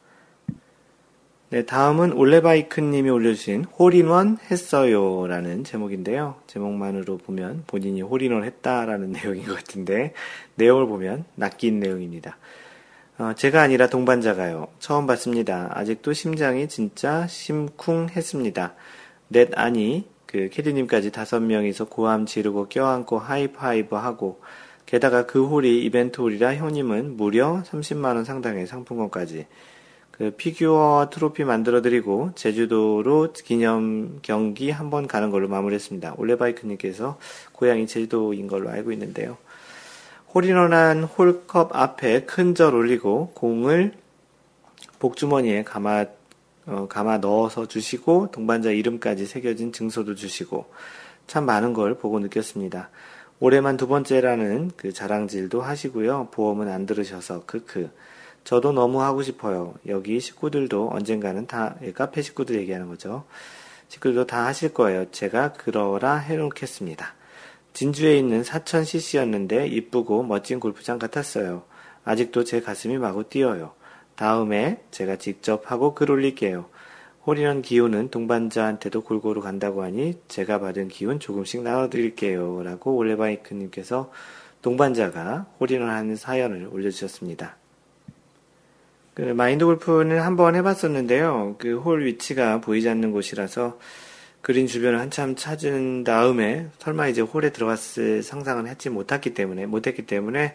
네, 1.51 1.65
다음은 1.65 2.13
올레바이크님이 2.13 3.09
올려주신 3.09 3.65
홀인원 3.65 4.37
했어요 4.51 5.27
라는 5.27 5.65
제목인데요. 5.65 6.35
제목만으로 6.47 7.17
보면 7.17 7.65
본인이 7.67 8.03
홀인원 8.03 8.45
했다라는 8.45 9.13
내용인 9.17 9.47
것 9.47 9.57
같은데, 9.57 10.13
내용을 10.57 10.87
보면 10.87 11.25
낚인 11.37 11.81
내용입니다. 11.81 12.37
어, 13.17 13.33
제가 13.35 13.63
아니라 13.63 13.87
동반자가요. 13.87 14.69
처음 14.79 15.07
봤습니다. 15.07 15.71
아직도 15.73 16.13
심장이 16.13 16.69
진짜 16.69 17.27
심쿵 17.27 18.11
했습니다. 18.11 18.75
넷 19.29 19.49
아니, 19.59 20.07
그 20.27 20.51
캐디님까지 20.51 21.13
다섯 21.13 21.41
명이서 21.41 21.87
고함 21.87 22.27
지르고 22.27 22.69
껴안고 22.69 23.19
하이파이브 23.19 23.97
하고, 23.97 24.43
게다가 24.85 25.25
그 25.25 25.47
홀이 25.47 25.83
이벤트 25.83 26.21
홀이라 26.21 26.57
형님은 26.57 27.17
무려 27.17 27.63
30만원 27.63 28.27
상당의 28.27 28.67
상품권까지. 28.67 29.47
그 30.19 30.33
피규어 30.33 31.09
트로피 31.13 31.45
만들어드리고 31.45 32.33
제주도로 32.35 33.33
기념 33.33 34.19
경기 34.23 34.71
한 34.71 34.91
번 34.91 35.07
가는 35.07 35.31
걸로 35.31 35.49
마무리했습니다. 35.49 36.15
올레바이크님께서 36.17 37.19
고향이 37.53 37.87
제주도인 37.87 38.49
걸로 38.49 38.69
알고 38.71 38.91
있는데요. 38.93 39.37
홀인원한 40.35 41.05
홀컵 41.05 41.75
앞에 41.75 42.25
큰 42.25 42.55
절 42.55 42.75
올리고 42.75 43.33
공을 43.35 43.93
복주머니에 44.99 45.63
담아 45.63 46.07
어, 46.67 46.87
담아 46.89 47.19
넣어서 47.19 47.67
주시고 47.67 48.31
동반자 48.31 48.71
이름까지 48.73 49.25
새겨진 49.25 49.73
증서도 49.73 50.17
주시고 50.17 50.67
참 51.27 51.47
많은 51.47 51.73
걸 51.73 51.95
보고 51.97 52.19
느꼈습니다. 52.19 52.91
올해만 53.41 53.77
두 53.77 53.87
번째라는 53.87 54.73
그 54.77 54.93
자랑질도 54.93 55.63
하시고요. 55.63 56.29
보험은 56.33 56.69
안 56.69 56.87
들으셔서 56.87 57.45
크크. 57.47 57.89
저도 58.49 58.73
너무 58.73 59.03
하고 59.03 59.23
싶어요. 59.23 59.75
여기 59.89 60.21
식구들도 60.21 60.89
언젠가는 60.91 61.47
다, 61.47 61.77
예, 61.83 61.93
카페 61.93 62.23
식구들 62.23 62.57
얘기하는 62.61 62.89
거죠. 62.89 63.25
식구들도 63.89 64.27
다 64.27 64.47
하실 64.47 64.73
거예요. 64.73 65.11
제가 65.11 65.53
그러라 65.53 66.17
해놓겠습니다. 66.17 67.13
진주에 67.75 68.17
있는 68.17 68.41
4000cc였는데 68.41 69.71
이쁘고 69.71 70.23
멋진 70.23 70.61
골프장 70.61 70.99
같았어요. 70.99 71.65
아직도 72.07 72.45
제 72.45 72.63
가슴이 72.63 72.97
마구 72.97 73.29
뛰어요. 73.29 73.75
다음에 74.17 74.83
제가 74.93 75.17
직접 75.17 75.71
하고 75.71 75.95
글 75.95 76.11
올릴게요. 76.11 76.71
홀이런 77.27 77.61
기운은 77.61 78.09
동반자한테도 78.09 79.03
골고루 79.03 79.43
간다고 79.43 79.83
하니 79.83 80.23
제가 80.29 80.59
받은 80.59 80.89
기운 80.89 81.21
조금씩 81.21 81.61
나눠드릴게요. 81.65 82.63
라고 82.63 82.97
올레바이크님께서 82.97 84.11
동반자가 84.63 85.45
홀인원 85.61 85.91
하는 85.91 86.17
사연을 86.17 86.71
올려주셨습니다. 86.73 87.58
그 89.19 89.23
마인드 89.23 89.65
골프는 89.65 90.21
한번 90.21 90.55
해봤었는데요. 90.55 91.57
그 91.59 91.81
홀 91.81 92.05
위치가 92.05 92.61
보이지 92.61 92.89
않는 92.89 93.11
곳이라서 93.11 93.77
그린 94.43 94.69
주변을 94.69 95.01
한참 95.01 95.35
찾은 95.35 96.05
다음에 96.05 96.69
설마 96.79 97.09
이제 97.09 97.21
홀에 97.21 97.51
들어갔을 97.51 98.23
상상은 98.23 98.69
했지 98.69 98.91
못했기 98.91 99.35
때문에 99.35 99.67
못했기 99.67 100.07
때문에 100.07 100.55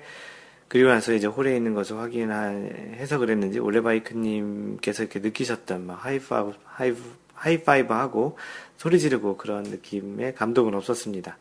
그리고 0.69 0.87
나서 0.87 1.11
이제 1.11 1.27
홀에 1.27 1.57
있는 1.57 1.73
것을 1.73 1.97
확인해서 1.97 3.17
그랬는지 3.17 3.59
올레바이크님께서 3.59 5.03
이렇게 5.03 5.19
느끼셨던 5.19 5.85
막 5.85 5.95
하이파이브 6.05 6.53
하이브, 6.63 7.01
하이파이브 7.33 7.93
하고 7.93 8.37
소리 8.77 8.97
지르고 8.97 9.35
그런 9.35 9.63
느낌의 9.63 10.35
감동은 10.35 10.73
없었습니다. 10.73 11.37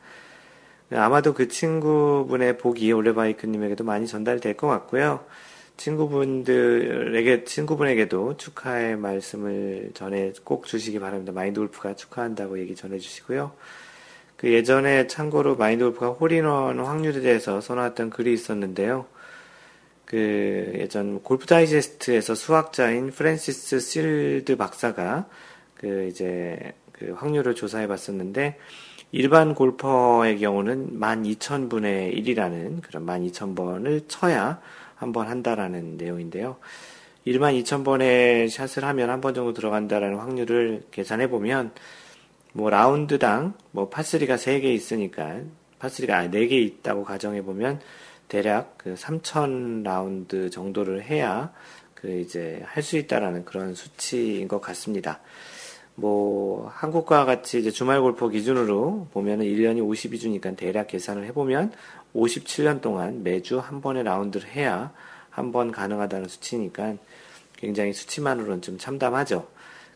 아마도 0.91 1.35
그 1.35 1.47
친구분의 1.47 2.59
복이 2.59 2.91
올레바이크님에게도 2.91 3.85
많이 3.85 4.09
전달될 4.09 4.57
것 4.57 4.67
같고요. 4.67 5.25
친구분들에게, 5.83 7.43
친구분에게도 7.43 8.37
축하의 8.37 8.97
말씀을 8.97 9.91
전해 9.95 10.33
꼭 10.45 10.67
주시기 10.67 11.01
바랍니다. 11.01 11.33
마인드 11.33 11.59
골프가 11.59 11.97
축하한다고 11.97 12.61
얘기 12.61 12.77
전해 12.77 12.99
주시고요. 12.99 13.53
그 14.37 14.53
예전에 14.53 15.09
참고로 15.09 15.57
마인드 15.57 15.83
골프가 15.83 16.11
홀인원 16.11 16.79
확률에 16.79 17.21
대해서 17.21 17.61
써놨던 17.61 18.11
글이 18.11 18.33
있었는데요. 18.33 19.07
그 20.05 20.73
예전 20.77 21.21
골프 21.21 21.47
다이제스트에서 21.47 22.37
수학자인 22.37 23.11
프랜시스 23.11 23.81
실드 23.81 24.57
박사가 24.57 25.27
그 25.75 26.07
이제 26.09 26.75
그 26.93 27.13
확률을 27.13 27.57
조사해 27.57 27.89
봤었는데 27.89 28.57
일반 29.11 29.55
골퍼의 29.55 30.39
경우는 30.39 31.01
12,000분의 31.01 32.17
1이라는 32.17 32.83
그런 32.83 33.05
12,000번을 33.05 34.05
쳐야 34.07 34.61
한번 35.03 35.29
한다라는 35.29 35.97
내용인데요. 35.97 36.57
1만 37.27 37.63
2천 37.63 37.85
번의 37.85 38.49
샷을 38.49 38.85
하면 38.85 39.11
한 39.11 39.21
번 39.21 39.35
정도 39.35 39.53
들어간다라는 39.53 40.19
확률을 40.19 40.83
계산해 40.91 41.29
보면 41.31 41.73
뭐 42.53 42.71
라운드당 42.71 43.55
뭐 43.71 43.89
파3가 43.91 44.35
3개 44.35 44.65
있으니까 44.65 45.41
파3가 45.81 46.31
4개 46.31 46.53
있다고 46.53 47.05
가정해 47.05 47.43
보면 47.43 47.81
대략 48.29 48.79
그 48.79 48.95
3천 48.95 49.83
라운드 49.85 50.51
정도를 50.51 51.03
해야 51.05 51.53
그 51.95 52.11
이제 52.11 52.63
할 52.67 52.83
수 52.83 52.97
있다라는 52.97 53.45
그런 53.45 53.75
수치인 53.75 54.49
것 54.49 54.61
같습니다. 54.61 55.21
뭐 55.95 56.69
한국과 56.69 57.25
같이 57.25 57.59
이제 57.59 57.71
주말 57.71 58.01
골퍼 58.01 58.29
기준으로 58.29 59.09
보면은 59.13 59.45
1년이 59.45 59.79
52주니까 59.87 60.57
대략 60.57 60.89
계산을 60.89 61.25
해보면 61.27 61.73
57년 62.15 62.81
동안 62.81 63.23
매주 63.23 63.59
한 63.59 63.81
번의 63.81 64.05
라운드를 64.05 64.49
해야 64.49 64.93
한 65.31 65.51
번 65.53 65.73
가능하다는 65.73 66.29
수치니까 66.29 66.95
굉장히 67.57 67.93
수치만으로는 67.93 68.61
좀 68.63 68.79
참담하죠. 68.79 69.49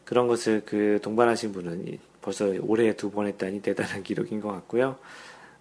그런 0.05 0.29
것을 0.29 0.63
그 0.65 0.99
동반하신 1.03 1.53
분은 1.53 1.99
벌써 2.23 2.47
올해 2.63 2.95
두 2.97 3.11
번 3.11 3.27
했다니 3.27 3.61
대단한 3.63 4.03
기록인 4.05 4.41
것 4.41 4.49
같고요. 4.53 4.97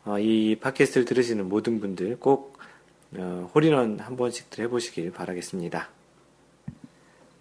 어, 0.06 0.20
이 0.20 0.56
팟캐스트를 0.62 1.06
들으시는 1.06 1.50
모든 1.50 1.80
분들 1.80 2.20
꼭 2.20 2.58
어, 3.18 3.50
홀인원 3.54 4.00
한 4.00 4.16
번씩들 4.16 4.64
해보시길 4.66 5.12
바라겠습니다. 5.12 5.95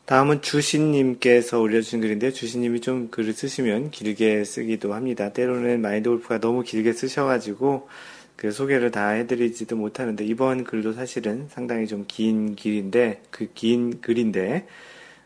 다음은 0.06 0.42
주신님께서 0.42 1.60
올려주신 1.60 2.00
글인데 2.02 2.30
주신님이 2.30 2.80
좀 2.80 3.08
글을 3.10 3.32
쓰시면 3.32 3.90
길게 3.90 4.44
쓰기도 4.44 4.92
합니다. 4.92 5.32
때로는 5.32 5.80
마인드 5.80 6.10
골프가 6.10 6.38
너무 6.40 6.62
길게 6.62 6.92
쓰셔가지고 6.92 7.88
그 8.36 8.50
소개를 8.52 8.90
다 8.90 9.08
해드리지도 9.10 9.76
못하는데 9.76 10.24
이번 10.26 10.64
글도 10.64 10.92
사실은 10.92 11.46
상당히 11.48 11.86
좀 11.86 12.04
긴 12.06 12.54
길인데 12.54 13.22
그 13.30 13.46
긴 13.54 14.00
글인데 14.02 14.66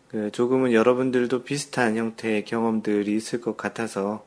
그 0.09 0.31
조금은 0.31 0.73
여러분들도 0.73 1.43
비슷한 1.43 1.97
형태의 1.97 2.45
경험들이 2.45 3.15
있을 3.17 3.41
것 3.41 3.57
같아서 3.57 4.25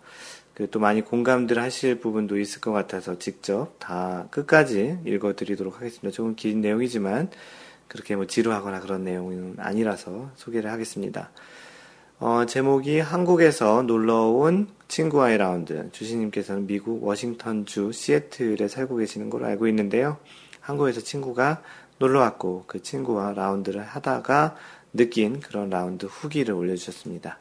그 0.53 0.67
또 0.69 0.79
많이 0.79 1.01
공감들 1.01 1.57
하실 1.59 1.95
부분도 1.99 2.37
있을 2.37 2.59
것 2.61 2.71
같아서 2.71 3.17
직접 3.17 3.73
다 3.79 4.27
끝까지 4.31 4.97
읽어드리도록 5.07 5.77
하겠습니다. 5.77 6.11
조금 6.15 6.35
긴 6.35 6.61
내용이지만 6.61 7.29
그렇게 7.91 8.15
뭐 8.15 8.25
지루하거나 8.25 8.79
그런 8.79 9.03
내용은 9.03 9.55
아니라서 9.57 10.29
소개를 10.35 10.71
하겠습니다. 10.71 11.29
어, 12.19 12.45
제목이 12.45 13.01
한국에서 13.01 13.81
놀러 13.81 14.27
온 14.27 14.69
친구와의 14.87 15.37
라운드. 15.37 15.89
주시님께서는 15.91 16.67
미국 16.67 17.03
워싱턴주 17.03 17.91
시애틀에 17.91 18.69
살고 18.69 18.95
계시는 18.95 19.29
걸로 19.29 19.45
알고 19.47 19.67
있는데요. 19.67 20.19
한국에서 20.61 21.01
친구가 21.01 21.63
놀러 21.97 22.21
왔고 22.21 22.63
그 22.65 22.81
친구와 22.81 23.33
라운드를 23.33 23.83
하다가 23.83 24.55
느낀 24.93 25.41
그런 25.41 25.69
라운드 25.69 26.05
후기를 26.05 26.53
올려주셨습니다. 26.53 27.39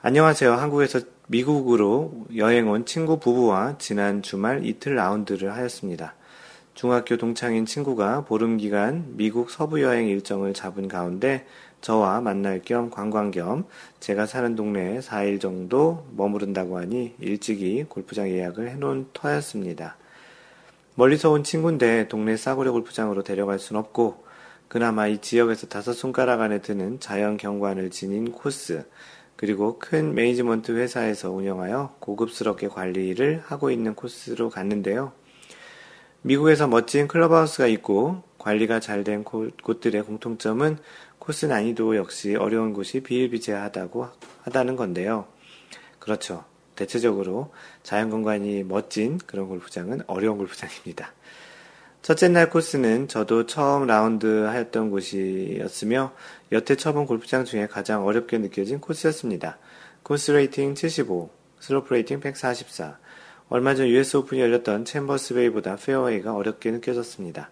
안녕하세요. 0.00 0.52
한국에서 0.52 1.00
미국으로 1.26 2.26
여행 2.36 2.70
온 2.70 2.86
친구 2.86 3.18
부부와 3.18 3.78
지난 3.78 4.22
주말 4.22 4.64
이틀 4.64 4.94
라운드를 4.94 5.52
하였습니다. 5.54 6.14
중학교 6.78 7.16
동창인 7.16 7.66
친구가 7.66 8.20
보름 8.26 8.56
기간 8.56 9.04
미국 9.16 9.50
서부 9.50 9.82
여행 9.82 10.06
일정을 10.06 10.54
잡은 10.54 10.86
가운데 10.86 11.44
저와 11.80 12.20
만날 12.20 12.62
겸 12.64 12.88
관광 12.88 13.32
겸 13.32 13.64
제가 13.98 14.26
사는 14.26 14.54
동네에 14.54 15.00
4일 15.00 15.40
정도 15.40 16.06
머무른다고 16.14 16.78
하니 16.78 17.16
일찍이 17.18 17.84
골프장 17.88 18.30
예약을 18.30 18.70
해놓은 18.70 19.08
터였습니다. 19.12 19.96
멀리서 20.94 21.32
온 21.32 21.42
친구인데 21.42 22.06
동네 22.06 22.36
싸구려 22.36 22.70
골프장으로 22.70 23.24
데려갈 23.24 23.58
순 23.58 23.76
없고 23.76 24.22
그나마 24.68 25.08
이 25.08 25.18
지역에서 25.18 25.66
다섯 25.66 25.94
손가락 25.94 26.42
안에 26.42 26.60
드는 26.60 27.00
자연 27.00 27.38
경관을 27.38 27.90
지닌 27.90 28.30
코스 28.30 28.86
그리고 29.34 29.80
큰 29.80 30.14
매니지먼트 30.14 30.70
회사에서 30.70 31.32
운영하여 31.32 31.96
고급스럽게 31.98 32.68
관리를 32.68 33.42
하고 33.44 33.72
있는 33.72 33.96
코스로 33.96 34.48
갔는데요. 34.48 35.10
미국에서 36.22 36.66
멋진 36.66 37.06
클럽하우스가 37.06 37.66
있고 37.68 38.22
관리가 38.38 38.80
잘 38.80 39.04
된 39.04 39.24
곳들의 39.24 40.02
공통점은 40.02 40.78
코스 41.18 41.46
난이도 41.46 41.96
역시 41.96 42.34
어려운 42.34 42.72
곳이 42.72 43.00
비일비재하다고 43.00 44.08
하다는 44.42 44.76
건데요. 44.76 45.26
그렇죠. 45.98 46.44
대체적으로 46.74 47.52
자연경관이 47.82 48.64
멋진 48.64 49.18
그런 49.18 49.48
골프장은 49.48 50.02
어려운 50.06 50.38
골프장입니다. 50.38 51.12
첫째 52.02 52.28
날 52.28 52.48
코스는 52.50 53.08
저도 53.08 53.46
처음 53.46 53.86
라운드 53.86 54.44
하였던 54.44 54.90
곳이었으며 54.90 56.12
여태 56.52 56.76
쳐본 56.76 57.06
골프장 57.06 57.44
중에 57.44 57.66
가장 57.66 58.06
어렵게 58.06 58.38
느껴진 58.38 58.80
코스였습니다. 58.80 59.58
코스 60.04 60.30
레이팅 60.30 60.74
75, 60.74 61.30
슬로프 61.60 61.92
레이팅 61.92 62.20
144, 62.20 62.98
얼마 63.50 63.74
전 63.74 63.88
US 63.88 64.18
오픈이 64.18 64.42
열렸던 64.42 64.84
챔버스 64.84 65.34
베이보다 65.34 65.76
페어웨이가 65.76 66.34
어렵게 66.34 66.70
느껴졌습니다. 66.70 67.50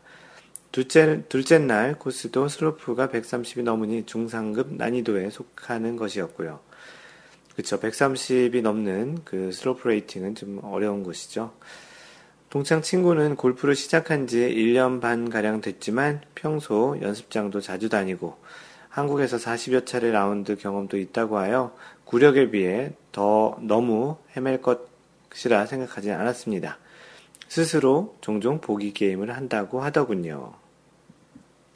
둘째, 0.70 1.22
둘째 1.30 1.58
날 1.58 1.98
코스도 1.98 2.48
슬로프가 2.48 3.08
130이 3.08 3.62
넘으니 3.62 4.04
중상급 4.04 4.74
난이도에 4.74 5.30
속하는 5.30 5.96
것이었고요. 5.96 6.60
그쵸. 7.54 7.80
130이 7.80 8.60
넘는 8.60 9.20
그 9.24 9.52
슬로프 9.52 9.88
레이팅은 9.88 10.34
좀 10.34 10.60
어려운 10.62 11.02
곳이죠. 11.02 11.54
동창 12.50 12.82
친구는 12.82 13.36
골프를 13.36 13.74
시작한 13.74 14.26
지 14.26 14.40
1년 14.40 15.00
반 15.00 15.30
가량 15.30 15.62
됐지만 15.62 16.20
평소 16.34 16.98
연습장도 17.00 17.62
자주 17.62 17.88
다니고 17.88 18.36
한국에서 18.90 19.38
40여 19.38 19.86
차례 19.86 20.10
라운드 20.10 20.56
경험도 20.56 20.98
있다고 20.98 21.38
하여 21.38 21.74
구력에 22.04 22.50
비해 22.50 22.92
더 23.12 23.56
너무 23.62 24.18
헤맬 24.36 24.60
것 24.60 24.95
것이라 25.36 25.66
생각하지 25.66 26.10
않았습니다. 26.12 26.78
스스로 27.48 28.16
종종 28.20 28.60
보기 28.60 28.92
게임을 28.92 29.36
한다고 29.36 29.82
하더군요. 29.82 30.54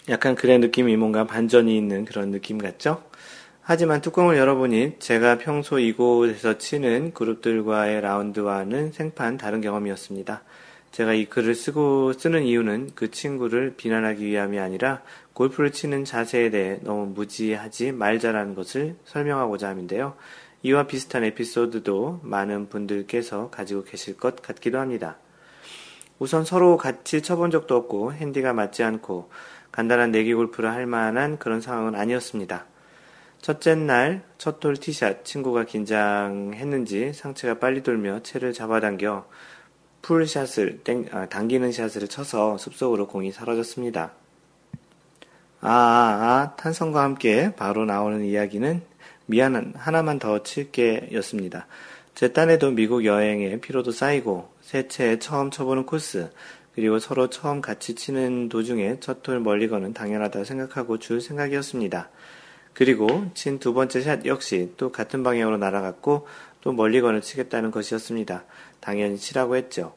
약간 0.09 0.35
그의 0.35 0.59
느낌이 0.59 0.96
뭔가 0.96 1.27
반전이 1.27 1.77
있는 1.77 2.05
그런 2.05 2.31
느낌 2.31 2.59
같죠? 2.59 3.05
하지만 3.62 4.01
뚜껑을 4.01 4.37
열어보니 4.37 4.96
제가 4.99 5.38
평소 5.38 5.79
이곳에서 5.79 6.59
치는 6.59 7.12
그룹들과의 7.12 8.01
라운드와는 8.01 8.92
생판 8.92 9.37
다른 9.37 9.61
경험이었습니다. 9.61 10.42
제가 10.90 11.12
이 11.12 11.27
글을 11.27 11.55
쓰고 11.55 12.14
쓰는 12.14 12.42
이유는 12.42 12.90
그 12.96 13.12
친구를 13.12 13.75
비난하기 13.77 14.27
위함이 14.27 14.59
아니라 14.59 15.03
골프를 15.35 15.70
치는 15.70 16.05
자세에 16.05 16.51
대해 16.51 16.81
너무 16.83 17.07
무지하지 17.07 17.92
말자라는 17.92 18.57
것을 18.57 18.96
설명하고자 19.05 19.68
함인데요. 19.68 20.16
이와 20.62 20.87
비슷한 20.87 21.25
에피소드도 21.25 22.20
많은 22.23 22.68
분들께서 22.68 23.51
가지고 23.51 23.85
계실 23.85 24.16
것 24.16 24.42
같기도 24.42 24.79
합니다. 24.79 25.16
우선 26.18 26.44
서로 26.44 26.77
같이 26.77 27.23
쳐본 27.23 27.51
적도 27.51 27.77
없고 27.77 28.12
핸디가 28.12 28.53
맞지 28.53 28.83
않고 28.83 29.31
간단한 29.73 30.11
내기 30.11 30.35
골프를 30.35 30.70
할 30.70 30.87
만한 30.87 31.38
그런 31.38 31.61
상황은 31.61 31.94
아니었습니다. 31.94 32.66
첫째 33.40 33.75
날 33.75 34.23
첫 34.40 34.61
돌 34.61 34.77
티샷 34.77 35.25
친구가 35.25 35.64
긴장했는지 35.64 37.12
상체가 37.12 37.59
빨리 37.59 37.83
돌며 37.83 38.23
채를 38.23 38.53
잡아당겨 38.53 39.27
풀샷을 40.03 40.81
땡, 40.83 41.07
아, 41.12 41.27
당기는 41.27 41.73
샷을 41.73 42.09
쳐서 42.09 42.57
숲속으로 42.57 43.07
공이 43.07 43.33
사라졌습니다. 43.33 44.12
아, 45.61 45.68
아, 45.68 45.73
아, 45.73 46.57
탄성과 46.57 47.03
함께 47.03 47.55
바로 47.55 47.85
나오는 47.85 48.25
이야기는 48.25 48.89
미안한 49.31 49.75
하나만 49.77 50.19
더 50.19 50.43
칠게 50.43 51.11
였습니다. 51.12 51.66
제 52.14 52.33
딴에도 52.33 52.71
미국 52.73 53.05
여행에 53.05 53.61
피로도 53.61 53.93
쌓이고 53.93 54.51
새채에 54.61 55.19
처음 55.21 55.51
쳐보는 55.51 55.87
코스 55.87 56.31
그리고 56.75 56.99
서로 56.99 57.31
처음 57.31 57.61
같이 57.61 57.95
치는 57.95 58.49
도중에 58.49 59.01
첫 59.01 59.23
톨 59.23 59.40
멀리 59.40 59.69
거는 59.69 59.93
당연하다 59.93 60.45
생각하고 60.45 60.99
줄 60.99 61.21
생각이었습니다. 61.21 62.11
그리고 62.75 63.27
친 63.35 63.59
두 63.59 63.73
번째 63.75 64.01
샷 64.01 64.25
역시 64.27 64.73
또 64.77 64.90
같은 64.93 65.23
방향으로 65.23 65.59
날아갔고 65.59 66.27
또 66.61 66.73
멀리 66.73 67.01
건을 67.01 67.21
치겠다는 67.21 67.71
것이었습니다. 67.71 68.45
당연히 68.81 69.16
치라고 69.16 69.57
했죠. 69.57 69.95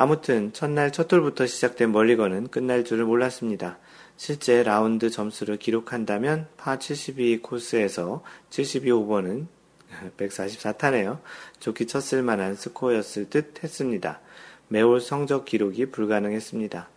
아무튼 0.00 0.52
첫날 0.52 0.92
첫 0.92 1.08
톨부터 1.08 1.48
시작된 1.48 1.90
멀리건은 1.90 2.46
끝날 2.50 2.84
줄을 2.84 3.04
몰랐습니다. 3.04 3.78
실제 4.16 4.62
라운드 4.62 5.10
점수를 5.10 5.56
기록한다면 5.56 6.46
파 6.56 6.78
72 6.78 7.42
코스에서 7.42 8.22
72 8.48 8.92
오버는 8.92 9.48
144타네요. 10.16 11.18
좋게 11.58 11.86
쳤을 11.86 12.22
만한 12.22 12.54
스코어였을 12.54 13.28
듯 13.28 13.64
했습니다. 13.64 14.20
매올 14.68 15.00
성적 15.00 15.44
기록이 15.44 15.86
불가능했습니다. 15.86 16.88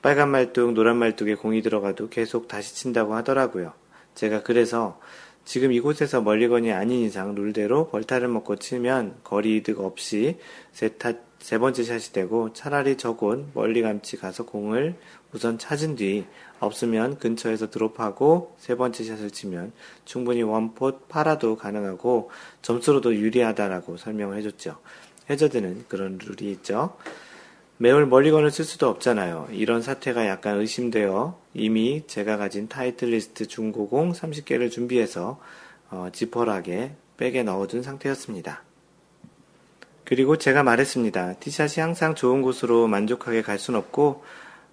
빨간 0.00 0.30
말뚝, 0.30 0.72
노란 0.72 0.96
말뚝에 0.96 1.34
공이 1.34 1.60
들어가도 1.60 2.08
계속 2.08 2.48
다시 2.48 2.74
친다고 2.74 3.14
하더라고요. 3.14 3.74
제가 4.14 4.42
그래서 4.42 4.98
지금 5.44 5.70
이곳에서 5.70 6.22
멀리건이 6.22 6.72
아닌 6.72 7.00
이상 7.04 7.34
룰대로 7.34 7.90
벌타를 7.90 8.28
먹고 8.28 8.56
치면 8.56 9.20
거리 9.22 9.58
이득 9.58 9.80
없이 9.80 10.38
세, 10.72 10.88
타, 10.96 11.12
세 11.38 11.58
번째 11.58 11.84
샷이 11.84 12.12
되고 12.12 12.52
차라리 12.52 12.96
저곳 12.96 13.46
멀리 13.54 13.80
감치 13.80 14.16
가서 14.16 14.44
공을 14.44 14.96
우선 15.32 15.58
찾은 15.58 15.96
뒤 15.96 16.26
없으면 16.60 17.18
근처에서 17.18 17.70
드롭하고 17.70 18.56
세 18.58 18.74
번째 18.74 19.04
샷을 19.04 19.30
치면 19.30 19.72
충분히 20.04 20.42
원포 20.42 21.00
파라도 21.08 21.56
가능하고 21.56 22.30
점수로도 22.62 23.14
유리하다라고 23.14 23.96
설명을 23.96 24.36
해줬죠. 24.38 24.78
해저드는 25.30 25.84
그런 25.88 26.18
룰이 26.22 26.50
있죠. 26.52 26.96
매월 27.76 28.06
멀리건을 28.06 28.50
쓸 28.50 28.64
수도 28.64 28.88
없잖아요. 28.88 29.48
이런 29.52 29.82
사태가 29.82 30.26
약간 30.26 30.58
의심되어 30.58 31.38
이미 31.54 32.02
제가 32.08 32.36
가진 32.36 32.68
타이틀리스트 32.68 33.46
중고공 33.46 34.12
30개를 34.12 34.70
준비해서 34.70 35.38
어, 35.90 36.08
지퍼락에 36.12 36.96
백에 37.16 37.44
넣어둔 37.44 37.82
상태였습니다. 37.82 38.67
그리고 40.08 40.38
제가 40.38 40.62
말했습니다. 40.62 41.34
티샷이 41.34 41.82
항상 41.82 42.14
좋은 42.14 42.40
곳으로 42.40 42.88
만족하게 42.88 43.42
갈 43.42 43.58
순 43.58 43.74
없고 43.74 44.24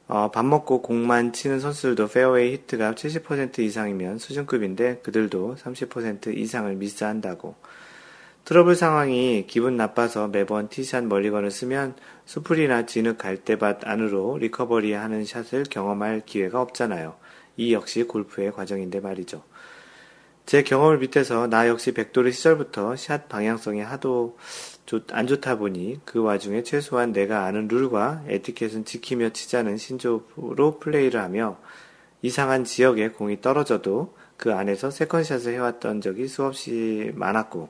어, 0.08 0.32
밥 0.32 0.45
먹고 0.45 0.82
공만 0.82 1.34
치는 1.34 1.60
선수들도 1.60 2.08
페어웨이 2.08 2.54
히트가 2.54 2.93
70% 2.93 3.60
이상이면 3.60 4.19
수준급인데 4.19 5.00
그들도 5.04 5.58
30% 5.62 6.38
이상을 6.38 6.74
미스한다고. 6.76 7.56
트러블 8.45 8.76
상황이 8.76 9.45
기분 9.45 9.76
나빠서 9.76 10.30
매번 10.30 10.69
티샷 10.69 11.04
멀리건을 11.04 11.52
쓰면 11.52 11.95
수풀이나 12.24 12.86
진흙 12.86 13.17
갈대밭 13.17 13.86
안으로 13.86 14.38
recovery 14.38 14.93
하는 14.93 15.26
샷을 15.26 15.65
경험할 15.69 16.21
기회가 16.26 16.62
없잖아요. 16.62 17.13
이 17.58 17.74
역시 17.74 18.04
골프의 18.04 18.54
과정인데 18.54 19.02
말이죠. 19.02 19.43
제 20.45 20.63
경험을 20.63 21.00
밑에서 21.00 21.48
나 21.48 21.67
역시 21.67 21.91
백돌이 21.91 22.32
시절부터 22.32 22.95
샷 22.95 23.28
방향성이 23.28 23.82
하도 23.82 24.38
안 25.12 25.26
좋다 25.26 25.58
보니 25.58 26.02
그 26.06 26.21
와중에 26.21 26.63
최소한 26.63 27.12
내가 27.12 27.46
아는 27.46 27.67
룰과 27.67 28.23
에티켓은 28.27 28.86
지키며 28.86 29.29
치자는 29.29 29.77
신조로 29.77 30.79
플레이를 30.79 31.21
하며 31.21 31.58
이상한 32.21 32.63
지역에 32.63 33.10
공이 33.10 33.42
떨어져도 33.42 34.15
그 34.38 34.54
안에서 34.54 34.92
세컨샷을 34.92 35.54
해왔던 35.54 36.02
적이 36.02 36.27
수없이 36.27 37.12
많았고 37.15 37.69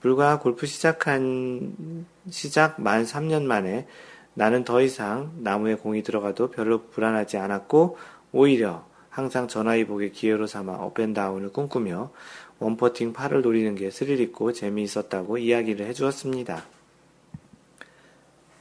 불과 0.00 0.38
골프 0.38 0.66
시작한 0.66 2.06
시작 2.30 2.80
만 2.80 3.04
3년 3.04 3.42
만에 3.44 3.86
나는 4.34 4.64
더 4.64 4.80
이상 4.80 5.32
나무에 5.38 5.74
공이 5.74 6.02
들어가도 6.02 6.50
별로 6.50 6.86
불안하지 6.86 7.38
않았고 7.38 7.96
오히려 8.32 8.86
항상 9.10 9.48
전화위복의 9.48 10.12
기회로 10.12 10.46
삼아 10.46 10.74
업앤다운을 10.74 11.50
꿈꾸며 11.50 12.12
원퍼팅 12.58 13.12
팔을 13.12 13.42
노리는 13.42 13.74
게 13.74 13.90
스릴 13.90 14.20
있고 14.20 14.52
재미있었다고 14.52 15.38
이야기를 15.38 15.86
해주었습니다. 15.86 16.64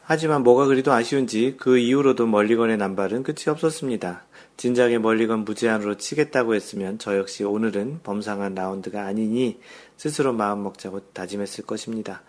하지만 0.04 0.44
뭐가 0.44 0.68
그리도 0.68 0.94
아쉬운지 0.94 1.56
그 1.58 1.78
이후로도 1.78 2.28
멀리건의 2.28 2.78
남발은 2.78 3.24
끝이 3.24 3.50
없었습니다. 3.50 4.24
진작에 4.56 5.00
멀리건 5.00 5.44
무제한으로 5.44 5.98
치겠다고 5.98 6.56
했으면 6.56 6.98
저 6.98 7.18
역시 7.18 7.44
오늘은 7.44 8.00
범상한 8.04 8.56
라운드가 8.56 9.06
아니니 9.06 9.60
스스로 9.98 10.32
마음 10.32 10.64
먹자고 10.64 11.02
다짐했을 11.12 11.66
것입니다. 11.66 12.22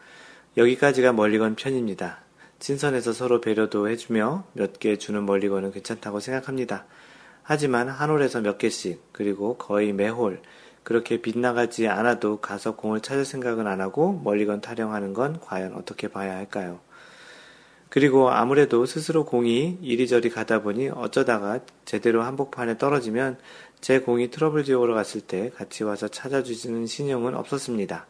여기까지가 0.57 1.12
멀리건 1.12 1.55
편입니다. 1.55 2.19
친선에서 2.59 3.12
서로 3.12 3.41
배려도 3.41 3.89
해주며 3.89 4.45
몇 4.55 4.81
개 4.81 4.97
주는 4.97 5.25
멀리건은 5.25 5.71
괜찮다고 5.71 6.19
생각합니다. 6.19 6.87
하지만 7.45 7.89
한 7.89 8.11
홀에서 8.11 8.41
몇 8.41 8.59
개씩, 8.59 9.01
그리고 9.12 9.57
거의 9.57 9.93
매 9.93 10.09
홀, 10.09 10.43
그렇게 10.89 11.20
빗나가지 11.20 11.86
않아도 11.86 12.41
가서 12.41 12.74
공을 12.74 13.03
찾을 13.03 13.26
생각은 13.26 13.66
안 13.66 13.82
하고 13.82 14.18
멀리건 14.24 14.62
타령하는 14.62 15.12
건 15.12 15.39
과연 15.39 15.74
어떻게 15.74 16.09
봐야 16.09 16.34
할까요? 16.34 16.80
그리고 17.91 18.30
아무래도 18.30 18.86
스스로 18.86 19.26
공이 19.26 19.80
이리저리 19.82 20.30
가다 20.30 20.62
보니 20.62 20.89
어쩌다가 20.89 21.61
제대로 21.84 22.22
한복판에 22.22 22.78
떨어지면 22.78 23.36
제 23.82 24.01
공이 24.01 24.30
트러블 24.30 24.64
지역으로 24.64 24.95
갔을 24.95 25.20
때 25.20 25.51
같이 25.55 25.84
와서 25.84 26.09
찾아주시는 26.09 26.86
시늉은 26.87 27.35
없었습니다. 27.34 28.07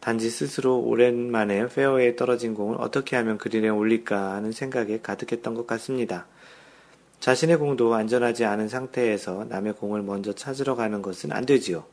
단지 0.00 0.28
스스로 0.28 0.80
오랜만에 0.80 1.68
페어웨이에 1.68 2.16
떨어진 2.16 2.52
공을 2.52 2.78
어떻게 2.80 3.14
하면 3.14 3.38
그린에 3.38 3.68
올릴까 3.68 4.32
하는 4.32 4.50
생각에 4.50 4.98
가득했던 5.00 5.54
것 5.54 5.68
같습니다. 5.68 6.26
자신의 7.20 7.56
공도 7.58 7.94
안전하지 7.94 8.44
않은 8.44 8.68
상태에서 8.68 9.46
남의 9.48 9.74
공을 9.74 10.02
먼저 10.02 10.32
찾으러 10.32 10.76
가는 10.76 11.02
것은 11.02 11.32
안 11.32 11.44
되지요. 11.46 11.84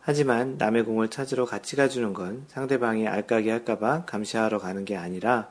하지만 0.00 0.56
남의 0.56 0.84
공을 0.84 1.08
찾으러 1.08 1.44
같이 1.44 1.76
가주는 1.76 2.14
건 2.14 2.44
상대방이 2.48 3.06
알까기 3.06 3.50
할까봐 3.50 4.04
감시하러 4.06 4.58
가는 4.58 4.84
게 4.84 4.96
아니라 4.96 5.50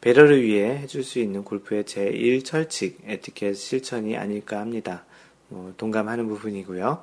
배려를 0.00 0.42
위해 0.42 0.78
해줄 0.78 1.02
수 1.02 1.18
있는 1.18 1.42
골프의 1.42 1.84
제1철칙, 1.84 2.98
에티켓 3.04 3.56
실천이 3.56 4.16
아닐까 4.16 4.60
합니다. 4.60 5.04
뭐 5.48 5.74
동감하는 5.76 6.28
부분이고요. 6.28 7.02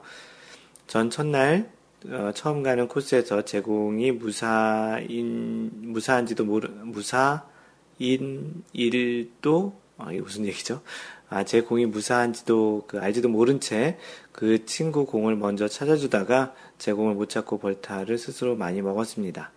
전 0.87 1.09
첫날 1.09 1.69
어, 2.07 2.31
처음 2.33 2.63
가는 2.63 2.87
코스에서 2.87 3.43
제공이 3.43 4.11
무사인 4.13 5.71
무사한지도 5.91 6.45
모르 6.45 6.69
무사인 6.69 8.63
일도 8.71 9.81
아, 9.97 10.11
이게 10.11 10.21
무슨 10.21 10.45
얘기죠? 10.45 10.81
아, 11.29 11.43
제 11.43 11.61
공이 11.61 11.85
무사한지도 11.87 12.85
그 12.87 12.99
알지도 12.99 13.29
모른 13.29 13.59
채 13.59 13.97
그 14.37 14.65
친구 14.65 15.07
공을 15.07 15.35
먼저 15.35 15.67
찾아주다가 15.67 16.53
제 16.77 16.93
공을 16.93 17.15
못 17.15 17.27
찾고 17.27 17.57
벌타를 17.57 18.19
스스로 18.19 18.55
많이 18.55 18.83
먹었습니다. 18.83 19.51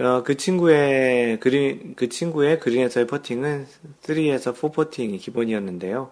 어, 0.00 0.24
그 0.24 0.36
친구의 0.36 1.38
그린 1.38 1.94
그 1.94 2.08
친구의 2.08 2.58
그린에서의 2.58 3.06
퍼팅은 3.06 3.68
3에서 4.02 4.56
4 4.56 4.72
퍼팅이 4.72 5.18
기본이었는데요. 5.18 6.10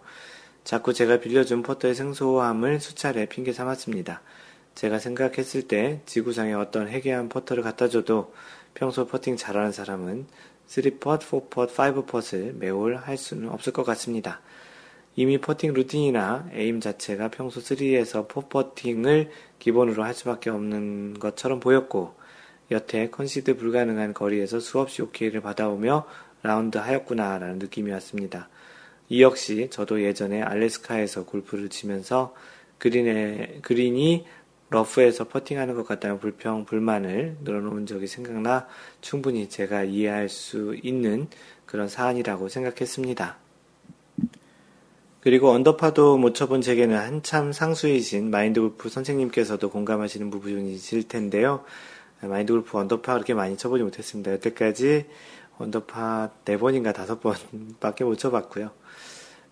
자꾸 0.62 0.94
제가 0.94 1.18
빌려준 1.18 1.64
퍼터의 1.64 1.96
생소함을 1.96 2.78
수차례 2.78 3.26
핑계 3.26 3.52
삼았습니다. 3.52 4.22
제가 4.76 5.00
생각했을 5.00 5.62
때 5.62 6.00
지구상에 6.06 6.52
어떤 6.52 6.86
해괴한 6.86 7.28
퍼터를 7.28 7.64
갖다 7.64 7.88
줘도 7.88 8.32
평소 8.74 9.08
퍼팅 9.08 9.36
잘하는 9.36 9.72
사람은 9.72 10.28
3퍼, 10.68 11.18
4퍼, 11.20 11.50
5퍼를 11.50 12.54
매홀 12.56 12.96
할 12.96 13.16
수는 13.16 13.48
없을 13.48 13.72
것 13.72 13.84
같습니다. 13.84 14.40
이미 15.16 15.38
퍼팅 15.38 15.72
루틴이나 15.72 16.50
aim 16.52 16.80
자체가 16.80 17.28
평소 17.28 17.60
3에서 17.60 18.28
4퍼팅을 18.28 19.30
기본으로 19.58 20.04
할 20.04 20.14
수밖에 20.14 20.50
없는 20.50 21.18
것처럼 21.18 21.58
보였고, 21.58 22.14
여태 22.70 23.08
컨시드 23.10 23.56
불가능한 23.56 24.14
거리에서 24.14 24.60
수없이 24.60 25.02
오케이를 25.02 25.40
받아오며 25.40 26.06
라운드 26.42 26.78
하였구나라는 26.78 27.58
느낌이 27.58 27.90
왔습니다. 27.92 28.48
이 29.08 29.22
역시 29.22 29.68
저도 29.70 30.02
예전에 30.02 30.42
알래스카에서 30.42 31.24
골프를 31.24 31.70
치면서 31.70 32.34
그린에, 32.76 33.58
그린이 33.62 34.24
러프에서 34.70 35.28
퍼팅하는 35.28 35.74
것 35.74 35.86
같다는 35.86 36.18
불평, 36.18 36.64
불만을 36.64 37.38
늘어놓은 37.42 37.86
적이 37.86 38.06
생각나 38.06 38.66
충분히 39.00 39.48
제가 39.48 39.84
이해할 39.84 40.28
수 40.28 40.76
있는 40.82 41.28
그런 41.64 41.88
사안이라고 41.88 42.48
생각했습니다. 42.48 43.36
그리고 45.20 45.50
언더파도 45.50 46.16
못 46.16 46.34
쳐본 46.34 46.60
제게는 46.60 46.96
한참 46.96 47.52
상수이신 47.52 48.30
마인드 48.30 48.60
골프 48.60 48.88
선생님께서도 48.88 49.70
공감하시는 49.70 50.30
부분이실 50.30 51.08
텐데요. 51.08 51.64
마인드 52.20 52.52
골프 52.52 52.78
언더파 52.78 53.14
그렇게 53.14 53.34
많이 53.34 53.56
쳐보지 53.56 53.82
못했습니다. 53.84 54.32
여태까지 54.32 55.06
언더파 55.58 56.30
4번인가 56.44 56.92
5번밖에 56.94 58.04
못 58.04 58.16
쳐봤고요. 58.16 58.70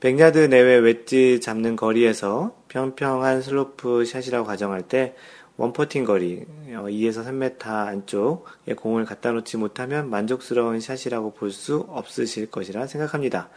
100야드 0.00 0.48
내외 0.50 0.76
웨지 0.76 1.40
잡는 1.40 1.74
거리에서 1.74 2.54
평평한 2.68 3.40
슬로프 3.40 4.04
샷이라고 4.04 4.46
가정할 4.46 4.82
때 4.82 5.14
one 5.56 5.70
퍼팅 5.70 6.04
거리 6.04 6.44
2에서 6.68 7.20
어, 7.20 7.24
3m 7.24 7.66
안쪽에 7.66 8.74
공을 8.74 9.06
갖다 9.06 9.32
놓지 9.32 9.56
못하면 9.56 10.10
만족스러운 10.10 10.80
샷이라고 10.80 11.32
볼 11.32 11.50
수 11.50 11.86
없으실 11.88 12.50
것이라 12.50 12.86
생각합니다. 12.86 13.48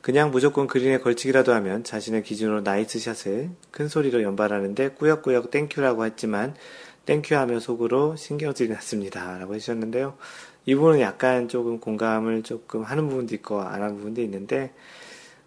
그냥 0.00 0.30
무조건 0.30 0.66
그린에 0.66 0.98
걸치기라도 0.98 1.52
하면 1.52 1.84
자신의 1.84 2.22
기준으로 2.22 2.62
nice 2.62 2.98
shot을 2.98 3.50
큰 3.70 3.88
소리로 3.88 4.22
연발하는데 4.22 4.90
꾸역꾸역 4.90 5.50
thank 5.50 5.73
you라고 5.73 6.06
했지만 6.06 6.54
thank 7.04 7.23
you 7.23 7.34
하며 7.34 7.60
속으로 7.60 8.16
신경질이 8.16 8.70
났습니다. 8.70 9.36
라고 9.38 9.54
해주셨는데요. 9.54 10.16
이 10.64 10.74
부분은 10.74 11.00
약간 11.00 11.48
조금 11.48 11.80
공감을 11.80 12.44
조금 12.44 12.82
하는 12.82 13.08
부분도 13.08 13.34
있고 13.34 13.60
안 13.60 13.82
하는 13.82 13.96
부분도 13.96 14.22
있는데 14.22 14.72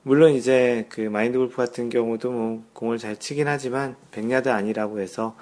물론 0.09 0.33
이제 0.33 0.87
그 0.89 1.01
마인드 1.01 1.37
골프 1.37 1.57
같은 1.57 1.87
경우도 1.87 2.31
뭐 2.31 2.63
공을 2.73 2.97
잘 2.97 3.15
치긴 3.17 3.47
하지만 3.47 3.95
백야드 4.09 4.49
아니라고 4.49 5.01
해서 5.01 5.37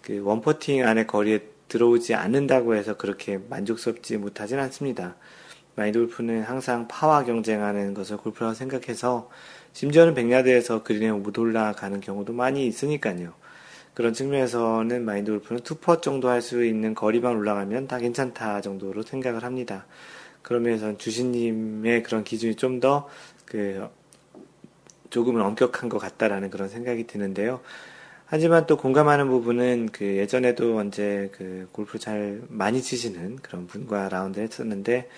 그 0.00 0.22
one 0.24 0.43
퍼팅 0.43 0.86
안에 0.86 1.04
거리에 1.04 1.40
들어오지 1.68 2.14
않는다고 2.14 2.76
해서 2.76 2.96
그렇게 2.96 3.36
만족스럽지 3.50 4.16
못하진 4.16 4.58
않습니다. 4.58 5.16
마인드 5.76 5.98
골프는 5.98 6.44
항상 6.44 6.88
파와 6.88 7.24
경쟁하는 7.24 7.92
것을 7.92 8.16
골프라고 8.16 8.54
생각해서 8.54 9.28
심지어는 9.74 10.14
백야드에서 10.14 10.82
그린에 10.82 11.12
못 11.12 11.36
올라가는 11.36 12.00
경우도 12.00 12.32
많이 12.32 12.66
있으니까요. 12.66 13.34
그런 13.92 14.14
측면에서는 14.14 15.04
마인드 15.04 15.30
골프는 15.30 15.60
two 15.60 15.77
putt 15.77 16.00
정도 16.00 16.30
할 16.30 16.40
수 16.40 16.64
있는 16.64 16.94
거리만 16.94 17.36
올라가면 17.36 17.86
다 17.86 17.98
괜찮다 17.98 18.62
정도로 18.62 19.02
생각을 19.02 19.44
합니다. 19.44 19.84
그러면서 20.40 20.96
주신님의 20.96 22.02
그런 22.02 22.24
기준이 22.24 22.54
좀 22.54 22.80
더 22.80 23.06
그 23.50 23.88
조금은 25.10 25.42
엄격한 25.42 25.88
것 25.88 25.98
같다라는 25.98 26.50
그런 26.50 26.68
생각이 26.68 27.06
드는데요. 27.06 27.60
하지만 28.26 28.66
또 28.66 28.76
공감하는 28.76 29.28
부분은 29.28 29.88
그 29.92 30.04
예전에도 30.04 30.76
언제 30.76 31.30
그 31.32 31.68
골프 31.72 31.98
잘 31.98 32.42
많이 32.48 32.80
치시는 32.80 33.36
그런 33.42 33.66
분과 33.66 34.08
라운드 34.08 34.38
했었는데 34.38 35.08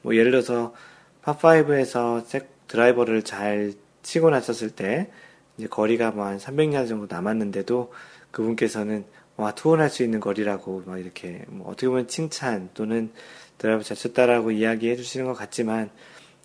뭐 0.00 0.16
예를 0.16 0.30
들어서 0.30 0.74
파5에서 1.22 2.24
드라이버를 2.66 3.24
잘 3.24 3.74
치고 4.02 4.30
나섰을 4.30 4.70
때 4.70 5.10
이제 5.58 5.68
거리가 5.68 6.12
뭐 6.12 6.24
한 6.24 6.38
300야드 6.38 6.88
정도 6.88 7.14
남았는데도 7.14 7.92
그분께서는 8.30 9.04
와 9.36 9.52
투혼할 9.54 9.90
수 9.90 10.02
있는 10.02 10.18
거리라고 10.20 10.82
막 10.86 10.98
이렇게 10.98 11.44
뭐 11.48 11.68
어떻게 11.68 11.88
보면 11.88 12.08
칭찬 12.08 12.70
또는 12.72 13.10
드라이버 13.58 13.82
잘 13.82 13.98
쳤다라고 13.98 14.50
이야기해 14.52 14.96
주시는 14.96 15.26
것 15.26 15.34
같지만 15.34 15.90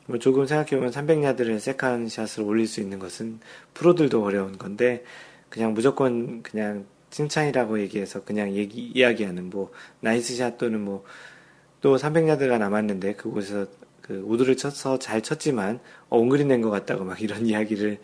뭐 0.05 0.19
조금 0.19 0.45
생각해보면 0.45 0.91
300야드를 0.91 1.59
second 1.59 2.09
shot을 2.09 2.43
올릴 2.43 2.67
수 2.67 2.79
있는 2.79 2.99
것은 2.99 3.39
프로들도 3.73 4.23
어려운 4.23 4.57
건데 4.57 5.03
그냥 5.49 5.73
무조건 5.73 6.43
그냥 6.43 6.85
칭찬이라고 7.09 7.79
얘기해서 7.79 8.23
그냥 8.23 8.53
얘기 8.53 8.91
이야기하는 8.93 9.49
뭐 9.49 9.71
nice 10.01 10.35
shot 10.35 10.57
또는 10.57 10.81
뭐 10.81 11.05
또 11.85 11.97
300야드가 11.97 12.57
남았는데 12.57 13.13
그곳에서 13.13 13.67
그 14.01 14.23
우드를 14.25 14.57
쳐서 14.57 14.97
잘 14.97 15.21
쳤지만 15.21 15.79
어, 16.09 16.17
on 16.17 16.26
green 16.26 16.47
된 16.47 16.59
것 16.59 16.71
같다고 16.71 17.03
막 17.03 17.21
이런 17.21 17.45
이야기를 17.45 17.99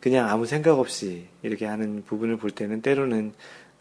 그냥 0.00 0.28
아무 0.28 0.44
생각 0.44 0.78
없이 0.78 1.28
이렇게 1.40 1.64
하는 1.64 2.02
부분을 2.04 2.36
볼 2.36 2.50
때는 2.50 2.82
때로는 2.82 3.32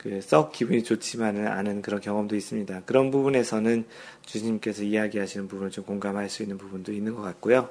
그 0.02 0.21
썩 0.21 0.52
기분이 0.52 0.84
좋지만은 0.84 1.48
않은 1.48 1.84
그런 1.84 2.02
경험도 2.02 2.36
있습니다. 2.36 2.82
그런 2.88 3.12
부분에서는 3.12 3.86
주님께서 4.26 4.82
이야기하시는 4.82 5.48
부분을 5.48 5.70
좀 5.70 5.84
공감할 5.84 6.28
수 6.28 6.42
있는 6.42 6.58
부분도 6.58 6.92
있는 6.92 7.16
것 7.16 7.22
같고요. 7.22 7.70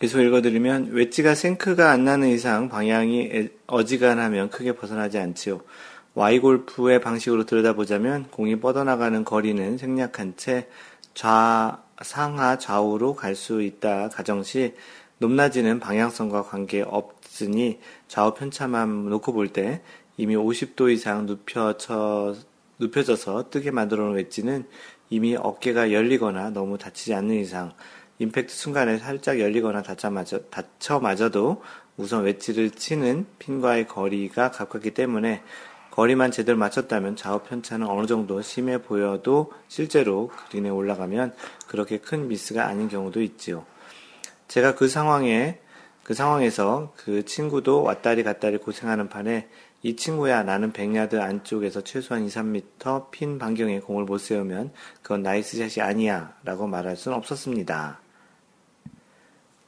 계속 0.00 0.20
읽어드리면 0.20 0.90
웨지가 0.90 1.36
생크가 1.36 1.92
안 1.92 2.04
나는 2.04 2.28
이상 2.30 2.68
방향이 2.68 3.48
어지간하면 3.68 4.50
크게 4.50 4.72
벗어나지 4.72 5.18
않지요. 5.18 5.60
Y 6.14 6.40
골프의 6.40 7.00
방식으로 7.00 7.46
들여다보자면 7.46 8.26
공이 8.30 8.58
뻗어나가는 8.58 9.24
거리는 9.24 9.78
생략한 9.78 10.34
채 10.36 10.68
좌, 11.14 11.80
상하 12.02 12.58
좌우로 12.58 13.14
갈 13.14 13.36
수 13.36 13.62
있다 13.62 14.08
가정시 14.08 14.74
높낮이는 15.18 15.78
방향성과 15.78 16.42
관계 16.42 16.82
없으니 16.82 17.78
좌우 18.08 18.34
편차만 18.34 19.08
놓고 19.08 19.32
볼 19.32 19.48
때 19.52 19.80
이미 20.16 20.36
50도 20.36 20.92
이상 20.92 21.26
눕혀져, 21.26 22.36
눕혀져서 22.78 23.50
뜨게 23.50 23.70
만들어 23.70 24.04
놓은 24.04 24.14
웨지는 24.14 24.64
이미 25.10 25.36
어깨가 25.36 25.92
열리거나 25.92 26.50
너무 26.50 26.78
다치지 26.78 27.14
않는 27.14 27.36
이상 27.36 27.72
임팩트 28.18 28.54
순간에 28.54 28.98
살짝 28.98 29.40
열리거나 29.40 29.82
닫자마자, 29.82 30.38
닫혀마저도 30.50 31.62
우선 31.96 32.24
웨지를 32.24 32.70
치는 32.70 33.26
핀과의 33.38 33.88
거리가 33.88 34.50
가깝기 34.50 34.92
때문에 34.92 35.42
거리만 35.90 36.32
제대로 36.32 36.58
맞췄다면 36.58 37.14
좌우 37.14 37.40
편차는 37.44 37.86
어느 37.86 38.06
정도 38.06 38.42
심해 38.42 38.82
보여도 38.82 39.52
실제로 39.68 40.28
그린에 40.28 40.68
올라가면 40.68 41.34
그렇게 41.68 41.98
큰 41.98 42.26
미스가 42.26 42.66
아닌 42.66 42.88
경우도 42.88 43.22
있지요. 43.22 43.64
제가 44.48 44.74
그 44.74 44.88
상황에 44.88 45.60
그 46.02 46.12
상황에서 46.12 46.92
그 46.96 47.24
친구도 47.24 47.82
왔다리 47.82 48.24
갔다리 48.24 48.58
고생하는 48.58 49.08
판에 49.08 49.48
이 49.84 49.96
친구야 49.96 50.42
나는 50.42 50.72
100야드 50.72 51.20
안쪽에서 51.20 51.82
최소한 51.82 52.24
2, 52.24 52.28
3m 52.28 53.10
핀 53.10 53.38
반경에 53.38 53.80
공을 53.80 54.04
못 54.04 54.18
세우면 54.18 54.72
그건 55.02 55.22
nice 55.22 55.50
shot이 55.50 55.86
아니야 55.86 56.34
라고 56.42 56.66
말할 56.66 56.96
수는 56.96 57.18
없었습니다. 57.18 58.00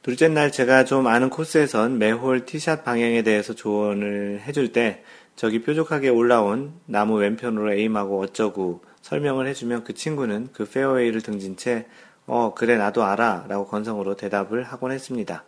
둘째 0.03 0.29
날 0.29 0.51
제가 0.51 0.85
좀 0.87 1.07
아는 1.07 1.29
코스에선 1.29 1.99
매홀 1.99 2.47
티샷 2.47 2.83
방향에 2.83 3.23
대해서 3.23 3.55
조언을 3.55 4.41
해줄 4.47 4.73
때 4.73 5.05
저기 5.37 5.62
뾰족하게 5.62 6.09
올라온 6.09 6.73
나무 6.87 7.19
왼편으로 7.19 7.75
aim하고 7.74 8.18
어쩌고 8.19 8.83
설명을 9.03 9.47
해주면 9.49 9.85
그 9.85 9.93
친구는 9.93 10.49
그 10.55 10.64
페어웨이를 10.64 11.21
등진 11.21 11.59
채 11.59 11.87
어, 12.27 12.55
그래, 12.55 12.77
나도 12.77 13.05
알아. 13.05 13.45
라고 13.49 13.67
건성으로 13.67 14.17
대답을 14.17 14.64
하곤 14.64 14.91
했습니다. 14.93 15.45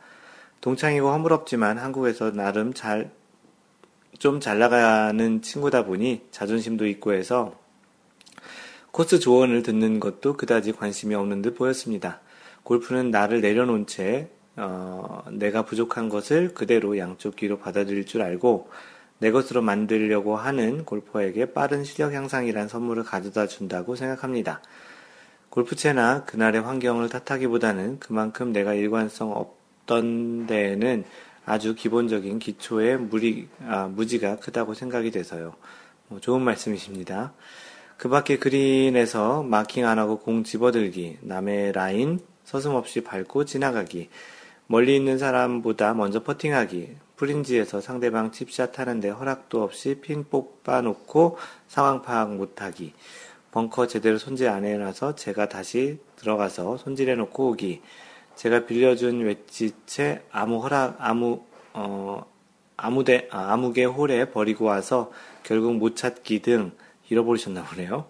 동창이고 0.60 1.10
허물없지만 1.10 1.78
한국에서 1.78 2.32
나름 2.32 2.72
잘, 2.72 3.10
좀 4.18 4.40
잘 4.40 4.58
나가는 4.58 5.42
친구다 5.42 5.84
보니 5.84 6.22
자존심도 6.30 6.86
있고 6.88 7.12
해서 7.12 7.54
코스 8.90 9.20
조언을 9.20 9.62
듣는 9.62 10.00
것도 10.00 10.36
그다지 10.36 10.72
관심이 10.72 11.14
없는 11.14 11.42
듯 11.42 11.54
보였습니다. 11.54 12.20
골프는 12.64 13.10
나를 13.10 13.40
내려놓은 13.40 13.86
채, 13.86 14.28
어, 14.56 15.22
내가 15.30 15.64
부족한 15.64 16.08
것을 16.08 16.52
그대로 16.52 16.98
양쪽 16.98 17.36
귀로 17.36 17.58
받아들일 17.58 18.06
줄 18.06 18.22
알고 18.22 18.70
내 19.20 19.30
것으로 19.30 19.62
만들려고 19.62 20.36
하는 20.36 20.84
골퍼에게 20.84 21.52
빠른 21.52 21.84
시력 21.84 22.12
향상이란 22.12 22.68
선물을 22.68 23.04
가져다 23.04 23.46
준다고 23.46 23.94
생각합니다. 23.94 24.62
골프채나 25.50 26.24
그날의 26.24 26.62
환경을 26.62 27.08
탓하기보다는 27.08 28.00
그만큼 28.00 28.52
내가 28.52 28.74
일관성 28.74 29.32
없던 29.32 30.46
데에는 30.46 31.04
아주 31.48 31.74
기본적인 31.74 32.38
기초의 32.38 32.98
무리, 32.98 33.48
아, 33.66 33.86
무지가 33.86 34.36
크다고 34.36 34.74
생각이 34.74 35.10
돼서요. 35.10 35.54
뭐 36.08 36.20
좋은 36.20 36.42
말씀이십니다. 36.42 37.32
그 37.96 38.10
밖에 38.10 38.38
그린에서 38.38 39.42
마킹 39.42 39.86
안 39.86 39.98
하고 39.98 40.18
공 40.18 40.44
집어들기, 40.44 41.18
남의 41.22 41.72
라인 41.72 42.20
서슴없이 42.44 43.02
밟고 43.02 43.46
지나가기, 43.46 44.10
멀리 44.66 44.94
있는 44.94 45.16
사람보다 45.16 45.94
먼저 45.94 46.22
퍼팅하기, 46.22 46.96
프린지에서 47.16 47.80
상대방 47.80 48.30
칩샷 48.30 48.78
하는데 48.78 49.08
허락도 49.08 49.62
없이 49.62 50.00
핀 50.02 50.24
뽑아 50.28 50.82
놓고 50.82 51.38
상황 51.66 52.02
파악 52.02 52.36
못하기, 52.36 52.92
벙커 53.52 53.86
제대로 53.86 54.18
손질 54.18 54.50
안 54.50 54.66
해놔서 54.66 55.16
제가 55.16 55.48
다시 55.48 55.98
들어가서 56.16 56.76
손질해 56.76 57.14
놓고 57.14 57.48
오기, 57.52 57.80
제가 58.38 58.66
빌려준 58.66 59.22
웨지채 59.24 60.22
아무 60.30 60.62
허락, 60.62 60.94
아무, 61.00 61.42
어, 61.72 62.24
아무데, 62.76 63.26
아, 63.32 63.52
아무개 63.52 63.84
홀에 63.84 64.30
버리고 64.30 64.64
와서 64.66 65.10
결국 65.42 65.74
못 65.74 65.96
찾기 65.96 66.42
등 66.42 66.70
잃어버리셨나 67.10 67.64
보네요. 67.64 68.08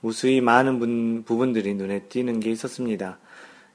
무수히 0.00 0.40
많은 0.40 0.80
분, 0.80 1.22
부분들이 1.22 1.74
눈에 1.74 2.00
띄는 2.08 2.40
게 2.40 2.50
있었습니다. 2.50 3.20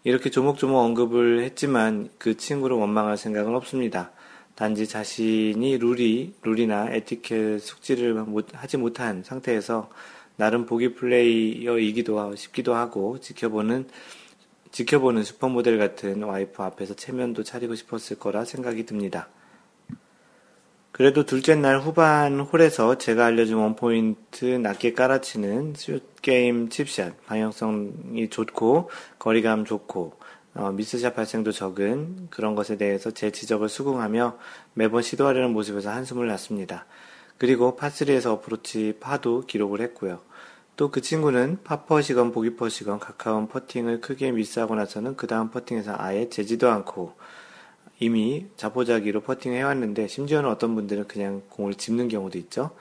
이렇게 0.03 0.29
조목조목 0.29 0.77
언급을 0.77 1.41
했지만 1.45 2.09
그 2.17 2.35
친구를 2.35 2.75
원망할 2.75 3.15
생각은 3.15 3.55
없습니다. 3.55 4.11
단지 4.55 4.89
자신이 4.89 5.77
룰이, 5.77 6.33
룰이나 6.41 6.89
에티켓 6.91 7.61
숙지를 7.61 8.13
못, 8.15 8.47
하지 8.53 8.75
못한 8.75 9.23
상태에서 9.23 9.89
나름 10.35 10.65
보기 10.65 10.95
플레이어이기도 10.95 12.35
싶기도 12.35 12.75
하고 12.75 13.21
지켜보는 13.21 13.87
지켜보는 14.73 15.23
슈퍼모델 15.23 15.77
같은 15.77 16.23
와이프 16.23 16.61
앞에서 16.61 16.95
체면도 16.95 17.43
차리고 17.43 17.75
싶었을 17.75 18.17
거라 18.17 18.43
생각이 18.43 18.85
듭니다. 18.85 19.29
그래도 20.91 21.25
둘째 21.25 21.55
날 21.55 21.79
후반 21.79 22.39
홀에서 22.39 22.97
제가 22.97 23.25
알려준 23.25 23.57
one 23.57 23.90
point 23.90 24.45
낮게 24.45 24.93
깔아치는 24.93 25.75
short 25.75 26.27
game 26.27 26.69
chip 26.69 26.94
shot, 26.94 27.25
방향성이 27.25 28.29
좋고, 28.29 28.89
거리감 29.19 29.65
좋고, 29.65 30.13
어, 30.55 30.71
미스샷 30.71 31.15
발생도 31.15 31.51
적은 31.51 32.27
그런 32.31 32.55
것에 32.55 32.75
대해서 32.77 33.11
제 33.11 33.31
지적을 33.31 33.69
수긍하며 33.69 34.37
매번 34.73 35.03
시도하려는 35.03 35.51
모습에서 35.53 35.91
한숨을 35.91 36.27
났습니다. 36.27 36.85
그리고 37.37 37.75
파3에서 37.75 38.31
어프로치 38.33 38.97
파도 38.99 39.45
기록을 39.45 39.81
했고요. 39.81 40.21
또 40.75 40.89
그 40.89 41.01
친구는 41.01 41.59
파퍼시건 41.63 42.31
보기퍼시건 42.31 42.99
가까운 42.99 43.47
퍼팅을 43.47 44.01
크게 44.01 44.31
미스하고 44.31 44.75
나서는 44.75 45.15
그 45.15 45.27
다음 45.27 45.51
퍼팅에서 45.51 45.95
아예 45.97 46.29
재지도 46.29 46.69
않고 46.69 47.13
이미 47.99 48.47
자포자기로 48.57 49.21
퍼팅을 49.21 49.57
해왔는데 49.57 50.07
심지어는 50.07 50.49
어떤 50.49 50.73
분들은 50.75 51.07
그냥 51.07 51.43
공을 51.49 51.75
짚는 51.75 52.07
경우도 52.07 52.37
있죠. 52.39 52.71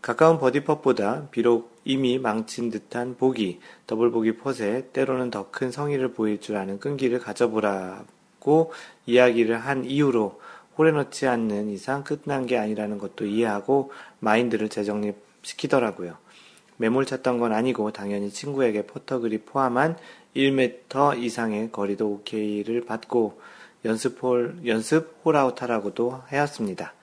가까운 0.00 0.38
버디펫보다 0.38 1.28
비록 1.30 1.76
이미 1.84 2.18
망친 2.18 2.70
듯한 2.70 3.16
보기, 3.16 3.60
더블 3.86 4.10
보기 4.10 4.36
putt에 4.36 4.90
때로는 4.92 5.30
더 5.30 5.50
큰 5.50 5.70
성의를 5.70 6.12
보일 6.12 6.40
줄 6.40 6.56
아는 6.56 6.78
끈기를 6.78 7.18
가져보라고 7.18 8.72
이야기를 9.06 9.58
한 9.58 9.84
이후로 9.84 10.40
홀에 10.78 10.92
넣지 10.92 11.26
않는 11.26 11.68
이상 11.70 12.04
끝난 12.04 12.46
게 12.46 12.58
아니라는 12.58 12.98
것도 12.98 13.26
이해하고 13.26 13.92
마인드를 14.20 14.68
재정립시키더라고요. 14.68 16.23
매몰 16.76 17.06
찼던 17.06 17.38
건 17.38 17.52
아니고 17.52 17.92
당연히 17.92 18.30
친구에게 18.30 18.86
퍼터 18.86 19.12
그립 19.12 19.38
포함한 19.42 19.96
1m 20.36 21.22
이상의 21.22 21.70
거리도 21.70 22.08
오케이를 22.08 22.84
받고 22.84 23.40
연습 23.84 24.22
홀, 24.22 24.56
연습 24.66 25.20
홀아웃 25.24 25.60
하라고도 25.62 26.22
하였습니다. 26.26 26.94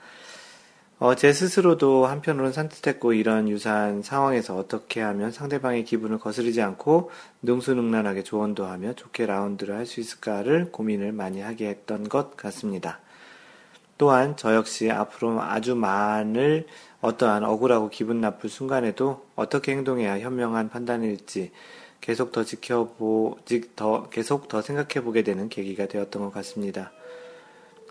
어, 1.00 1.16
제 1.16 1.34
스스로도 1.34 2.06
한편으로는 2.06 2.54
산뜻했고 2.54 3.14
이런 3.14 3.50
유사한 3.50 4.04
상황에서 4.04 4.56
어떻게 4.56 5.02
하면 5.02 5.32
상대방의 5.32 5.84
기분을 5.84 6.20
거스르지 6.20 6.62
않고 6.62 7.10
능수능란하게 7.42 8.22
조언도 8.24 8.66
하며 8.66 8.94
좋게 8.94 9.26
라운드를 9.26 9.76
할 9.76 9.88
수 9.88 10.00
있을까를 10.00 10.72
고민을 10.72 11.12
많이 11.12 11.42
하게 11.42 11.70
했던 11.70 12.08
것 12.08 12.38
같습니다. 12.38 13.00
또한 13.98 14.36
저 14.38 14.54
역시 14.54 14.92
앞으로 14.92 15.42
아주 15.42 15.76
많을 15.76 16.68
어떠한 17.02 17.44
억울하고 17.44 17.90
기분 17.90 18.22
나쁠 18.22 18.50
순간에도 18.50 19.26
어떻게 19.36 19.72
행동해야 19.74 20.20
현명한 20.20 20.70
판단일지 20.70 21.52
계속 22.00 22.32
더 22.32 22.44
지켜보, 22.44 23.38
더, 23.76 24.10
계속 24.10 24.48
더 24.48 24.62
생각해 24.62 25.04
보게 25.04 25.22
되는 25.22 25.50
계기가 25.50 25.88
되었던 25.88 26.22
것 26.24 26.34
같습니다. 26.34 26.92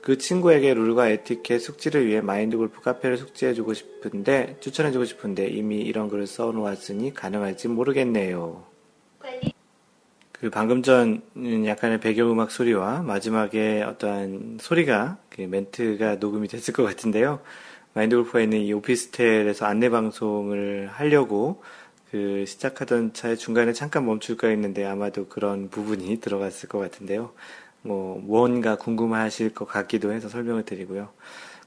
그 0.02 0.18
친구에게 0.18 0.74
룰과 0.74 1.08
에티켓 1.08 1.60
숙지를 1.60 2.06
위해 2.06 2.20
마인드 2.20 2.56
골프 2.56 2.80
카페를 2.80 3.18
숙지해 3.18 3.54
주고 3.54 3.74
싶은데, 3.74 4.56
추천해 4.60 4.92
주고 4.92 5.04
싶은데 5.04 5.46
이미 5.48 5.80
이런 5.80 6.08
글을 6.08 6.26
써 6.26 6.50
놓았으니 6.50 7.14
가능할지 7.14 7.68
모르겠네요. 7.68 8.64
그 10.32 10.48
방금 10.48 10.82
전 10.82 11.22
약간의 11.66 12.00
배경음악 12.00 12.50
소리와 12.50 13.02
마지막에 13.02 13.82
어떠한 13.82 14.56
소리가, 14.58 15.18
그 15.28 15.42
멘트가 15.42 16.16
녹음이 16.16 16.48
됐을 16.48 16.72
것 16.72 16.82
같은데요. 16.82 17.40
마인드 17.92 18.16
골프가 18.16 18.40
있는 18.40 18.60
이 18.60 18.72
오피스텔에서 18.72 19.66
안내 19.66 19.90
방송을 19.90 20.88
하려고 20.92 21.62
그 22.10 22.44
시작하던 22.46 23.12
차의 23.12 23.36
중간에 23.36 23.72
잠깐 23.72 24.04
멈출까 24.06 24.48
했는데 24.48 24.84
아마도 24.84 25.26
그런 25.26 25.70
부분이 25.70 26.18
들어갔을 26.22 26.68
것 26.68 26.78
같은데요. 26.78 27.32
뭐 27.82 28.20
무언가 28.20 28.76
궁금하실 28.76 29.54
것 29.54 29.66
같기도 29.66 30.12
해서 30.12 30.28
설명을 30.28 30.64
드리고요. 30.64 31.08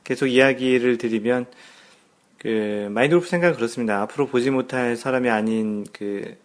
계속 0.04 0.28
이야기를 0.28 0.98
드리면 0.98 1.46
그 2.38 2.90
마인드 2.92 3.16
골프 3.16 3.30
생각은 3.30 3.56
그렇습니다. 3.56 4.02
앞으로 4.02 4.28
보지 4.28 4.52
못할 4.52 4.98
사람이 4.98 5.30
아닌 5.30 5.86
그 5.94 6.38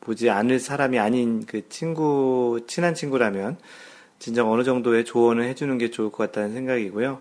보지 0.00 0.30
않을 0.30 0.60
사람이 0.60 0.98
아닌 0.98 1.44
그 1.46 1.68
친구 1.68 2.60
친한 2.66 2.94
친구라면 2.94 3.56
진정 4.18 4.52
어느 4.52 4.62
정도의 4.62 5.04
조언을 5.04 5.44
해주는 5.44 5.76
게 5.78 5.90
좋을 5.90 6.10
것 6.10 6.18
같다는 6.18 6.52
생각이고요. 6.52 7.20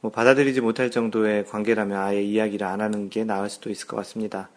뭐 0.00 0.10
받아들이지 0.10 0.60
못할 0.60 0.90
정도의 0.90 1.44
관계라면 1.46 1.98
아예 1.98 2.22
이야기를 2.22 2.66
안 2.66 2.80
하는 2.80 3.10
게 3.10 3.24
나을 3.24 3.50
수도 3.50 3.70
있을 3.70 3.86
것 3.86 3.96
같습니다. 3.98 4.48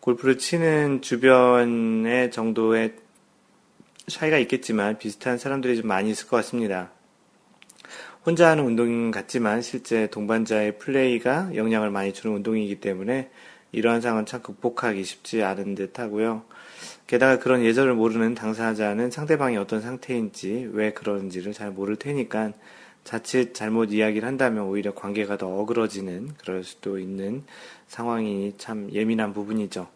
골프를 0.00 0.38
치는 0.38 1.02
주변의 1.02 2.30
정도의 2.30 2.94
차이가 4.08 4.38
있겠지만 4.38 4.98
비슷한 4.98 5.38
사람들이 5.38 5.76
좀 5.76 5.86
많이 5.86 6.10
있을 6.10 6.26
것 6.26 6.36
같습니다. 6.38 6.90
혼자 8.24 8.48
하는 8.50 8.64
운동 8.64 9.10
같지만 9.10 9.62
실제 9.62 10.06
동반자의 10.08 10.78
플레이가 10.78 11.54
영향을 11.54 11.90
많이 11.90 12.12
주는 12.12 12.34
운동이기 12.36 12.80
때문에 12.80 13.30
이러한 13.72 14.00
상황은 14.00 14.26
참 14.26 14.42
극복하기 14.42 15.02
쉽지 15.02 15.42
않은 15.42 15.74
듯 15.74 15.98
하고요. 15.98 16.44
게다가 17.06 17.38
그런 17.38 17.64
예절을 17.64 17.94
모르는 17.94 18.34
당사자는 18.34 19.10
상대방이 19.10 19.56
어떤 19.56 19.80
상태인지 19.80 20.70
왜 20.72 20.92
그런지를 20.92 21.52
잘 21.52 21.70
모를 21.70 21.96
테니까 21.96 22.52
자칫 23.04 23.54
잘못 23.54 23.92
이야기를 23.92 24.26
한다면 24.26 24.64
오히려 24.64 24.94
관계가 24.94 25.36
더 25.36 25.48
어그러지는 25.48 26.34
그럴 26.38 26.64
수도 26.64 26.98
있는 26.98 27.44
상황이 27.88 28.54
참 28.58 28.90
예민한 28.92 29.32
부분이죠. 29.32 29.88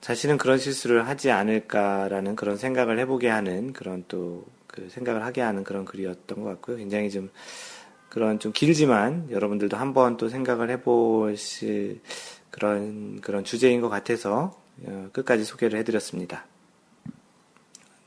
자신은 0.00 0.38
그런 0.38 0.58
실수를 0.58 1.06
하지 1.08 1.30
않을까라는 1.30 2.36
그런 2.36 2.56
생각을 2.56 2.98
해보게 2.98 3.28
하는 3.28 3.72
그런 3.72 4.04
또 4.08 4.44
그 4.72 4.88
생각을 4.88 5.24
하게 5.24 5.40
하는 5.40 5.64
그런 5.64 5.84
글이었던 5.84 6.42
것 6.42 6.48
같고요. 6.48 6.76
굉장히 6.76 7.10
좀 7.10 7.30
그런 8.08 8.38
좀 8.38 8.52
길지만 8.52 9.28
여러분들도 9.30 9.76
한번 9.76 10.16
또 10.16 10.28
생각을 10.28 10.70
해보실 10.70 12.00
그런 12.50 13.20
그런 13.20 13.44
주제인 13.44 13.80
것 13.80 13.88
같아서 13.88 14.60
어, 14.84 15.08
끝까지 15.12 15.44
소개를 15.44 15.78
해드렸습니다. 15.80 16.44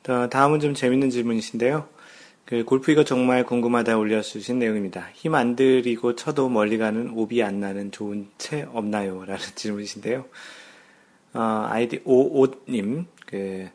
다음은 0.04 0.60
좀 0.60 0.74
재밌는 0.74 1.10
질문이신데요. 1.10 1.88
그 2.46 2.66
골프 2.66 2.92
이거 2.92 3.04
정말 3.06 3.46
궁금하다 3.46 3.98
올려주신 3.98 4.60
내용입니다. 4.60 5.10
힘 5.14 5.34
안 5.36 5.56
들이고 5.56 6.16
쳐도 6.16 6.50
멀리 6.50 6.78
가는 6.78 7.12
오비 7.16 7.42
안 7.42 7.60
나는 7.60 7.92
좋은 7.92 8.30
채 8.38 8.68
없나요? 8.74 9.24
라는 9.26 9.40
질문이신데요. 9.56 10.26
어, 11.36 11.68
아이디 11.70 12.02
오옷님, 12.04 13.08
그, 13.26 13.70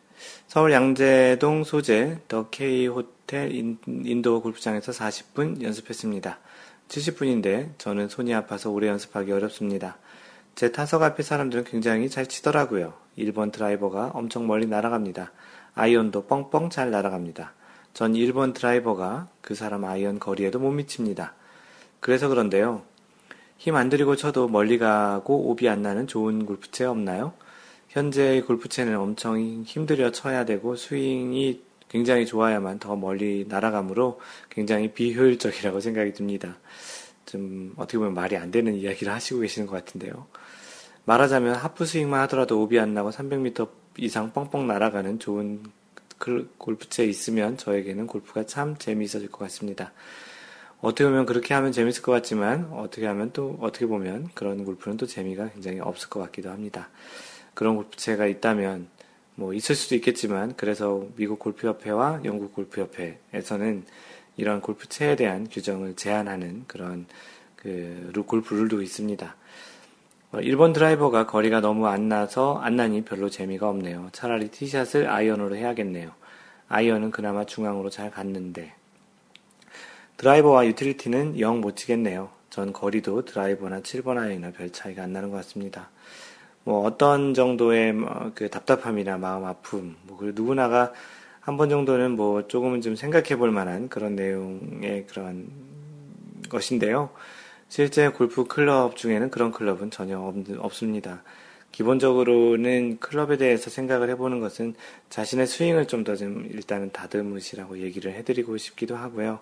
서울 0.46 0.72
양재동 0.72 1.64
소재 1.64 2.18
더 2.28 2.48
K 2.50 2.86
호텔 2.88 3.52
인, 3.54 3.78
indoor 3.86 4.40
골프장에서 4.40 4.92
40분 4.92 5.62
연습했습니다. 5.62 6.38
70분인데 6.88 7.70
저는 7.78 8.08
손이 8.08 8.34
아파서 8.34 8.70
오래 8.70 8.88
연습하기 8.88 9.32
어렵습니다. 9.32 9.98
제 10.54 10.72
타석 10.72 11.02
앞에 11.02 11.22
사람들은 11.22 11.64
굉장히 11.64 12.08
잘 12.10 12.26
치더라고요. 12.26 12.94
1번 13.16 13.50
드라이버가 13.52 14.10
엄청 14.14 14.46
멀리 14.46 14.66
날아갑니다. 14.66 15.32
아이언도 15.74 16.26
뻥뻥 16.26 16.70
잘 16.70 16.90
날아갑니다. 16.90 17.54
전 17.98 18.12
1번 18.12 18.54
드라이버가 18.54 19.26
그 19.40 19.56
사람 19.56 19.84
아이언 19.84 20.20
거리에도 20.20 20.60
못 20.60 20.70
미칩니다. 20.70 21.34
그래서 21.98 22.28
그런데요. 22.28 22.82
힘 23.56 23.74
안 23.74 23.88
들이고 23.88 24.14
쳐도 24.14 24.46
멀리 24.46 24.78
가고 24.78 25.50
오비 25.50 25.68
안 25.68 25.82
나는 25.82 26.06
좋은 26.06 26.46
골프채 26.46 26.84
없나요? 26.84 27.32
현재의 27.88 28.42
골프채는 28.42 28.96
엄청 28.96 29.64
힘들여 29.64 30.12
쳐야 30.12 30.44
되고 30.44 30.76
스윙이 30.76 31.60
굉장히 31.88 32.24
좋아야만 32.24 32.78
더 32.78 32.94
멀리 32.94 33.46
날아가므로 33.48 34.20
굉장히 34.48 34.92
비효율적이라고 34.92 35.80
생각이 35.80 36.12
듭니다. 36.12 36.56
좀 37.26 37.72
어떻게 37.78 37.98
보면 37.98 38.14
말이 38.14 38.36
안 38.36 38.52
되는 38.52 38.76
이야기를 38.76 39.12
하시고 39.12 39.40
계시는 39.40 39.66
것 39.66 39.74
같은데요. 39.74 40.28
말하자면 41.04 41.56
하프 41.56 41.84
스윙만 41.84 42.20
하더라도 42.20 42.62
오비 42.62 42.78
안 42.78 42.94
나고 42.94 43.10
300m 43.10 43.68
이상 43.96 44.32
뻥뻥 44.32 44.68
날아가는 44.68 45.18
좋은 45.18 45.64
골프채 46.18 47.04
있으면 47.04 47.56
저에게는 47.56 48.06
골프가 48.06 48.44
참 48.44 48.76
재미있어질 48.76 49.30
것 49.30 49.38
같습니다. 49.38 49.92
어떻게 50.80 51.04
보면 51.04 51.26
그렇게 51.26 51.54
하면 51.54 51.72
재밌을 51.72 52.02
것 52.02 52.12
같지만 52.12 52.70
어떻게 52.72 53.06
하면 53.06 53.32
또 53.32 53.58
어떻게 53.60 53.86
보면 53.86 54.28
그런 54.34 54.64
골프는 54.64 54.96
또 54.96 55.06
재미가 55.06 55.50
굉장히 55.50 55.80
없을 55.80 56.08
것 56.08 56.20
같기도 56.20 56.50
합니다. 56.50 56.88
그런 57.54 57.74
골프채가 57.76 58.26
있다면 58.26 58.88
뭐 59.34 59.54
있을 59.54 59.74
수도 59.74 59.94
있겠지만 59.96 60.54
그래서 60.56 61.06
미국 61.16 61.38
골프협회와 61.38 62.20
영국 62.24 62.54
골프협회에서는 62.54 63.84
이런 64.36 64.60
골프채에 64.60 65.16
대한 65.16 65.48
규정을 65.48 65.96
제한하는 65.96 66.64
그런 66.68 67.06
그 67.56 68.12
골프 68.26 68.54
룰도 68.54 68.82
있습니다. 68.82 69.36
1번 70.32 70.70
어, 70.70 70.72
드라이버가 70.74 71.26
거리가 71.26 71.60
너무 71.60 71.86
안 71.86 72.08
나서 72.08 72.58
안 72.58 72.76
나니 72.76 73.02
별로 73.02 73.30
재미가 73.30 73.68
없네요. 73.68 74.10
차라리 74.12 74.48
티샷을 74.48 75.08
아이언으로 75.08 75.56
해야겠네요. 75.56 76.10
아이언은 76.68 77.10
그나마 77.10 77.44
중앙으로 77.44 77.88
잘 77.88 78.10
갔는데. 78.10 78.74
드라이버와 80.18 80.66
유틸리티는 80.66 81.40
영 81.40 81.60
못 81.60 81.76
치겠네요. 81.76 82.30
전 82.50 82.72
거리도 82.72 83.24
드라이버나 83.24 83.80
7번 83.80 84.18
아이언이나 84.18 84.50
별 84.50 84.70
차이가 84.70 85.02
안 85.04 85.12
나는 85.12 85.30
것 85.30 85.36
같습니다. 85.38 85.88
뭐 86.64 86.84
어떤 86.84 87.32
정도의 87.32 87.94
뭐그 87.94 88.50
답답함이나 88.50 89.16
마음 89.16 89.44
아픔, 89.46 89.96
뭐 90.02 90.18
누구나가 90.20 90.92
한 91.40 91.56
번 91.56 91.70
정도는 91.70 92.10
뭐 92.10 92.46
조금은 92.46 92.82
좀 92.82 92.94
생각해 92.94 93.36
볼 93.36 93.50
만한 93.50 93.88
그런 93.88 94.14
내용의 94.14 95.06
그런 95.06 95.48
것인데요. 96.50 97.08
실제 97.68 98.08
골프 98.08 98.44
클럽 98.44 98.96
중에는 98.96 99.30
그런 99.30 99.52
클럽은 99.52 99.90
전혀 99.90 100.18
없, 100.18 100.34
없습니다. 100.58 101.22
기본적으로는 101.72 102.98
클럽에 102.98 103.36
대해서 103.36 103.68
생각을 103.70 104.08
해보는 104.10 104.40
것은 104.40 104.74
자신의 105.10 105.46
스윙을 105.46 105.86
좀 105.86 106.02
더 106.02 106.16
좀 106.16 106.46
일단은 106.50 106.90
다듬으시라고 106.92 107.78
얘기를 107.80 108.12
해드리고 108.14 108.56
싶기도 108.56 108.96
하고요. 108.96 109.40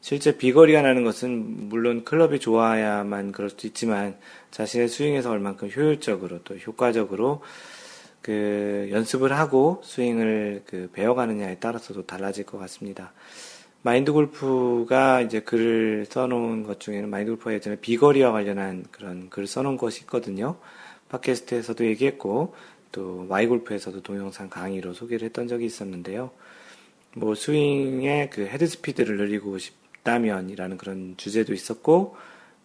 실제 0.00 0.36
비거리가 0.36 0.82
나는 0.82 1.04
것은 1.04 1.68
물론 1.68 2.04
클럽이 2.04 2.40
좋아야만 2.40 3.30
그럴 3.32 3.50
수도 3.50 3.68
있지만 3.68 4.16
자신의 4.50 4.88
스윙에서 4.88 5.30
얼만큼 5.30 5.70
효율적으로 5.70 6.40
또 6.42 6.56
효과적으로 6.56 7.42
그 8.22 8.88
연습을 8.90 9.32
하고 9.32 9.80
스윙을 9.84 10.62
그 10.66 10.90
배워가느냐에 10.92 11.58
따라서도 11.58 12.06
달라질 12.06 12.44
것 12.44 12.58
같습니다. 12.58 13.12
마인드 13.84 14.12
골프가 14.12 15.20
이제 15.20 15.40
글을 15.40 16.06
써놓은 16.08 16.62
것 16.62 16.78
중에는 16.78 17.10
마인드 17.10 17.32
골프가 17.32 17.52
예전에 17.52 17.76
비거리와 17.80 18.30
관련한 18.30 18.84
그런 18.92 19.28
글을 19.28 19.48
써놓은 19.48 19.76
것이 19.76 20.02
있거든요. 20.02 20.56
팟캐스트에서도 21.08 21.84
얘기했고, 21.86 22.54
또 22.92 23.26
마이 23.28 23.48
골프에서도 23.48 24.02
동영상 24.02 24.48
강의로 24.48 24.92
소개를 24.92 25.26
했던 25.26 25.48
적이 25.48 25.66
있었는데요. 25.66 26.30
뭐 27.16 27.34
스윙의 27.34 28.30
그 28.30 28.46
헤드 28.46 28.66
스피드를 28.66 29.16
늘리고 29.16 29.58
싶다면이라는 29.58 30.78
그런 30.78 31.14
주제도 31.16 31.52
있었고, 31.52 32.16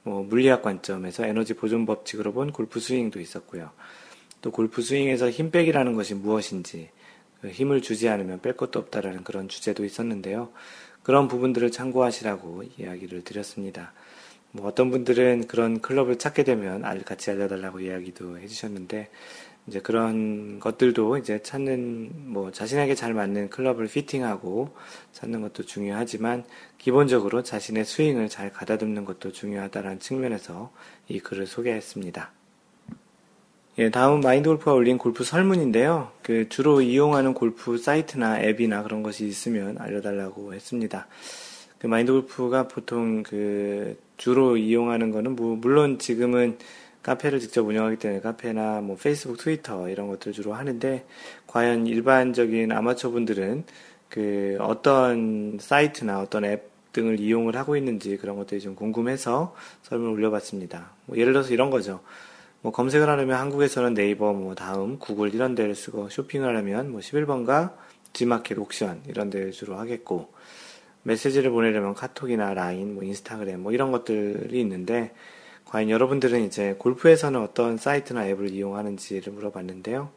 뭐 0.03 0.23
물리학 0.23 0.61
관점에서 0.61 1.25
에너지 1.25 1.55
보존 1.55 1.87
법칙으로 1.87 2.31
본 2.31 2.51
골프 2.51 2.79
스윙도 2.79 3.19
있었고요. 3.19 3.71
또 4.41 4.51
골프 4.51 4.83
스윙에서 4.83 5.31
힘 5.31 5.49
빼기라는 5.49 5.93
것이 5.95 6.13
무엇인지, 6.13 6.89
그 7.41 7.49
힘을 7.49 7.81
주지 7.81 8.07
않으면 8.07 8.39
뺄 8.41 8.53
것도 8.53 8.79
없다라는 8.79 9.23
그런 9.23 9.49
주제도 9.49 9.83
있었는데요. 9.83 10.49
그런 11.07 11.29
부분들을 11.29 11.71
참고하시라고 11.71 12.63
이야기를 12.77 13.23
드렸습니다. 13.23 13.93
뭐 14.51 14.67
어떤 14.67 14.91
분들은 14.91 15.47
그런 15.47 15.79
클럽을 15.79 16.17
찾게 16.17 16.43
되면 16.43 16.81
같이 17.05 17.31
알려달라고 17.31 17.79
이야기도 17.79 18.37
해주셨는데 18.37 19.09
이제 19.67 19.79
그런 19.79 20.59
것들도 20.59 21.15
이제 21.15 21.41
찾는 21.41 22.11
뭐 22.33 22.51
자신에게 22.51 22.93
잘 22.93 23.13
맞는 23.13 23.49
클럽을 23.51 23.87
피팅하고 23.87 24.75
찾는 25.13 25.39
것도 25.43 25.63
중요하지만 25.63 26.43
기본적으로 26.77 27.41
자신의 27.41 27.85
스윙을 27.85 28.27
잘 28.27 28.51
가다듬는 28.51 29.05
것도 29.05 29.31
중요하다는 29.31 30.01
측면에서 30.01 30.73
이 31.07 31.21
글을 31.21 31.47
소개했습니다. 31.47 32.36
예, 33.79 33.91
다음은 33.91 34.21
마인드 34.21 34.49
골프가 34.49 34.73
올린 34.73 34.97
골프 34.97 35.23
설문인데요. 35.23 36.09
그 36.23 36.49
주로 36.49 36.81
이용하는 36.81 37.35
골프 37.35 37.77
사이트나 37.77 38.41
앱이나 38.41 38.81
그런 38.81 39.03
것이 39.03 39.27
있으면 39.27 39.77
알려달라고 39.77 40.55
했습니다. 40.55 41.05
그 41.77 41.85
마인드 41.85 42.11
골프가 42.11 42.67
보통 42.67 43.21
그 43.21 43.95
주로 44.17 44.57
이용하는 44.57 45.11
거는 45.11 45.35
뭐 45.35 45.55
물론 45.55 45.99
지금은 45.99 46.57
카페를 47.03 47.39
직접 47.39 47.67
운영하기 47.67 47.97
때문에 47.97 48.21
카페나 48.21 48.81
뭐 48.81 48.95
페이스북, 48.95 49.37
트위터 49.37 49.89
이런 49.89 50.07
것들 50.07 50.33
주로 50.33 50.55
하는데 50.55 51.05
과연 51.45 51.85
일반적인 51.85 52.71
아마추어 52.71 53.11
분들은 53.11 53.63
그 54.09 54.57
어떤 54.59 55.59
사이트나 55.61 56.19
어떤 56.19 56.45
앱 56.45 56.71
등을 56.93 57.19
이용을 57.19 57.55
하고 57.55 57.77
있는지 57.77 58.17
그런 58.17 58.37
것들이 58.37 58.59
좀 58.59 58.73
궁금해서 58.73 59.55
설문을 59.83 60.13
올려봤습니다. 60.13 60.89
뭐 61.05 61.15
예를 61.15 61.33
들어서 61.33 61.53
이런 61.53 61.69
거죠. 61.69 62.01
뭐 62.61 62.71
검색을 62.71 63.07
하려면 63.07 63.39
한국에서는 63.39 63.93
네이버, 63.93 64.33
뭐 64.33 64.55
다음, 64.55 64.99
구글 64.99 65.33
이런 65.33 65.55
데를 65.55 65.75
쓰고 65.75 66.09
쇼핑을 66.09 66.47
하려면 66.47 66.91
뭐 66.91 67.01
11번가 67.01 67.73
지마켓 68.13 68.57
옥션 68.57 69.03
이런 69.07 69.29
데를 69.29 69.51
주로 69.51 69.77
하겠고 69.77 70.33
메시지를 71.03 71.51
보내려면 71.51 71.93
카톡이나 71.93 72.53
라인, 72.53 72.95
뭐 72.95 73.03
인스타그램 73.03 73.61
뭐 73.61 73.71
이런 73.71 73.91
것들이 73.91 74.59
있는데 74.59 75.13
과연 75.65 75.89
여러분들은 75.89 76.45
이제 76.45 76.75
골프에서는 76.79 77.39
어떤 77.39 77.77
사이트나 77.77 78.27
앱을 78.27 78.51
이용하는지를 78.51 79.33
물어봤는데요. 79.33 80.09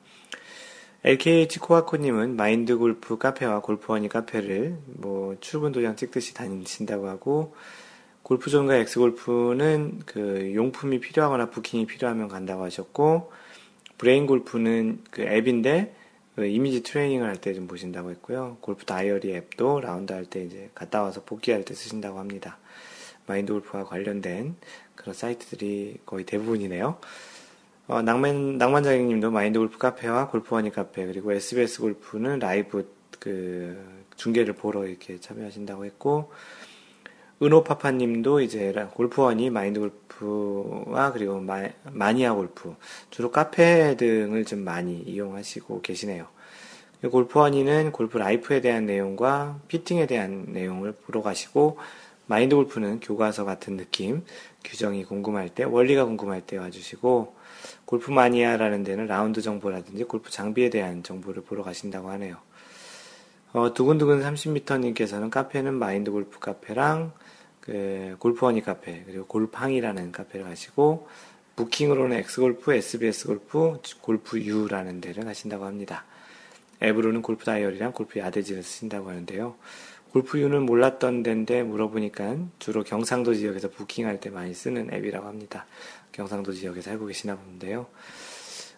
LKH 1.03 1.61
코아코님은 1.61 2.37
마인드 2.37 2.77
골프 2.77 3.19
카페와 3.19 3.61
골프원이 3.61 4.09
카페를 4.09 4.77
뭐 4.87 5.37
출근 5.41 5.73
도장 5.73 5.97
찍듯이 5.97 6.35
다니신다고 6.35 7.09
하고 7.09 7.55
골프존과 8.23 8.77
엑스골프는 8.77 10.01
그 10.07 10.53
용품이 10.55 11.01
필요하거나 11.01 11.51
부킹이 11.51 11.87
필요하면 11.87 12.29
간다고 12.29 12.63
하셨고, 12.65 13.33
브레인 13.99 14.27
골프는 14.27 15.03
그 15.11 15.23
앱인데, 15.23 15.95
그 16.37 16.47
이미지 16.47 16.83
트레이닝을 16.83 17.27
할 17.29 17.37
때 17.37 17.55
좀 17.55 17.67
보신다고 17.67 18.11
했고요. 18.11 18.57
골프 18.61 18.85
다이어리 18.85 19.35
앱도 19.35 19.81
라운드 19.81 20.13
할 20.13 20.25
때 20.27 20.45
이제 20.45 20.71
갔다 20.75 21.03
와서 21.03 21.23
복기할 21.25 21.65
때 21.65 21.75
쓰신다고 21.75 22.19
합니다. 22.19 22.59
마인드 23.27 23.53
골프와 23.53 23.85
관련된 23.85 24.55
그런 24.95 25.15
사이트들이 25.15 25.99
거의 26.07 26.25
대부분이네요. 26.25 26.99
어, 27.89 28.03
낭만, 28.03 28.57
낭만자객 28.59 29.05
님도 29.07 29.31
마인드 29.33 29.59
골프 29.59 29.79
카페와 29.79 30.29
골프원이 30.29 30.71
카페, 30.71 31.05
그리고 31.07 31.33
SBS 31.33 31.81
골프는 31.81 32.39
라이브 32.39 32.89
그 33.19 33.77
중계를 34.17 34.55
보러 34.55 34.87
이렇게 34.87 35.19
참여하신다고 35.21 35.85
했고, 35.85 36.31
은호파파님도 37.43 38.43
이제 38.43 38.73
골프원이 38.93 39.49
마인드 39.49 39.81
골프와 39.81 41.13
그리고 41.13 41.41
마, 41.41 41.69
마니아 41.91 42.35
골프 42.35 42.75
주로 43.11 43.31
카페 43.31 43.97
등을 43.97 44.45
좀 44.45 44.61
많이 44.61 44.99
이용하시고 44.99 45.81
계시네요. 45.81 46.27
골프원이는 47.11 47.93
골프 47.93 48.19
라이프에 48.19 48.61
대한 48.61 48.85
내용과 48.85 49.59
피팅에 49.69 50.07
대한 50.07 50.47
내용을 50.49 50.93
보러 50.93 51.23
가시고 51.23 51.79
마인드 52.27 52.55
골프는 52.55 53.01
교과서 53.01 53.45
같은 53.45 53.79
느낌, 53.79 54.23
규정이 54.63 55.05
궁금할 55.05 55.49
때, 55.49 55.65
원리가 55.65 56.05
궁금할 56.05 56.43
때 56.43 56.59
와주시고 56.59 57.35
골프 57.87 58.11
마니아라는 58.11 58.85
데는 58.85 59.07
라운드 59.07 59.41
정보라든지 59.41 60.05
골프 60.05 60.31
장비에 60.31 60.69
대한 60.69 61.03
정보를 61.03 61.43
보러 61.43 61.63
가신다고 61.63 62.11
하네요. 62.11 62.37
어, 63.53 63.75
두근두근 63.75 64.21
30m님께서는 64.23 65.29
카페는 65.29 65.75
마인드 65.75 66.13
골프 66.13 66.39
카페랑 66.39 67.13
그 67.61 68.15
골프원이 68.21 68.63
카페 68.63 69.03
그리고 69.05 69.27
골팡이라는 69.27 70.13
카페를 70.13 70.47
가시고 70.47 71.09
부킹으로는 71.57 72.17
엑스골프, 72.19 72.73
SBS 72.73 73.27
골프, 73.27 73.81
골프 74.01 74.39
U라는 74.39 75.01
데를 75.01 75.25
가신다고 75.25 75.65
합니다. 75.65 76.05
앱으로는 76.83 77.23
골프 77.23 77.45
다이어리랑 77.45 77.93
골프 77.93 78.21
야디지를 78.21 78.63
쓰신다고 78.63 79.11
하는데요. 79.11 79.57
골프 80.13 80.39
U는 80.39 80.63
몰랐던 80.63 81.23
데인데 81.23 81.65
물어보니까 81.65 82.37
주로 82.61 82.83
경상도 82.83 83.35
지역에서 83.35 83.69
부킹할 83.71 84.21
때 84.21 84.31
많이 84.31 84.55
쓰는 84.55 84.93
앱이라고 84.93 85.27
합니다. 85.27 85.67
경상도 86.13 86.53
지역에 86.53 86.81
살고 86.81 87.07
계시나 87.07 87.37
본데요. 87.37 87.87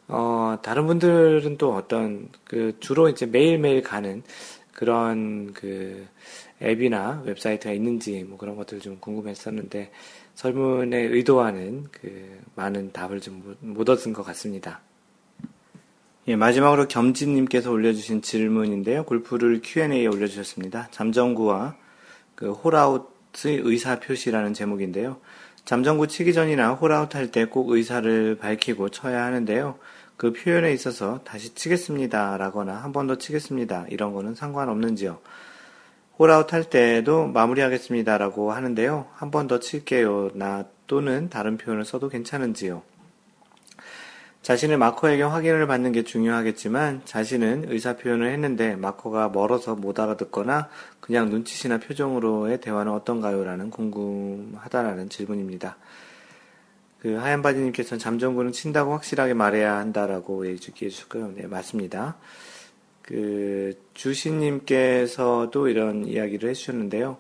어, 0.09 0.59
다른 0.63 0.87
분들은 0.87 1.57
또 1.59 1.75
어떤 1.75 2.29
그 2.45 2.77
주로 2.81 3.09
이제 3.09 3.25
매일매일 3.27 3.83
가는 3.83 4.23
그런 4.83 5.53
그 5.53 6.09
앱이나 6.61 7.23
웹사이트가 7.25 7.73
있는지 7.73 8.25
뭐 8.25 8.37
그런 8.37 8.57
것들 8.57 8.81
좀 8.81 8.97
궁금했었는데 8.99 9.93
설문의 10.35 11.07
의도와는 11.07 11.87
그 11.93 12.41
많은 12.57 12.91
답을 12.91 13.21
좀 13.21 13.55
못 13.61 13.89
얻은 13.89 14.13
것 14.13 14.25
같습니다. 14.25 14.81
예, 16.27 16.35
마지막으로 16.35 16.89
겸진님께서 16.89 17.71
올려주신 17.71 18.23
질문인데요. 18.23 19.05
골프를 19.05 19.61
Q&A에 19.63 20.07
올려주셨습니다. 20.09 20.89
잠정구와 20.91 21.77
그 22.35 22.51
홀아웃의 22.51 23.61
의사 23.63 24.01
표시라는 24.01 24.53
제목인데요. 24.53 25.21
잠정구 25.65 26.09
치기 26.09 26.33
전이나 26.33 26.71
홀아웃 26.73 27.15
할 27.15 27.31
때 27.31 27.45
꼭 27.45 27.71
의사를 27.71 28.37
밝히고 28.37 28.89
쳐야 28.89 29.23
하는데요. 29.27 29.79
그 30.23 30.33
표현에 30.33 30.73
있어서 30.73 31.19
다시 31.25 31.53
치겠습니다. 31.53 32.37
라거나 32.37 32.77
한 32.77 32.93
번 32.93 33.09
더 33.09 33.19
치겠습니다. 33.19 33.87
이런 33.91 34.13
거는 34.13 34.37
상관없는지요. 34.37 35.19
홀아웃 36.17 36.53
할 36.53 36.63
때도 36.63 37.27
마무리하겠습니다. 37.27 38.19
라고 38.19 38.53
하는데요. 38.53 39.07
한 39.15 39.33
번 39.33 39.49
더 39.49 39.59
칠게요. 39.59 40.31
나 40.35 40.65
또는 40.87 41.29
다른 41.29 41.59
표현을 41.59 41.85
써도 41.85 42.09
괜찮은지요. 42.09 42.83
자신의 44.43 44.77
마커에게 44.77 45.25
확인을 45.25 45.67
받는 45.67 45.91
게 45.91 46.05
중요하겠지만 46.05 47.03
자신은 47.05 47.65
의사 47.67 47.97
표현을 47.97 48.31
했는데 48.31 48.77
마커가 48.77 49.31
멀어서 49.31 49.75
못 49.75 49.99
알아듣거나 49.99 50.69
그냥 51.01 51.31
눈치시나 51.31 51.79
표정으로의 51.79 52.61
대화는 52.61 52.93
어떤가요? 52.93 53.43
라는 53.43 53.71
궁금하다라는 53.71 55.09
질문입니다. 55.09 55.77
그 57.03 57.15
하얀 57.15 57.43
바지님께서는 57.43 57.99
잠정구는 57.99 58.53
친다고 58.53 58.93
확실하게 58.93 59.35
말해야 59.35 59.77
한다라고 59.77 60.47
얘기해 60.47 60.89
주셨고요. 60.89 61.33
네, 61.35 61.49
맞습니다. 61.49 62.17
그 63.03 63.77
주시님께서도 63.95 65.67
이런 65.67 66.07
이야기를 66.07 66.49
해주셨는데요. 66.51 67.19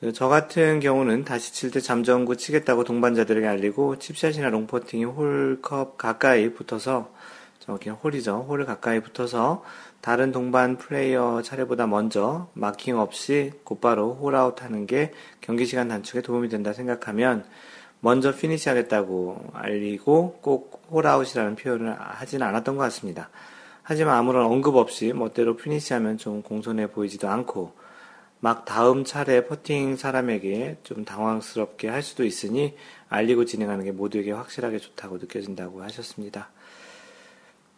그 0.00 0.12
저 0.14 0.28
같은 0.28 0.80
경우는 0.80 1.24
다시 1.24 1.52
칠 1.52 1.70
때 1.70 1.80
잠정구 1.80 2.36
치겠다고 2.38 2.84
동반자들에게 2.84 3.46
알리고 3.46 3.98
칩샷이나 3.98 4.48
롱퍼팅이 4.48 5.04
홀컵 5.04 5.98
가까이 5.98 6.54
붙어서 6.54 7.12
정확히 7.58 7.90
홀이죠. 7.90 8.46
홀을 8.48 8.64
가까이 8.64 9.00
붙어서 9.00 9.64
다른 10.00 10.32
동반 10.32 10.78
플레이어 10.78 11.42
차례보다 11.42 11.86
먼저 11.86 12.48
마킹 12.54 12.98
없이 12.98 13.52
곧바로 13.64 14.14
홀아웃 14.14 14.62
하는 14.62 14.86
게 14.86 15.12
경기 15.42 15.66
시간 15.66 15.88
단축에 15.88 16.22
도움이 16.22 16.48
된다 16.48 16.72
생각하면 16.72 17.44
먼저 18.04 18.36
피니시 18.36 18.68
하겠다고 18.68 19.46
알리고 19.54 20.38
꼭 20.42 20.82
홀아웃이라는 20.90 21.56
표현을 21.56 21.96
하지는 21.98 22.46
않았던 22.46 22.76
것 22.76 22.82
같습니다. 22.82 23.30
하지만 23.82 24.18
아무런 24.18 24.44
언급 24.44 24.76
없이 24.76 25.14
멋대로 25.14 25.56
피니시하면 25.56 26.18
좀 26.18 26.42
공손해 26.42 26.88
보이지도 26.88 27.30
않고 27.30 27.72
막 28.40 28.66
다음 28.66 29.04
차례 29.04 29.46
퍼팅 29.46 29.96
사람에게 29.96 30.76
좀 30.82 31.06
당황스럽게 31.06 31.88
할 31.88 32.02
수도 32.02 32.26
있으니 32.26 32.76
알리고 33.08 33.46
진행하는 33.46 33.86
게 33.86 33.90
모두에게 33.90 34.32
확실하게 34.32 34.80
좋다고 34.80 35.16
느껴진다고 35.16 35.82
하셨습니다. 35.82 36.50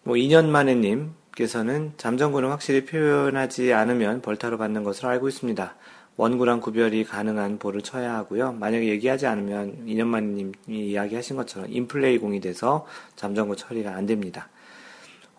뭐 0.02 0.16
2년 0.16 0.46
만에 0.46 0.74
님께서는 0.74 1.92
잠정구는 1.98 2.48
확실히 2.48 2.84
표현하지 2.84 3.72
않으면 3.72 4.22
벌타로 4.22 4.58
받는 4.58 4.82
것으로 4.82 5.08
알고 5.08 5.28
있습니다. 5.28 5.76
원구랑 6.16 6.60
구별이 6.60 7.04
가능한 7.04 7.58
볼을 7.58 7.82
쳐야 7.82 8.14
하고요. 8.14 8.52
만약에 8.52 8.86
얘기하지 8.88 9.26
않으면 9.26 9.84
이년만님이 9.86 10.52
이야기하신 10.68 11.36
것처럼 11.36 11.70
인플레이 11.70 12.18
공이 12.18 12.40
돼서 12.40 12.86
잠정구 13.16 13.56
처리가 13.56 13.94
안 13.94 14.06
됩니다. 14.06 14.48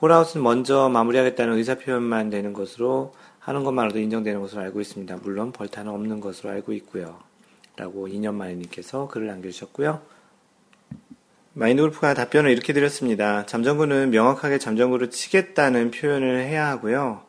홀아웃은 0.02 0.44
먼저 0.44 0.90
마무리하겠다는 0.90 1.58
의사표현만 1.58 2.30
되는 2.30 2.54
것으로 2.54 3.14
하는 3.40 3.64
것만으로도 3.64 4.00
인정되는 4.00 4.40
것으로 4.42 4.62
알고 4.62 4.82
있습니다. 4.82 5.18
물론 5.24 5.52
벌타는 5.52 5.92
없는 5.92 6.20
것으로 6.20 6.52
알고 6.52 6.74
있고요. 6.74 7.18
라고 7.76 8.08
이년만님께서 8.08 9.08
글을 9.08 9.28
남겨주셨고요. 9.28 10.02
마인드골프가 11.54 12.14
답변을 12.14 12.52
이렇게 12.52 12.74
드렸습니다. 12.74 13.48
잠정구는 13.48 14.12
명확하게 14.12 14.60
잠정구를 14.60 15.10
치겠다는 15.10 15.90
표현을 15.90 16.42
해야 16.42 16.68
하고요. 16.68 17.24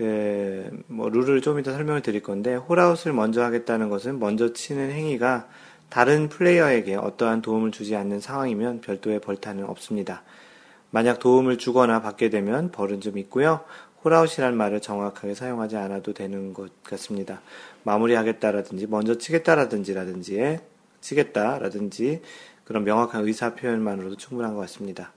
그, 0.00 0.82
뭐, 0.86 1.10
룰을 1.10 1.42
좀 1.42 1.58
이따 1.58 1.72
설명을 1.72 2.00
드릴 2.00 2.22
건데, 2.22 2.54
홀아웃을 2.54 3.12
먼저 3.12 3.42
하겠다는 3.42 3.90
것은 3.90 4.18
먼저 4.18 4.54
치는 4.54 4.92
행위가 4.92 5.46
다른 5.90 6.30
플레이어에게 6.30 6.94
어떠한 6.94 7.42
도움을 7.42 7.70
주지 7.70 7.94
않는 7.96 8.20
상황이면 8.20 8.80
별도의 8.80 9.20
벌타는 9.20 9.64
없습니다. 9.64 10.22
만약 10.90 11.18
도움을 11.18 11.58
주거나 11.58 12.00
받게 12.00 12.30
되면 12.30 12.70
벌은 12.70 13.02
좀 13.02 13.18
있고요. 13.18 13.60
홀아웃이란 14.02 14.56
말을 14.56 14.80
정확하게 14.80 15.34
사용하지 15.34 15.76
않아도 15.76 16.14
되는 16.14 16.54
것 16.54 16.82
같습니다. 16.82 17.42
마무리하겠다라든지, 17.82 18.86
먼저 18.86 19.18
치겠다라든지라든지에 19.18 20.60
치겠다라든지 21.02 22.22
그런 22.64 22.84
명확한 22.84 23.26
의사 23.26 23.54
표현만으로도 23.54 24.16
충분한 24.16 24.54
것 24.54 24.60
같습니다. 24.62 25.12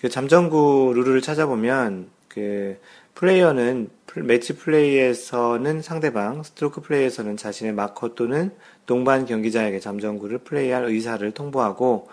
그 0.00 0.08
잠정구 0.08 0.92
룰을 0.94 1.20
찾아보면 1.20 2.10
그 2.28 2.78
플레이어는 3.14 3.90
매치 4.16 4.56
플레이에서는 4.56 5.82
상대방, 5.82 6.42
스트로크 6.42 6.80
플레이에서는 6.82 7.36
자신의 7.36 7.72
마커 7.72 8.14
또는 8.14 8.52
동반 8.86 9.24
경기자에게 9.26 9.80
잠정구를 9.80 10.38
플레이할 10.38 10.84
의사를 10.84 11.28
통보하고 11.32 12.08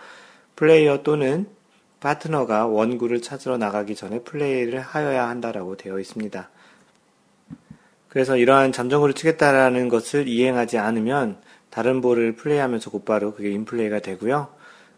플레이어 0.56 1.02
또는 1.02 1.46
파트너가 2.00 2.66
원구를 2.66 3.22
찾으러 3.22 3.58
나가기 3.58 3.94
전에 3.94 4.20
플레이를 4.20 4.80
하여야 4.80 5.28
한다라고 5.28 5.76
되어 5.76 6.00
있습니다. 6.00 6.50
그래서 8.08 8.36
이러한 8.36 8.72
잠정구를 8.72 9.14
치겠다라는 9.14 9.88
것을 9.88 10.28
이행하지 10.28 10.78
않으면 10.78 11.38
다른 11.70 12.00
볼을 12.00 12.36
플레이하면서 12.36 12.90
곧바로 12.90 13.34
그게 13.34 13.50
인플레이가 13.50 14.00
되고요. 14.00 14.48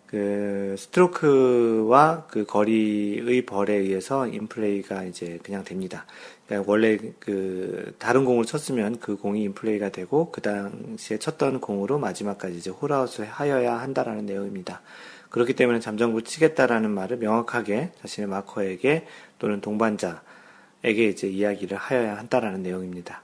그 0.06 0.74
스트로크와 0.78 2.26
그 2.28 2.44
거리의 2.44 3.46
벌에 3.46 3.74
의해서 3.74 4.26
인플레이가 4.26 5.04
이제 5.04 5.38
그냥 5.42 5.64
됩니다. 5.64 6.06
그러니까 6.46 6.70
원래 6.70 6.98
그 7.18 7.94
다른 7.98 8.24
공을 8.24 8.44
쳤으면 8.44 8.98
그 9.00 9.16
공이 9.16 9.42
인플레이가 9.44 9.90
되고 9.90 10.30
그 10.30 10.40
당시에 10.40 11.18
쳤던 11.18 11.60
공으로 11.60 11.98
마지막까지 11.98 12.56
이제 12.56 12.70
홀아웃을 12.70 13.24
하여야 13.24 13.80
한다라는 13.80 14.26
내용입니다. 14.26 14.82
그렇기 15.30 15.54
때문에 15.54 15.80
잠정구 15.80 16.22
치겠다라는 16.22 16.90
말을 16.90 17.16
명확하게 17.16 17.90
자신의 18.00 18.28
마커에게 18.28 19.06
또는 19.38 19.60
동반자에게 19.60 21.08
이제 21.08 21.26
이야기를 21.26 21.76
하여야 21.76 22.16
한다라는 22.18 22.62
내용입니다. 22.62 23.22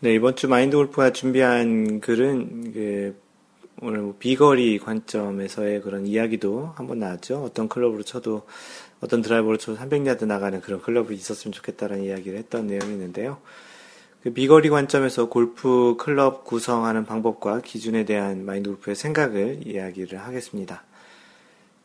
네, 0.00 0.14
이번 0.14 0.34
주 0.34 0.48
마인드 0.48 0.76
골프가 0.76 1.12
준비한 1.12 2.00
글은 2.00 2.72
그 2.72 3.20
오늘 3.82 4.00
뭐 4.00 4.14
비거리 4.18 4.78
관점에서의 4.78 5.80
그런 5.80 6.06
이야기도 6.06 6.72
한번 6.74 6.98
나왔죠. 6.98 7.42
어떤 7.42 7.66
클럽으로 7.66 8.02
쳐도 8.02 8.42
어떤 9.00 9.22
드라이버로 9.22 9.56
쳐도 9.56 9.78
300야드 9.78 10.26
나가는 10.26 10.60
그런 10.60 10.82
클럽이 10.82 11.14
있었으면 11.14 11.52
좋겠다는 11.52 12.02
이야기를 12.04 12.38
했던 12.38 12.66
내용이 12.66 12.92
있는데요. 12.92 13.38
그 14.22 14.34
비거리 14.34 14.68
관점에서 14.68 15.30
골프 15.30 15.96
클럽 15.98 16.44
구성하는 16.44 17.06
방법과 17.06 17.62
기준에 17.62 18.04
대한 18.04 18.44
마인드 18.44 18.68
골프의 18.68 18.94
생각을 18.94 19.66
이야기를 19.66 20.18
하겠습니다. 20.18 20.84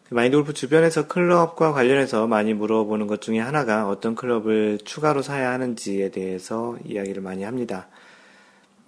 그 0.09 0.15
마인드 0.15 0.35
골프 0.35 0.51
주변에서 0.51 1.07
클럽과 1.07 1.71
관련해서 1.71 2.27
많이 2.27 2.53
물어보는 2.53 3.07
것 3.07 3.21
중에 3.21 3.39
하나가 3.39 3.87
어떤 3.87 4.15
클럽을 4.15 4.79
추가로 4.83 5.21
사야 5.21 5.53
하는지에 5.53 6.11
대해서 6.11 6.77
이야기를 6.83 7.21
많이 7.21 7.43
합니다. 7.43 7.87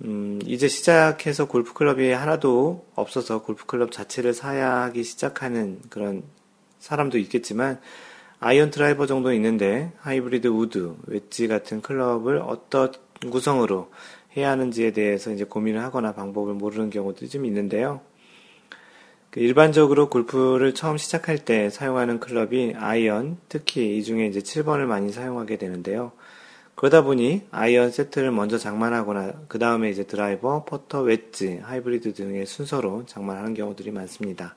음, 0.03 0.39
이제 0.45 0.67
시작해서 0.67 1.47
골프클럽이 1.47 2.11
하나도 2.11 2.85
없어서 2.95 3.41
골프클럽 3.41 3.91
자체를 3.91 4.33
사야 4.33 4.83
하기 4.83 5.03
시작하는 5.03 5.79
그런 5.89 6.23
사람도 6.79 7.17
있겠지만, 7.17 7.79
아이언 8.39 8.69
드라이버 8.69 9.07
정도 9.07 9.33
있는데, 9.33 9.91
하이브리드 9.99 10.47
우드, 10.47 10.95
웨지 11.07 11.47
같은 11.47 11.81
클럽을 11.81 12.37
어떤 12.37 12.93
구성으로 13.31 13.89
해야 14.35 14.51
하는지에 14.51 14.91
대해서 14.91 15.31
이제 15.31 15.43
고민을 15.43 15.81
하거나 15.81 16.13
방법을 16.13 16.53
모르는 16.53 16.91
경우도 16.91 17.27
좀 17.27 17.45
있는데요. 17.45 18.01
그 19.31 19.39
일반적으로 19.39 20.09
골프를 20.09 20.75
처음 20.75 20.97
시작할 20.97 21.39
때 21.39 21.71
사용하는 21.71 22.19
클럽이 22.19 22.75
아이언, 22.75 23.37
특히 23.49 23.97
이 23.97 24.03
중에 24.03 24.27
이제 24.27 24.41
7번을 24.41 24.85
많이 24.85 25.11
사용하게 25.11 25.57
되는데요. 25.57 26.11
그러다 26.77 27.01
보니 27.01 27.41
아이언 27.49 27.89
세트를 27.89 28.29
먼저 28.29 28.59
장만하거나 28.59 29.45
그 29.47 29.57
다음에 29.57 29.89
이제 29.89 30.03
드라이버, 30.03 30.63
퍼터, 30.63 31.01
웨지, 31.01 31.57
하이브리드 31.63 32.13
등의 32.13 32.45
순서로 32.45 33.07
장만하는 33.07 33.55
경우들이 33.55 33.89
많습니다. 33.89 34.55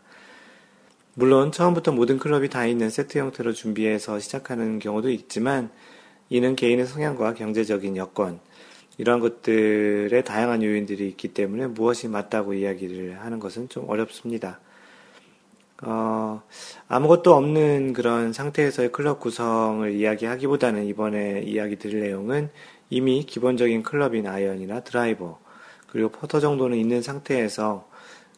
물론 1.14 1.51
처음부터 1.51 1.93
모든 1.93 2.18
클럽이 2.18 2.51
다 2.51 2.66
있는 2.66 2.91
세트 2.91 3.16
형태로 3.16 3.55
준비해서 3.55 4.18
시작하는 4.18 4.79
경우도 4.79 5.09
있지만 5.09 5.71
이는 6.29 6.57
개인의 6.57 6.85
성향과 6.85 7.33
경제적인 7.33 7.97
여건, 7.97 8.39
이러한 8.99 9.21
것들의 9.21 10.23
다양한 10.23 10.62
요인들이 10.62 11.09
있기 11.09 11.29
때문에 11.29 11.68
무엇이 11.68 12.07
맞다고 12.07 12.53
이야기를 12.53 13.18
하는 13.18 13.39
것은 13.39 13.71
좀 13.71 13.89
어렵습니다. 13.89 14.61
어, 15.83 16.43
아무것도 16.89 17.35
없는 17.35 17.93
그런 17.95 18.33
상태에서의 18.33 18.93
클럽 18.93 19.20
구성을 19.20 19.91
이야기하기보다는 19.93 20.85
이번에 20.87 21.43
이야기 21.43 21.76
드릴 21.76 22.01
내용은 22.01 22.51
이미 22.91 23.24
기본적인 23.24 23.83
클럽인 23.83 24.26
아이언이나 24.26 24.81
드라이버, 24.81 25.39
그리고 25.87 26.11
퍼터 26.11 26.41
정도는 26.41 26.76
있는 26.78 27.03
상태에서 27.03 27.89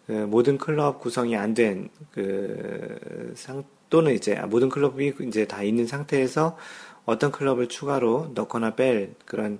그 0.07 0.13
모든 0.13 0.59
클럽 0.59 1.01
구성이 1.01 1.37
안 1.37 1.55
된 1.55 1.89
그 2.13 3.33
상, 3.37 3.65
또는 3.91 4.15
이제 4.15 4.35
모든 4.49 4.69
클럽이 4.69 5.13
이제 5.29 5.47
다 5.47 5.63
있는 5.63 5.87
상태에서 5.87 6.57
어떤 7.05 7.31
클럽을 7.33 7.69
추가로 7.69 8.33
넣거나 8.35 8.75
뺄 8.77 9.15
그런 9.27 9.59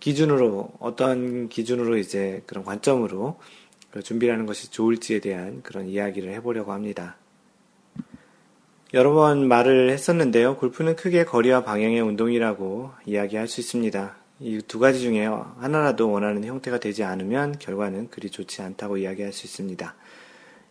기준으로, 0.00 0.72
어떤 0.80 1.48
기준으로 1.48 1.96
이제 1.96 2.42
그런 2.46 2.64
관점으로 2.64 3.38
그 3.38 3.61
준비하는 4.00 4.46
것이 4.46 4.70
좋을지에 4.70 5.20
대한 5.20 5.62
그런 5.62 5.86
이야기를 5.86 6.32
해보려고 6.32 6.72
합니다. 6.72 7.16
여러 8.94 9.12
번 9.12 9.48
말을 9.48 9.90
했었는데요. 9.90 10.56
골프는 10.56 10.96
크게 10.96 11.24
거리와 11.24 11.64
방향의 11.64 12.00
운동이라고 12.00 12.92
이야기할 13.06 13.48
수 13.48 13.60
있습니다. 13.60 14.16
이 14.40 14.60
두 14.66 14.78
가지 14.78 15.00
중에 15.00 15.26
하나라도 15.26 16.10
원하는 16.10 16.44
형태가 16.44 16.80
되지 16.80 17.04
않으면 17.04 17.58
결과는 17.58 18.10
그리 18.10 18.28
좋지 18.28 18.60
않다고 18.60 18.96
이야기할 18.96 19.32
수 19.32 19.46
있습니다. 19.46 19.94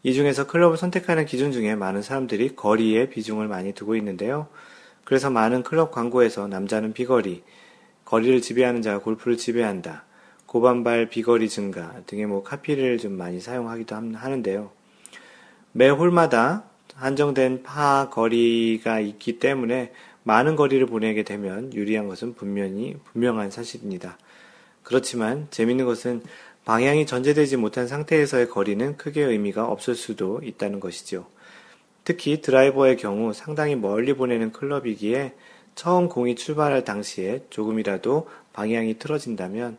이 0.03 0.13
중에서 0.13 0.47
클럽을 0.47 0.77
선택하는 0.77 1.25
기준 1.25 1.51
중에 1.51 1.75
많은 1.75 2.01
사람들이 2.01 2.55
거리에 2.55 3.09
비중을 3.09 3.47
많이 3.47 3.73
두고 3.73 3.95
있는데요. 3.95 4.47
그래서 5.05 5.29
많은 5.29 5.63
클럽 5.63 5.91
광고에서 5.91 6.47
남자는 6.47 6.93
비거리, 6.93 7.43
거리를 8.03 8.41
지배하는 8.41 8.81
자가 8.81 8.99
골프를 8.99 9.37
지배한다. 9.37 10.05
고반발 10.51 11.07
비거리 11.07 11.47
증가 11.47 11.93
등의 12.07 12.25
뭐 12.25 12.43
카피를 12.43 12.97
좀 12.97 13.13
많이 13.13 13.39
사용하기도 13.39 13.95
하는데요. 13.95 14.69
매 15.71 15.87
홀마다 15.87 16.65
한정된 16.95 17.63
파 17.63 18.09
거리가 18.09 18.99
있기 18.99 19.39
때문에 19.39 19.93
많은 20.23 20.57
거리를 20.57 20.85
보내게 20.87 21.23
되면 21.23 21.73
유리한 21.73 22.09
것은 22.09 22.33
분명히 22.33 22.97
분명한 23.05 23.49
사실입니다. 23.49 24.17
그렇지만 24.83 25.47
재밌는 25.51 25.85
것은 25.85 26.21
방향이 26.65 27.05
전제되지 27.05 27.55
못한 27.55 27.87
상태에서의 27.87 28.49
거리는 28.49 28.97
크게 28.97 29.23
의미가 29.23 29.65
없을 29.65 29.95
수도 29.95 30.41
있다는 30.43 30.81
것이죠. 30.81 31.27
특히 32.03 32.41
드라이버의 32.41 32.97
경우 32.97 33.31
상당히 33.31 33.77
멀리 33.77 34.11
보내는 34.11 34.51
클럽이기에 34.51 35.33
처음 35.75 36.09
공이 36.09 36.35
출발할 36.35 36.83
당시에 36.83 37.45
조금이라도 37.49 38.27
방향이 38.51 38.99
틀어진다면 38.99 39.77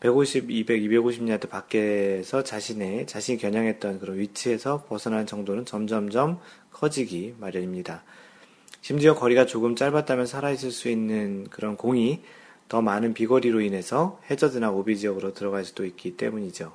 150, 0.00 0.50
200, 0.50 0.82
250야드 0.82 1.48
밖에서 1.48 2.44
자신의, 2.44 3.06
자신이 3.06 3.38
겨냥했던 3.38 3.98
그런 3.98 4.18
위치에서 4.18 4.84
벗어난 4.88 5.26
정도는 5.26 5.64
점점점 5.64 6.38
커지기 6.70 7.34
마련입니다. 7.38 8.02
심지어 8.82 9.14
거리가 9.14 9.46
조금 9.46 9.74
짧았다면 9.74 10.26
살아있을 10.26 10.70
수 10.70 10.88
있는 10.88 11.48
그런 11.50 11.76
공이 11.76 12.22
더 12.68 12.82
많은 12.82 13.14
비거리로 13.14 13.60
인해서 13.60 14.20
해저드나 14.30 14.70
오비 14.70 14.98
지역으로 14.98 15.32
들어갈 15.32 15.64
수도 15.64 15.84
있기 15.84 16.16
때문이죠. 16.16 16.72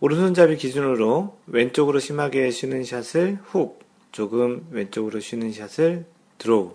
오른손잡이 0.00 0.56
기준으로 0.56 1.38
왼쪽으로 1.46 1.98
심하게 2.00 2.50
쉬는 2.50 2.84
샷을 2.84 3.38
훅, 3.44 3.80
조금 4.12 4.66
왼쪽으로 4.70 5.20
휘는 5.20 5.52
샷을 5.52 6.06
드로우, 6.38 6.74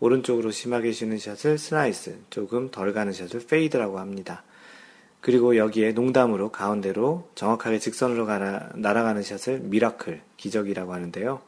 오른쪽으로 0.00 0.50
심하게 0.50 0.92
휘는 0.92 1.18
샷을 1.18 1.58
슬라이스, 1.58 2.18
조금 2.30 2.70
덜 2.70 2.92
가는 2.92 3.12
샷을 3.12 3.46
페이드라고 3.46 3.98
합니다. 3.98 4.44
그리고 5.20 5.56
여기에 5.56 5.92
농담으로 5.92 6.50
가운데로 6.50 7.30
정확하게 7.34 7.78
직선으로 7.78 8.26
가라, 8.26 8.70
날아가는 8.74 9.22
샷을 9.22 9.60
miracle, 9.60 10.20
기적이라고 10.36 10.92
하는데요. 10.92 11.40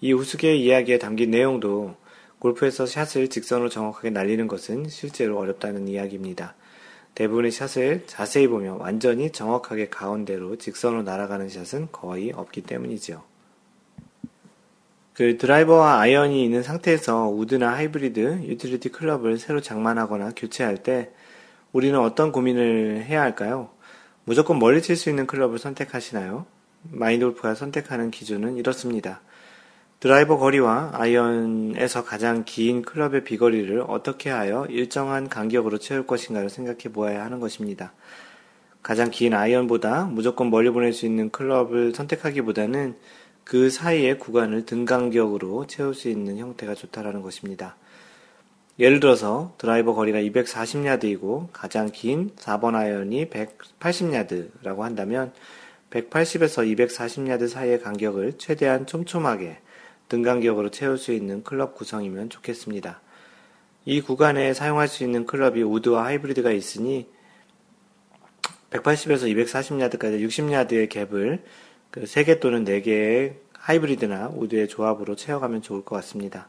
이 0.00 0.12
우스개의 0.12 0.60
이야기에 0.60 0.98
담긴 0.98 1.30
내용도 1.30 1.94
골프에서 2.40 2.86
샷을 2.86 3.28
직선으로 3.28 3.68
정확하게 3.68 4.10
날리는 4.10 4.48
것은 4.48 4.88
실제로 4.88 5.38
어렵다는 5.38 5.86
이야기입니다. 5.86 6.56
대부분의 7.14 7.52
샷을 7.52 8.04
자세히 8.06 8.48
보면 8.48 8.78
완전히 8.78 9.30
정확하게 9.30 9.88
가운데로 9.90 10.56
직선으로 10.56 11.04
날아가는 11.04 11.48
샷은 11.48 11.88
거의 11.92 12.32
없기 12.32 12.62
때문이죠. 12.62 13.22
그 15.14 15.36
드라이버와 15.36 16.00
아이언이 16.00 16.42
있는 16.42 16.62
상태에서 16.62 17.28
우드나 17.28 17.74
하이브리드, 17.74 18.44
유틸리티 18.44 18.88
클럽을 18.90 19.38
새로 19.38 19.60
장만하거나 19.60 20.32
교체할 20.34 20.78
때 20.78 21.10
우리는 21.72 21.98
어떤 21.98 22.32
고민을 22.32 23.04
해야 23.04 23.20
할까요? 23.20 23.70
무조건 24.24 24.58
멀리 24.58 24.80
칠 24.80 24.96
수 24.96 25.10
있는 25.10 25.26
클럽을 25.26 25.58
선택하시나요? 25.58 26.46
마인드 26.84 27.17
골프가 27.17 27.54
선택하는 27.54 28.10
기준은 28.10 28.56
이렇습니다. 28.56 29.20
드라이버 30.00 30.38
거리와 30.38 30.90
아이언에서 30.94 32.04
가장 32.04 32.44
긴 32.44 32.82
클럽의 32.82 33.22
비거리를 33.22 33.84
어떻게 33.86 34.30
하여 34.30 34.66
일정한 34.68 35.28
간격으로 35.28 35.78
채울 35.78 36.06
것인가를 36.06 36.50
생각해 36.50 36.92
보아야 36.92 37.24
하는 37.24 37.38
것입니다. 37.38 37.92
가장 38.82 39.10
긴 39.10 39.34
아이언보다 39.34 40.06
무조건 40.06 40.50
멀리 40.50 40.70
보낼 40.70 40.92
수 40.92 41.06
있는 41.06 41.30
클럽을 41.30 41.94
선택하기보다는 41.94 42.96
그 43.44 43.70
사이의 43.70 44.18
구간을 44.18 44.66
등간격으로 44.66 45.66
채울 45.66 45.94
수 45.94 46.08
있는 46.08 46.38
형태가 46.38 46.74
좋다라는 46.74 47.22
것입니다. 47.22 47.76
예를 48.78 49.00
들어서 49.00 49.54
드라이버 49.58 49.94
거리가 49.94 50.18
240야드이고 50.20 51.48
가장 51.52 51.90
긴 51.92 52.30
4번 52.36 52.74
아이언이 52.74 53.28
180야드라고 53.28 54.78
한다면 54.80 55.32
180에서 55.90 56.88
240야드 56.88 57.48
사이의 57.48 57.80
간격을 57.80 58.38
최대한 58.38 58.86
촘촘하게 58.86 59.58
등간격으로 60.08 60.70
채울 60.70 60.96
수 60.96 61.12
있는 61.12 61.42
클럽 61.42 61.74
구성이면 61.74 62.30
좋겠습니다. 62.30 63.00
이 63.84 64.00
구간에 64.00 64.54
사용할 64.54 64.88
수 64.88 65.04
있는 65.04 65.26
클럽이 65.26 65.62
우드와 65.62 66.04
하이브리드가 66.04 66.50
있으니 66.52 67.08
180에서 68.70 69.24
240야드까지 69.46 70.26
60야드의 70.26 70.88
갭을 70.88 71.42
그 71.92 72.04
3개 72.04 72.40
또는 72.40 72.64
4개의 72.64 73.34
하이브리드나 73.52 74.32
우드의 74.34 74.66
조합으로 74.66 75.14
채워가면 75.14 75.60
좋을 75.60 75.84
것 75.84 75.94
같습니다. 75.96 76.48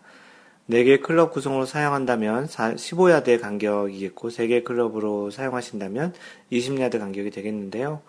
4개의 0.69 1.01
클럽 1.01 1.33
구성으로 1.33 1.65
사용한다면 1.65 2.47
15야드의 2.47 3.41
간격이겠고 3.41 4.29
3개의 4.29 4.63
클럽으로 4.63 5.29
사용하신다면 5.29 6.13
20야드 6.51 6.97
간격이 6.97 7.29
되겠는데요. 7.29 8.01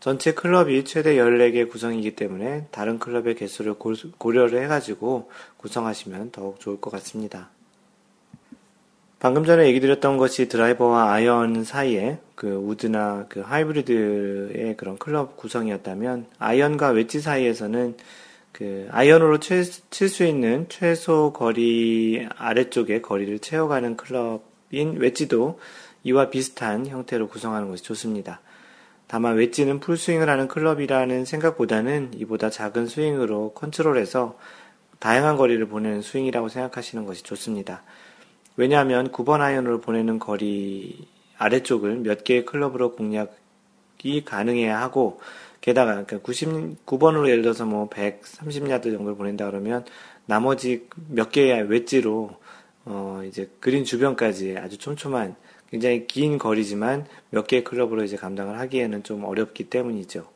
전체 0.00 0.34
클럽이 0.34 0.84
최대 0.84 1.14
14개 1.14 1.70
구성이기 1.70 2.16
때문에 2.16 2.66
다른 2.72 2.98
클럽의 2.98 3.36
개수를 3.36 3.76
고려를 4.18 4.62
해가지고 4.64 5.30
구성하시면 5.58 6.32
더욱 6.32 6.58
좋을 6.58 6.80
것 6.80 6.90
같습니다. 6.90 7.53
방금 9.24 9.46
전에 9.46 9.66
얘기 9.68 9.80
드렸던 9.80 10.18
것이 10.18 10.48
드라이버와 10.48 11.10
아이언 11.10 11.64
사이에 11.64 12.18
그 12.34 12.56
우드나 12.56 13.24
그 13.30 13.40
하이브리드의 13.40 14.76
그런 14.76 14.98
클럽 14.98 15.38
구성이었다면 15.38 16.26
아이언과 16.38 16.90
웨지 16.90 17.20
사이에서는 17.20 17.96
그 18.52 18.86
아이언으로 18.90 19.40
칠 19.40 19.64
수 19.64 20.24
있는 20.26 20.66
최소 20.68 21.32
거리 21.32 22.28
아래쪽에 22.36 23.00
거리를 23.00 23.38
채워가는 23.38 23.96
클럽인 23.96 24.98
웨지도 24.98 25.58
이와 26.02 26.28
비슷한 26.28 26.86
형태로 26.86 27.28
구성하는 27.28 27.70
것이 27.70 27.82
좋습니다. 27.82 28.42
다만 29.06 29.36
웨지는 29.36 29.80
풀스윙을 29.80 30.28
하는 30.28 30.48
클럽이라는 30.48 31.24
생각보다는 31.24 32.10
이보다 32.18 32.50
작은 32.50 32.88
스윙으로 32.88 33.54
컨트롤해서 33.54 34.38
다양한 34.98 35.38
거리를 35.38 35.66
보내는 35.66 36.02
스윙이라고 36.02 36.50
생각하시는 36.50 37.06
것이 37.06 37.22
좋습니다. 37.22 37.82
왜냐하면 38.56 39.10
9번 39.10 39.40
아이언으로 39.40 39.80
보내는 39.80 40.18
거리, 40.18 41.06
아래쪽을 41.38 41.96
몇 41.96 42.24
개의 42.24 42.44
클럽으로 42.44 42.94
공략이 42.94 44.24
가능해야 44.24 44.80
하고 44.80 45.20
게다가 45.60 46.04
99번으로 46.04 46.76
그러니까 46.86 47.28
예를 47.30 47.42
들어서 47.42 47.64
뭐 47.64 47.88
130야드 47.88 48.84
정도를 48.84 49.16
보낸다 49.16 49.46
그러면 49.46 49.84
나머지 50.26 50.86
몇 51.08 51.32
개의 51.32 51.62
웨지로 51.68 52.36
어 52.84 53.22
이제 53.26 53.50
그린 53.60 53.84
주변까지 53.84 54.56
아주 54.58 54.76
촘촘한 54.76 55.36
굉장히 55.70 56.06
긴 56.06 56.36
거리지만 56.38 57.06
몇 57.30 57.46
개의 57.46 57.64
클럽으로 57.64 58.04
이제 58.04 58.16
감당을 58.16 58.58
하기에는 58.60 59.02
좀 59.04 59.24
어렵기 59.24 59.64
때문이죠. 59.70 60.33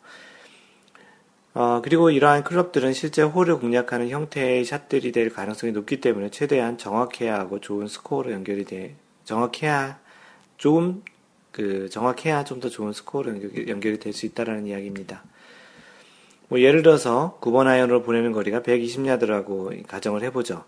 어, 1.58 1.82
그리고 1.82 2.10
이러한 2.10 2.44
클럽들은 2.44 2.92
실제 2.92 3.20
홀을 3.22 3.58
공략하는 3.58 4.10
형태의 4.10 4.64
샷들이 4.64 5.10
될 5.10 5.28
가능성이 5.28 5.72
높기 5.72 6.00
때문에 6.00 6.30
최대한 6.30 6.78
정확해야 6.78 7.36
하고 7.36 7.58
좋은 7.58 7.88
스코어로 7.88 8.30
연결이 8.30 8.64
돼, 8.64 8.94
정확해야, 9.24 9.98
좀, 10.56 11.02
그, 11.50 11.88
정확해야 11.90 12.44
좀 12.44 12.60
더 12.60 12.68
좋은 12.68 12.92
스코어로 12.92 13.66
연결 13.66 13.94
이 13.94 13.98
될 13.98 14.12
수 14.12 14.24
있다라는 14.26 14.68
이야기입니다. 14.68 15.24
뭐, 16.46 16.60
예를 16.60 16.82
들어서 16.84 17.38
9번 17.40 17.66
아이언으로 17.66 18.02
보내는 18.02 18.30
거리가 18.30 18.60
120야드라고 18.62 19.84
가정을 19.88 20.22
해보죠. 20.22 20.64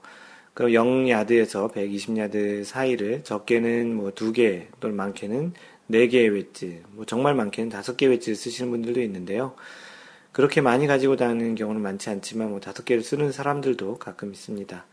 그럼 0.54 0.72
0야드에서 0.72 1.72
120야드 1.72 2.64
사이를 2.64 3.22
적게는 3.22 3.94
뭐 3.94 4.10
2개 4.10 4.66
또는 4.80 4.96
많게는 4.96 5.52
4개의 5.88 6.34
웨지, 6.34 6.82
뭐 6.94 7.04
정말 7.06 7.36
많게는 7.36 7.70
5개 7.70 8.10
웨지를 8.10 8.34
쓰시는 8.34 8.72
분들도 8.72 9.00
있는데요. 9.02 9.54
그렇게 10.32 10.60
많이 10.60 10.86
가지고 10.86 11.16
다니는 11.16 11.54
경우는 11.54 11.80
많지 11.80 12.10
않지만 12.10 12.50
뭐 12.50 12.60
다섯 12.60 12.84
개를 12.84 13.02
쓰는 13.02 13.32
사람들도 13.32 13.98
가끔 13.98 14.32
있습니다. 14.32 14.84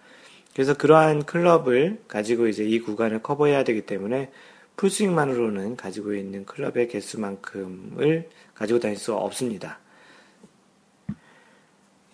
그래서 0.53 0.73
그러한 0.75 1.25
클럽을 1.25 1.99
가지고 2.07 2.47
이제 2.47 2.63
이 2.63 2.79
구간을 2.79 3.21
커버해야 3.21 3.63
되기 3.63 3.81
때문에 3.81 4.31
풀스윙만으로는 4.77 5.75
가지고 5.75 6.13
있는 6.13 6.45
클럽의 6.45 6.87
개수만큼을 6.87 8.29
가지고 8.53 8.79
다닐 8.79 8.97
수 8.97 9.13
없습니다. 9.13 9.79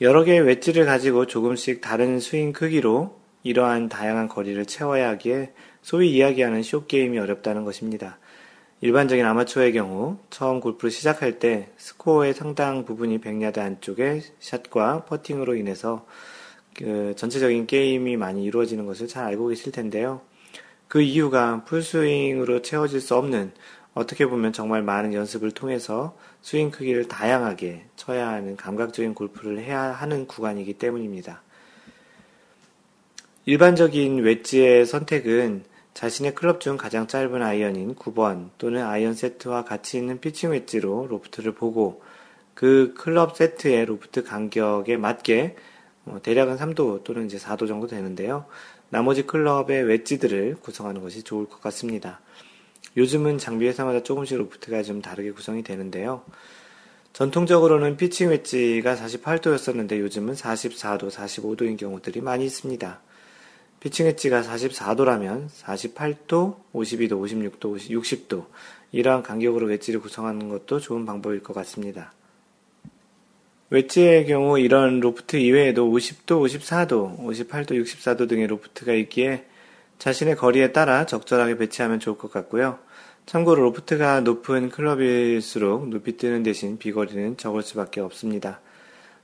여러 0.02 0.24
개의 0.24 0.42
웨지를 0.42 0.86
가지고 0.86 1.28
조금씩 1.28 1.80
다른 1.80 2.20
스윙 2.20 2.52
크기로 2.52 3.20
이러한 3.44 3.90
다양한 3.90 4.28
거리를 4.28 4.66
채워야 4.66 5.10
하기에 5.10 5.54
소위 5.82 6.12
이야기하는 6.12 6.64
쇼게임이 6.64 7.20
어렵다는 7.20 7.64
것입니다. 7.64 8.18
일반적인 8.84 9.26
아마추어의 9.26 9.72
경우 9.72 10.18
처음 10.30 10.60
골프를 10.60 10.92
시작할 10.92 11.40
때 11.40 11.70
스코어의 11.78 12.34
상당 12.34 12.84
부분이 12.84 13.22
100야드 13.22 13.58
안쪽의 13.58 14.24
샷과 14.42 15.06
퍼팅으로 15.06 15.56
인해서 15.56 16.06
그 16.76 17.14
전체적인 17.16 17.66
게임이 17.66 18.18
많이 18.18 18.44
이루어지는 18.44 18.86
것을 18.86 19.08
잘 19.08 19.24
알고 19.24 19.48
계실 19.48 19.72
텐데요. 19.72 20.20
그 20.90 21.00
이유가 21.00 21.64
풀스윙으로 21.64 22.62
채워질 22.62 23.00
수 23.00 23.16
없는 23.16 23.54
어떻게 23.94 24.26
보면 24.26 24.52
정말 24.52 24.82
많은 24.84 25.14
연습을 25.14 25.52
통해서 25.52 26.18
스윙 26.42 26.70
크기를 26.70 27.08
다양하게 27.08 27.86
쳐야 27.96 28.28
하는 28.28 28.58
감각적인 28.58 29.14
골프를 29.14 29.60
해야 29.60 29.80
하는 29.80 30.28
구간이기 30.28 30.74
때문입니다. 30.74 31.42
일반적인 33.46 34.18
웨지의 34.24 34.86
선택은 34.86 35.72
자신의 35.94 36.34
클럽 36.34 36.60
중 36.60 36.78
가장 36.78 37.08
짧은 37.08 37.42
아이언인 37.42 37.96
9번 37.96 38.50
또는 38.58 38.84
아이언 38.84 39.14
세트와 39.14 39.64
같이 39.64 39.98
있는 39.98 40.20
피칭 40.20 40.52
웨지로 40.52 41.08
로프트를 41.08 41.54
보고 41.54 42.02
그 42.54 42.94
클럽 42.98 43.36
세트의 43.38 43.86
로프트 43.86 44.24
간격에 44.24 44.98
맞게 44.98 45.56
뭐 46.06 46.20
대략은 46.22 46.58
3도 46.58 47.04
또는 47.04 47.26
이제 47.26 47.38
4도 47.38 47.68
정도 47.68 47.88
되는데요. 47.88 48.46
나머지 48.90 49.24
클럽의 49.24 49.84
웨지들을 49.84 50.58
구성하는 50.62 51.02
것이 51.02 51.24
좋을 51.24 51.48
것 51.48 51.62
같습니다. 51.62 52.20
요즘은 52.98 53.38
장비 53.38 53.68
회사마다 53.68 54.04
조금씩 54.04 54.38
로프트가 54.38 54.84
좀 54.84 55.02
다르게 55.02 55.32
구성이 55.32 55.64
되는데요. 55.64 56.24
전통적으로는 57.14 57.98
피칭 57.98 58.30
웨지가 58.30 58.96
48도였었는데 58.96 60.00
요즘은 60.00 60.34
44도, 60.34 61.12
45도인 61.12 61.78
경우들이 61.78 62.22
많이 62.22 62.46
있습니다. 62.46 63.02
피칭 63.84 64.08
웨지가 64.08 64.44
44도라면 64.44 65.50
48도, 65.50 66.56
52도, 66.74 67.20
56도, 67.20 67.78
60도 67.78 68.46
이러한 68.94 69.24
간격으로 69.24 69.68
웨지를 69.68 70.00
구성하는 70.00 70.48
것도 70.48 70.80
좋은 70.80 71.06
방법일 71.06 71.44
것 71.44 71.54
같습니다. 71.54 72.14
웨지의 73.72 74.26
경우 74.28 74.58
이런 74.58 75.02
로프트 75.02 75.36
이외에도 75.36 75.92
50도, 75.92 76.28
54도, 76.28 77.20
58도, 77.20 77.72
64도 77.72 78.30
등의 78.30 78.48
로프트가 78.48 78.94
있기에 78.94 79.44
자신의 80.00 80.38
거리에 80.38 80.72
따라 80.72 81.06
적절하게 81.06 81.58
배치하면 81.58 82.00
좋을 82.00 82.18
것 82.18 82.32
같고요. 82.32 82.80
참고로 83.26 83.64
로프트가 83.64 84.22
높은 84.22 84.70
클럽일수록 84.70 85.90
높이 85.90 86.16
뜨는 86.16 86.44
대신 86.44 86.78
비거리는 86.78 87.36
적을 87.36 87.62
수밖에 87.62 88.00
없습니다. 88.00 88.62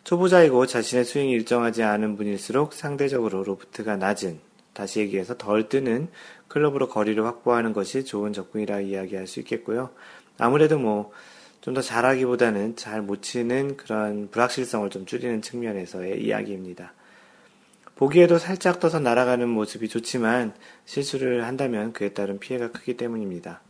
초보자이고 0.04 0.66
자신의 0.66 1.06
스윙이 1.06 1.32
일정하지 1.32 1.84
않은 1.84 2.18
분일수록 2.18 2.74
상대적으로 2.74 3.44
로프트가 3.46 3.96
낮은 3.96 4.49
다시 4.80 5.02
얘기해서 5.02 5.38
덜 5.38 5.68
뜨는 5.68 6.08
클럽으로 6.48 6.88
거리를 6.88 7.22
확보하는 7.26 7.74
것이 7.74 8.06
좋은 8.06 8.32
접근이라 8.32 8.80
이야기할 8.80 9.28
수 9.28 9.42
있겠고요. 9.42 9.90
아무래도 10.38 10.80
뭐 10.80 11.12
좀 11.62 11.74
더 11.74 11.82
잘하기보다는 11.82 12.78
잘 12.78 13.02
못 13.02 13.22
치는 13.22 13.76
그런 13.76 14.30
불확실성을 14.32 14.90
좀 14.90 15.06
줄이는 15.06 15.42
측면에서의 15.42 16.24
이야기입니다. 16.24 16.94
보기에도 17.96 18.38
살짝 18.38 18.80
떠서 18.80 19.00
날아가는 19.00 19.48
모습이 19.50 19.90
좋지만 19.90 20.54
실수를 20.86 21.46
한다면 21.46 21.92
그에 21.92 22.14
따른 22.14 22.40
피해가 22.40 22.72
크기 22.72 22.96
때문입니다. 22.96 23.62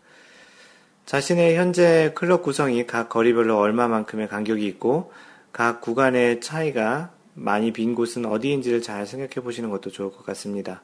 자신의 1.07 1.57
현재 1.57 2.12
클럽 2.14 2.43
구성이 2.43 2.86
각 2.86 3.10
거리별로 3.10 3.57
얼마만큼의 3.57 4.28
간격이 4.28 4.68
있고 4.68 5.12
각 5.51 5.82
구간의 5.82 6.41
차이가 6.41 7.12
많이 7.34 7.74
빈 7.74 7.95
곳은 7.95 8.28
어디인지를 8.28 8.84
잘 8.84 9.07
생각해 9.07 9.43
보시는 9.43 9.72
것도 9.72 9.89
좋을 9.89 10.12
것 10.12 10.24
같습니다. 10.28 10.84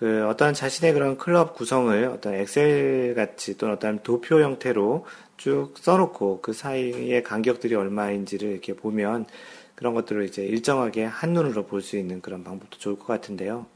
그 0.00 0.26
어떤 0.26 0.54
자신의 0.54 0.94
그런 0.94 1.18
클럽 1.18 1.54
구성을 1.54 2.04
어떤 2.06 2.34
엑셀 2.34 3.14
같이 3.14 3.58
또는 3.58 3.74
어떤 3.74 4.02
도표 4.02 4.40
형태로 4.40 5.04
쭉 5.36 5.74
써놓고 5.76 6.40
그 6.40 6.54
사이의 6.54 7.22
간격들이 7.22 7.74
얼마인지를 7.74 8.50
이렇게 8.50 8.74
보면 8.74 9.26
그런 9.74 9.92
것들을 9.92 10.24
이제 10.24 10.42
일정하게 10.42 11.04
한눈으로 11.04 11.66
볼 11.66 11.82
수 11.82 11.98
있는 11.98 12.22
그런 12.22 12.44
방법도 12.44 12.78
좋을 12.78 12.98
것 12.98 13.08
같은데요. 13.08 13.66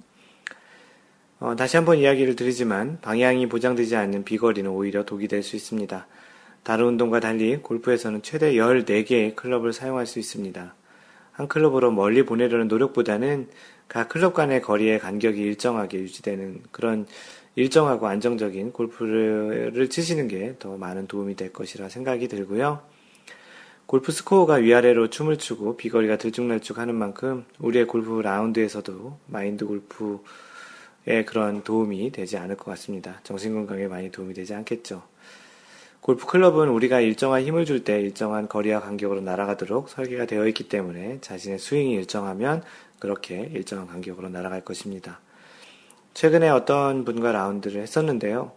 어, 1.40 1.56
다시 1.56 1.76
한번 1.76 1.98
이야기를 1.98 2.36
드리지만 2.36 3.00
방향이 3.02 3.46
보장되지 3.50 3.94
않는 3.94 4.24
비거리는 4.24 4.70
오히려 4.70 5.04
독이 5.04 5.28
될 5.28 5.42
수 5.42 5.56
있습니다. 5.56 6.06
다른 6.62 6.86
운동과 6.86 7.20
달리 7.20 7.58
골프에서는 7.58 8.22
최대 8.22 8.54
14개의 8.54 9.36
클럽을 9.36 9.74
사용할 9.74 10.06
수 10.06 10.18
있습니다. 10.18 10.74
한 11.32 11.48
클럽으로 11.48 11.90
멀리 11.90 12.24
보내려는 12.24 12.68
노력보다는 12.68 13.48
각 13.88 14.08
클럽 14.08 14.34
간의 14.34 14.62
거리의 14.62 14.98
간격이 14.98 15.40
일정하게 15.40 15.98
유지되는 15.98 16.62
그런 16.70 17.06
일정하고 17.56 18.06
안정적인 18.08 18.72
골프를 18.72 19.88
치시는 19.88 20.28
게 20.28 20.56
더 20.58 20.76
많은 20.76 21.06
도움이 21.06 21.36
될 21.36 21.52
것이라 21.52 21.88
생각이 21.88 22.28
들고요. 22.28 22.82
골프 23.86 24.12
스코어가 24.12 24.54
위아래로 24.54 25.10
춤을 25.10 25.36
추고 25.38 25.76
비거리가 25.76 26.16
들쭉날쭉 26.16 26.78
하는 26.78 26.94
만큼 26.94 27.44
우리의 27.58 27.86
골프 27.86 28.20
라운드에서도 28.20 29.18
마인드 29.26 29.66
골프에 29.66 31.24
그런 31.26 31.62
도움이 31.62 32.10
되지 32.10 32.38
않을 32.38 32.56
것 32.56 32.64
같습니다. 32.72 33.20
정신건강에 33.24 33.86
많이 33.86 34.10
도움이 34.10 34.34
되지 34.34 34.54
않겠죠. 34.54 35.02
골프 36.04 36.26
클럽은 36.26 36.68
우리가 36.68 37.00
일정한 37.00 37.44
힘을 37.44 37.64
줄 37.64 37.82
때 37.82 37.98
일정한 37.98 38.46
거리와 38.46 38.80
간격으로 38.80 39.22
날아가도록 39.22 39.88
설계가 39.88 40.26
되어 40.26 40.46
있기 40.48 40.68
때문에 40.68 41.16
자신의 41.22 41.58
스윙이 41.58 41.94
일정하면 41.94 42.62
그렇게 42.98 43.50
일정한 43.54 43.86
간격으로 43.86 44.28
날아갈 44.28 44.60
것입니다. 44.60 45.20
최근에 46.12 46.50
어떤 46.50 47.06
분과 47.06 47.32
라운드를 47.32 47.80
했었는데요. 47.80 48.52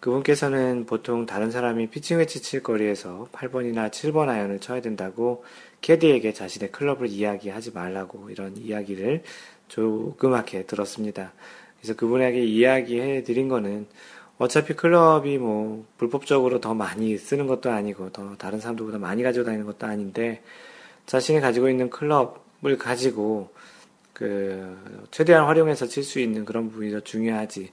그분께서는 0.00 0.84
보통 0.86 1.24
다른 1.24 1.52
사람이 1.52 1.86
피칭 1.90 2.18
웨치 2.18 2.42
칠 2.42 2.64
거리에서 2.64 3.28
8번이나 3.30 3.88
7번 3.88 4.28
아이언을 4.28 4.58
쳐야 4.58 4.80
된다고 4.80 5.44
캐디에게 5.82 6.32
자신의 6.32 6.72
클럽을 6.72 7.06
이야기하지 7.06 7.70
말라고 7.70 8.28
이런 8.30 8.56
이야기를 8.56 9.22
조그맣게 9.68 10.66
들었습니다. 10.66 11.32
그래서 11.78 11.94
그분에게 11.94 12.42
이야기해 12.44 13.22
드린 13.22 13.46
거는 13.46 13.86
어차피 14.38 14.74
클럽이 14.74 15.38
뭐 15.38 15.86
불법적으로 15.98 16.60
더 16.60 16.74
많이 16.74 17.16
쓰는 17.16 17.46
것도 17.46 17.70
아니고 17.70 18.10
더 18.10 18.36
다른 18.36 18.60
사람들보다 18.60 18.98
많이 18.98 19.22
가지고 19.22 19.44
다니는 19.44 19.66
것도 19.66 19.86
아닌데 19.86 20.42
자신이 21.06 21.40
가지고 21.40 21.68
있는 21.68 21.90
클럽을 21.90 22.78
가지고 22.78 23.50
그 24.12 25.06
최대한 25.10 25.46
활용해서 25.46 25.86
칠 25.86 26.02
수 26.04 26.20
있는 26.20 26.44
그런 26.44 26.70
부분이 26.70 26.90
더 26.90 27.00
중요하지. 27.00 27.72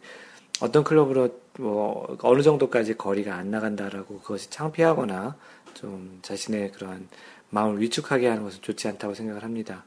어떤 0.62 0.84
클럽으로 0.84 1.30
뭐 1.60 2.18
어느 2.22 2.42
정도까지 2.42 2.96
거리가 2.96 3.36
안 3.36 3.52
나간다라고 3.52 4.20
그것이 4.20 4.50
창피하거나 4.50 5.36
좀 5.74 6.20
자신의 6.22 6.72
그런 6.74 7.08
마음을 7.50 7.82
위축하게 7.82 8.28
하는 8.28 8.44
것은 8.44 8.62
좋지 8.62 8.88
않다고 8.88 9.14
생각을 9.14 9.44
합니다. 9.44 9.86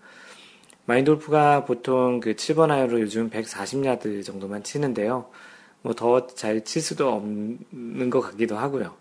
마인돌프가 0.87 1.65
보통 1.65 2.21
그 2.21 2.35
7번 2.35 2.71
아이언으로 2.71 3.01
요즘 3.01 3.31
140야드 3.31 4.25
정도만 4.25 4.63
치는데요. 4.63 5.27
뭐 5.83 5.95
더 5.95 6.27
잘 6.35 6.65
칠 6.65 6.81
수도 6.83 7.11
없는 7.13 8.11
것 8.11 8.21
같기도 8.21 8.57
하고요. 8.57 8.95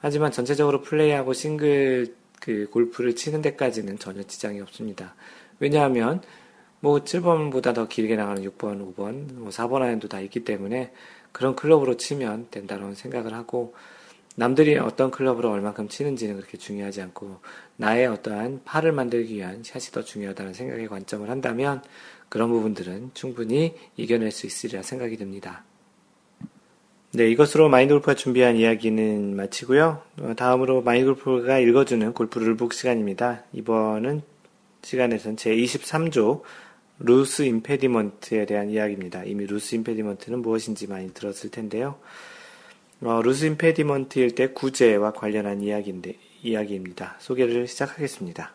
하지만 0.00 0.30
전체적으로 0.32 0.82
플레이하고 0.82 1.32
싱글 1.32 2.14
그 2.40 2.68
골프를 2.70 3.16
치는 3.16 3.42
데까지는 3.42 3.98
전혀 3.98 4.22
지장이 4.22 4.60
없습니다. 4.60 5.14
왜냐하면 5.58 6.22
뭐 6.80 7.00
7번보다 7.00 7.74
더 7.74 7.88
길게 7.88 8.14
나가는 8.16 8.42
6번, 8.42 8.94
5번, 8.94 9.32
뭐 9.34 9.50
4번 9.50 9.82
아이언도 9.82 10.08
다 10.08 10.20
있기 10.20 10.44
때문에 10.44 10.92
그런 11.32 11.56
클럽으로 11.56 11.96
치면 11.96 12.48
된다는 12.50 12.94
생각을 12.94 13.34
하고 13.34 13.74
남들이 14.36 14.78
어떤 14.78 15.10
클럽으로 15.10 15.50
얼만큼 15.50 15.88
치는지는 15.88 16.36
그렇게 16.36 16.56
중요하지 16.58 17.02
않고 17.02 17.40
나의 17.76 18.06
어떠한 18.06 18.60
팔을 18.64 18.92
만들기 18.92 19.34
위한 19.34 19.64
샷이 19.64 19.86
더 19.86 20.02
중요하다는 20.04 20.54
생각에 20.54 20.86
관점을 20.86 21.28
한다면 21.28 21.82
그런 22.28 22.48
부분들은 22.50 23.10
충분히 23.14 23.74
이겨낼 23.96 24.30
수 24.30 24.46
있으리라 24.46 24.82
생각이 24.82 25.16
듭니다. 25.16 25.64
네, 27.10 27.26
이것으로 27.30 27.70
마인드 27.70 27.94
골프가 27.94 28.14
준비한 28.14 28.56
이야기는 28.56 29.34
마치고요. 29.34 30.02
어, 30.20 30.34
다음으로 30.36 30.82
마인드 30.82 31.06
골프가 31.06 31.58
읽어주는 31.58 32.12
골프 32.12 32.38
룰북 32.38 32.74
시간입니다. 32.74 33.44
이번은 33.54 34.20
시간에선 34.82 35.36
제23조 35.36 36.42
루스 36.98 37.42
임페디먼트에 37.42 38.44
대한 38.44 38.68
이야기입니다. 38.68 39.24
이미 39.24 39.46
루스 39.46 39.74
임페디먼트는 39.76 40.42
무엇인지 40.42 40.86
많이 40.86 41.14
들었을 41.14 41.50
텐데요. 41.50 41.98
어, 43.00 43.22
루스 43.22 43.46
임페디먼트일 43.46 44.34
때 44.34 44.48
구제와 44.48 45.14
관련한 45.14 45.62
이야기인데, 45.62 46.14
이야기입니다. 46.42 47.16
소개를 47.20 47.66
시작하겠습니다. 47.68 48.52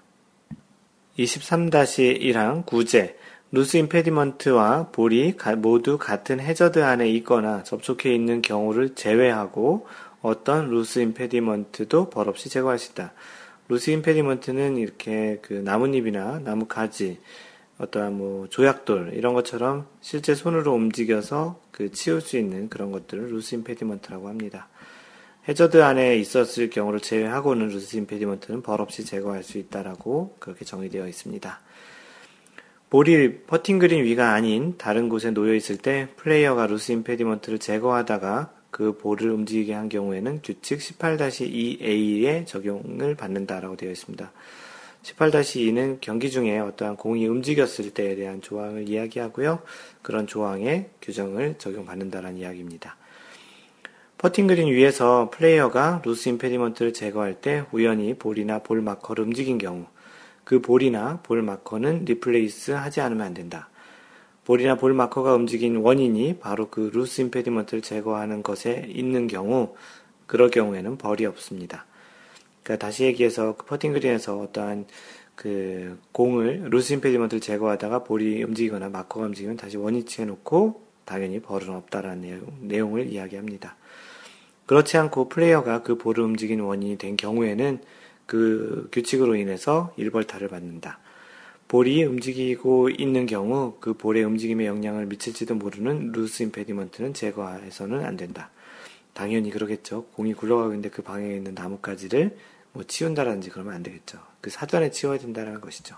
23-1항 1.17 2.67
구제 2.67 3.17
루스 3.55 3.77
임페디먼트와 3.77 4.87
볼이 4.91 5.35
모두 5.57 5.99
같은 5.99 6.39
해저드 6.39 6.83
안에 6.83 7.07
있거나 7.09 7.61
접촉해 7.61 8.11
있는 8.11 8.41
경우를 8.41 8.95
제외하고 8.95 9.85
어떤 10.23 10.71
loose 10.71 10.97
impediment도 10.97 12.09
벌 12.09 12.29
없이 12.29 12.49
제거할 12.49 12.79
수 12.79 12.93
있다. 12.93 13.13
loose 13.69 13.91
impediment는 13.91 14.77
이렇게 14.77 15.37
그 15.43 15.53
나뭇잎이나 15.53 16.39
나무 16.39 16.65
가지, 16.65 17.19
어떠한 17.77 18.17
뭐 18.17 18.47
조약돌 18.49 19.11
이런 19.13 19.35
것처럼 19.35 19.85
실제 20.01 20.33
손으로 20.33 20.73
움직여서 20.73 21.59
그 21.71 21.91
치울 21.91 22.21
수 22.21 22.39
있는 22.39 22.69
그런 22.69 22.91
것들을 22.91 23.29
loose 23.29 23.53
impediment라고 23.53 24.29
합니다. 24.29 24.67
해저드 25.47 25.83
안에 25.83 26.17
있었을 26.17 26.71
경우를 26.71 27.01
제외하고는 27.01 27.67
loose 27.67 27.97
impediment는 27.97 28.63
벌 28.63 28.81
없이 28.81 29.05
제거할 29.05 29.43
수 29.43 29.59
있다라고 29.59 30.37
그렇게 30.39 30.65
정의되어 30.65 31.07
있습니다. 31.07 31.59
볼이 32.93 33.39
퍼팅 33.47 33.79
그린 33.79 34.03
위가 34.03 34.33
아닌 34.33 34.75
다른 34.77 35.09
곳에 35.09 35.31
놓여 35.31 35.55
있을 35.55 35.77
때 35.77 36.09
플레이어가 36.15 36.67
loose 36.67 36.91
impediment를 36.91 37.57
제거하다가 37.57 38.53
그 38.69 38.95
볼을 38.99 39.31
움직이게 39.31 39.73
한 39.73 39.89
경우에는 39.89 40.41
규칙 40.43 40.77
18-2A의 40.77 42.45
적용을 42.45 43.15
받는다라고 43.15 43.77
되어 43.77 43.89
있습니다. 43.89 44.31
18-2는 45.01 45.97
경기 46.01 46.29
중에 46.29 46.59
어떠한 46.59 46.97
공이 46.97 47.25
움직였을 47.25 47.89
때에 47.95 48.15
대한 48.15 48.43
조항을 48.43 48.87
이야기하고요. 48.87 49.63
그런 50.03 50.27
조항의 50.27 50.91
규정을 51.01 51.55
적용받는다라는 51.57 52.37
이야기입니다. 52.37 52.95
퍼팅 54.19 54.45
그린 54.45 54.71
위에서 54.71 55.31
플레이어가 55.33 56.03
loose 56.05 56.29
impediment를 56.29 56.93
제거할 56.93 57.41
때 57.41 57.65
우연히 57.71 58.13
볼이나 58.13 58.59
볼 58.59 58.83
마커를 58.83 59.23
움직인 59.23 59.57
경우 59.57 59.87
그 60.43 60.61
볼이나 60.61 61.19
볼 61.23 61.41
마커는 61.41 62.05
replace 62.05 62.71
하지 62.71 63.01
않으면 63.01 63.25
안 63.25 63.33
된다. 63.33 63.69
볼이나 64.45 64.75
볼 64.75 64.93
마커가 64.93 65.33
움직인 65.33 65.77
원인이 65.77 66.39
바로 66.39 66.69
그 66.69 66.91
loose 66.93 67.21
impediment를 67.21 67.81
제거하는 67.81 68.43
것에 68.43 68.87
있는 68.89 69.27
경우, 69.27 69.75
그럴 70.27 70.49
경우에는 70.49 70.97
벌이 70.97 71.25
없습니다. 71.25 71.85
그러니까 72.63 72.85
다시 72.85 73.05
얘기해서 73.05 73.55
그 73.55 73.65
퍼팅 73.65 73.93
그린에서 73.93 74.37
어떠한 74.39 74.85
그 75.35 75.97
공을 76.11 76.67
loose 76.69 76.93
impediment를 76.93 77.39
제거하다가 77.39 78.03
볼이 78.03 78.43
움직이거나 78.43 78.89
마커가 78.89 79.27
움직이면 79.27 79.57
다시 79.57 79.77
원위치해 79.77 80.25
놓고 80.25 80.83
당연히 81.05 81.39
벌은 81.39 81.69
없다라는 81.69 82.21
내용, 82.21 82.41
내용을 82.61 83.07
이야기합니다. 83.07 83.75
그렇지 84.65 84.97
않고 84.97 85.29
플레이어가 85.29 85.83
그 85.83 85.97
볼을 85.97 86.21
움직인 86.21 86.61
원인이 86.61 86.97
된 86.97 87.17
경우에는 87.17 87.79
그 88.25 88.89
규칙으로 88.91 89.35
인해서 89.35 89.93
일벌타를 89.97 90.47
받는다. 90.47 90.99
볼이 91.67 92.03
움직이고 92.03 92.89
있는 92.89 93.25
경우 93.25 93.77
그 93.79 93.93
볼의 93.93 94.23
움직임에 94.23 94.67
영향을 94.67 95.07
미칠지도 95.07 95.55
모르는 95.55 96.11
loose 96.11 96.43
impediment는 96.43 97.13
제거해서는 97.13 98.05
안 98.05 98.15
된다. 98.15 98.51
당연히 99.13 99.49
그러겠죠. 99.49 100.05
공이 100.13 100.33
굴러가고 100.33 100.69
있는데 100.69 100.89
그 100.89 101.01
방향에 101.01 101.35
있는 101.35 101.53
나뭇가지를 101.55 102.37
뭐 102.73 102.83
치운다라든지 102.83 103.49
그러면 103.49 103.73
안 103.73 103.83
되겠죠. 103.83 104.19
그 104.41 104.49
사전에 104.49 104.91
치워야 104.91 105.19
된다는 105.19 105.61
것이죠. 105.61 105.95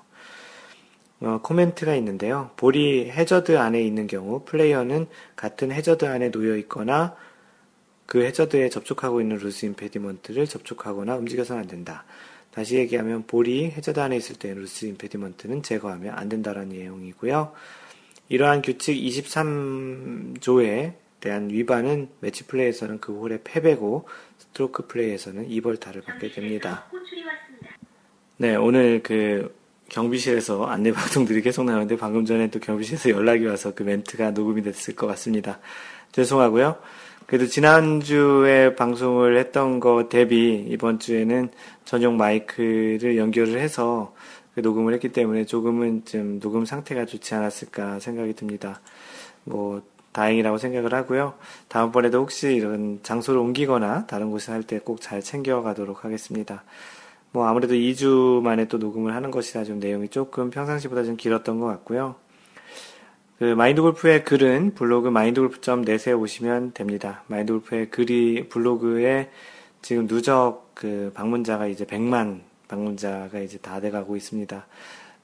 어, 1.21 1.39
코멘트가 1.41 1.95
있는데요. 1.95 2.51
볼이 2.57 3.09
해저드 3.09 3.57
안에 3.57 3.82
있는 3.82 4.07
경우 4.07 4.43
플레이어는 4.45 5.07
같은 5.36 5.71
해저드 5.71 6.05
안에 6.05 6.32
놓여 6.32 6.57
있거나 6.57 7.15
그 8.06 8.24
해저드에 8.24 8.70
접촉하고 8.70 9.22
있는 9.22 9.38
loose 9.38 9.66
impediment를 9.66 10.45
접촉하거나 10.45 11.16
움직여서는 11.18 11.62
안 11.64 11.68
된다. 11.68 12.06
다시 12.51 12.76
얘기하면 12.78 13.26
볼이 13.28 13.66
해저드 13.66 13.99
안에 13.99 14.16
있을 14.18 14.38
때 14.38 14.53
loose 14.53 14.86
impediment는 14.86 15.63
제거하면 15.64 16.18
안 16.18 16.30
된다는 16.30 16.70
내용이고요. 16.70 17.51
이러한 18.30 18.62
규칙 18.62 18.95
23조에 18.95 20.93
대한 21.20 21.49
위반은 21.49 22.10
매치 22.20 22.45
플레이에서는 22.45 22.99
그 22.99 23.14
홀의 23.14 23.41
패배고 23.43 24.08
스트로크 24.38 24.88
플레이에서는 24.88 25.49
2벌타를 25.49 26.06
받게 26.06 26.32
됩니다. 26.32 26.86
네, 28.38 28.56
오늘 28.56 29.01
그 29.01 29.53
경비실에서 29.89 30.66
안내 30.66 30.91
방송들이 30.91 31.41
계속 31.41 31.64
나오는데 31.64 31.97
방금 31.97 32.26
전에 32.26 32.49
또 32.49 32.60
경비실에서 32.60 33.10
연락이 33.10 33.45
와서 33.45 33.74
그 33.74 33.84
멘트가 33.84 34.32
녹음이 34.32 34.62
됐을 34.62 34.95
것 34.95 35.08
같습니다. 35.08 35.60
죄송하고요. 36.12 36.78
그래도 37.28 37.47
지난주에 37.47 38.76
방송을 38.76 39.38
했던 39.38 39.80
거 39.80 40.07
대비 40.09 40.65
이번 40.69 40.99
주에는 40.99 41.49
전용 41.84 42.17
마이크를 42.17 43.17
연결을 43.17 43.59
해서 43.59 44.13
그 44.53 44.59
녹음을 44.61 44.93
했기 44.93 45.09
때문에 45.11 45.45
조금은 45.45 46.05
좀 46.05 46.39
녹음 46.39 46.65
상태가 46.65 47.05
좋지 47.05 47.34
않았을까 47.36 47.99
생각이 47.99 48.34
듭니다. 48.34 48.80
뭐, 49.43 49.82
다행이라고 50.13 50.57
생각을 50.57 50.93
하고요. 50.93 51.34
다음번에도 51.67 52.19
혹시 52.19 52.53
이런 52.53 52.99
장소를 53.03 53.39
옮기거나 53.41 54.05
다른 54.07 54.32
곳에 54.32 54.51
할 54.53 54.63
때 54.63 54.80
꼭 54.80 55.01
잘 55.01 55.21
챙겨가도록 55.21 56.05
하겠습니다. 56.05 56.63
뭐 57.34 57.47
아무래도 57.47 57.73
2주 57.73 58.41
만에 58.41 58.65
또 58.69 58.78
녹음을 58.78 59.13
하는 59.13 59.30
것이라 59.30 59.65
좀 59.65 59.80
내용이 59.80 60.07
조금 60.07 60.50
평상시보다 60.51 61.04
좀 61.04 61.17
길었던 61.17 61.59
것 61.59 61.66
같고요. 61.67 62.16
그 63.37 63.43
마인드 63.43 63.82
골프의 63.82 64.24
글은 64.24 64.75
블로그 64.75 65.09
마인드골프.net에 65.09 66.13
오시면 66.13 66.71
됩니다. 66.74 67.24
마인드 67.28 67.51
골프의 67.51 67.89
글이 67.89 68.47
블로그에 68.47 69.29
지금 69.82 70.07
누적 70.07 70.71
그 70.74 71.12
방문자가 71.13 71.67
이제 71.67 71.83
100만 71.86 72.39
방문자가 72.70 73.39
이제 73.39 73.57
다 73.57 73.82
돼가고 73.82 74.16
있습니다. 74.16 74.66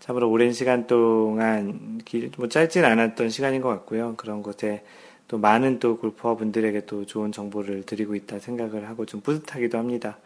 참으로 0.02 0.30
오랜 0.30 0.52
시간 0.52 0.88
동안 0.88 2.02
길, 2.04 2.32
뭐 2.38 2.50
짧진 2.50 2.84
않았던 2.84 3.30
시간인 3.30 3.62
것 3.62 3.70
같고요. 3.70 4.16
그런 4.18 4.44
것에 4.44 4.84
또 5.30 5.38
많은 5.38 5.80
또 5.80 5.98
골퍼 5.98 6.36
분들에게 6.36 6.86
또 6.86 7.06
좋은 7.06 7.32
정보를 7.32 7.84
드리고 7.84 8.16
있다 8.16 8.40
생각을 8.40 8.90
하고 8.90 9.06
좀 9.06 9.22
뿌듯하기도 9.22 9.78
합니다. 9.78 10.18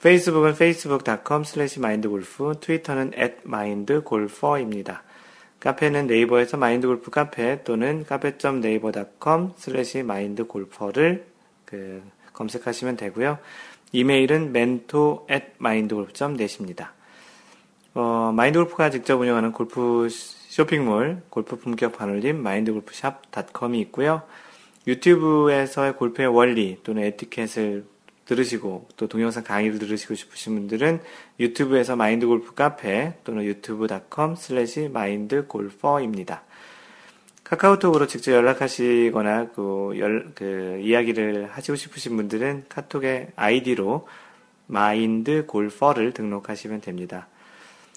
페이스북은 0.00 0.50
facebook.com 0.50 1.42
slash 1.42 1.80
mindgolf, 1.80 2.60
트위터는 2.60 3.12
at 3.18 3.38
mindgolfer입니다. 3.44 5.02
카페는 5.62 6.08
네이버에서 6.08 6.56
마인드골프 6.56 7.12
카페 7.12 7.62
또는 7.62 8.04
cafe.naver.com 8.04 9.52
slash 9.56 10.02
mindgolfer를 10.02 11.24
그 11.64 12.02
검색하시면 12.32 12.96
되고요. 12.96 13.38
이메일은 13.92 14.48
mentor 14.48 15.20
at 15.30 15.46
mindgolf.net입니다. 15.60 16.92
어, 17.94 18.32
마인드골프가 18.34 18.90
직접 18.90 19.20
운영하는 19.20 19.52
골프 19.52 20.08
쇼핑몰 20.10 21.22
골프 21.28 21.56
품격 21.56 21.96
반올림 21.96 22.42
mindgolfshop.com이 22.42 23.78
있고요. 23.82 24.22
유튜브에서의 24.88 25.94
골프의 25.94 26.26
원리 26.26 26.78
또는 26.82 27.04
에티켓을 27.04 27.84
들으시고 28.26 28.88
또 28.96 29.08
동영상 29.08 29.42
강의를 29.44 29.78
들으시고 29.78 30.14
싶으신 30.14 30.54
분들은 30.54 31.00
유튜브에서 31.40 31.96
마인드 31.96 32.26
골프 32.26 32.54
카페 32.54 33.14
또는 33.24 33.44
youtube.com 33.44 34.36
slash 34.36 34.88
mindgolfer입니다. 34.88 36.42
카카오톡으로 37.44 38.06
직접 38.06 38.32
연락하시거나 38.32 39.50
그, 39.50 39.92
열, 39.98 40.32
그 40.34 40.80
이야기를 40.82 41.50
하시고 41.50 41.76
싶으신 41.76 42.16
분들은 42.16 42.64
카톡의 42.68 43.32
아이디로 43.36 44.06
마인드 44.66 45.44
골퍼를 45.46 46.12
등록하시면 46.12 46.80
됩니다. 46.80 47.26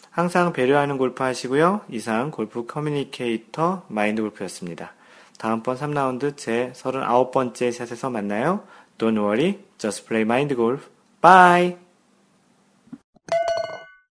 항상 0.10 0.52
배려하는 0.52 0.97
골프 0.97 1.23
하시고요. 1.23 1.81
이상 1.89 2.31
골프 2.31 2.65
communicator 2.66 3.86
마인드 3.88 4.22
골프였습니다. 4.22 4.93
다음번 5.38 5.77
3라운드 5.77 6.35
제 6.38 6.72
39번째 6.76 7.72
샷에서 7.72 8.10
만나요. 8.10 8.64
Don't 8.98 9.22
worry, 9.22 9.60
just 9.78 10.06
play 10.08 10.24
mind 10.24 10.56
golf. 10.56 10.90
Bye! 11.22 11.85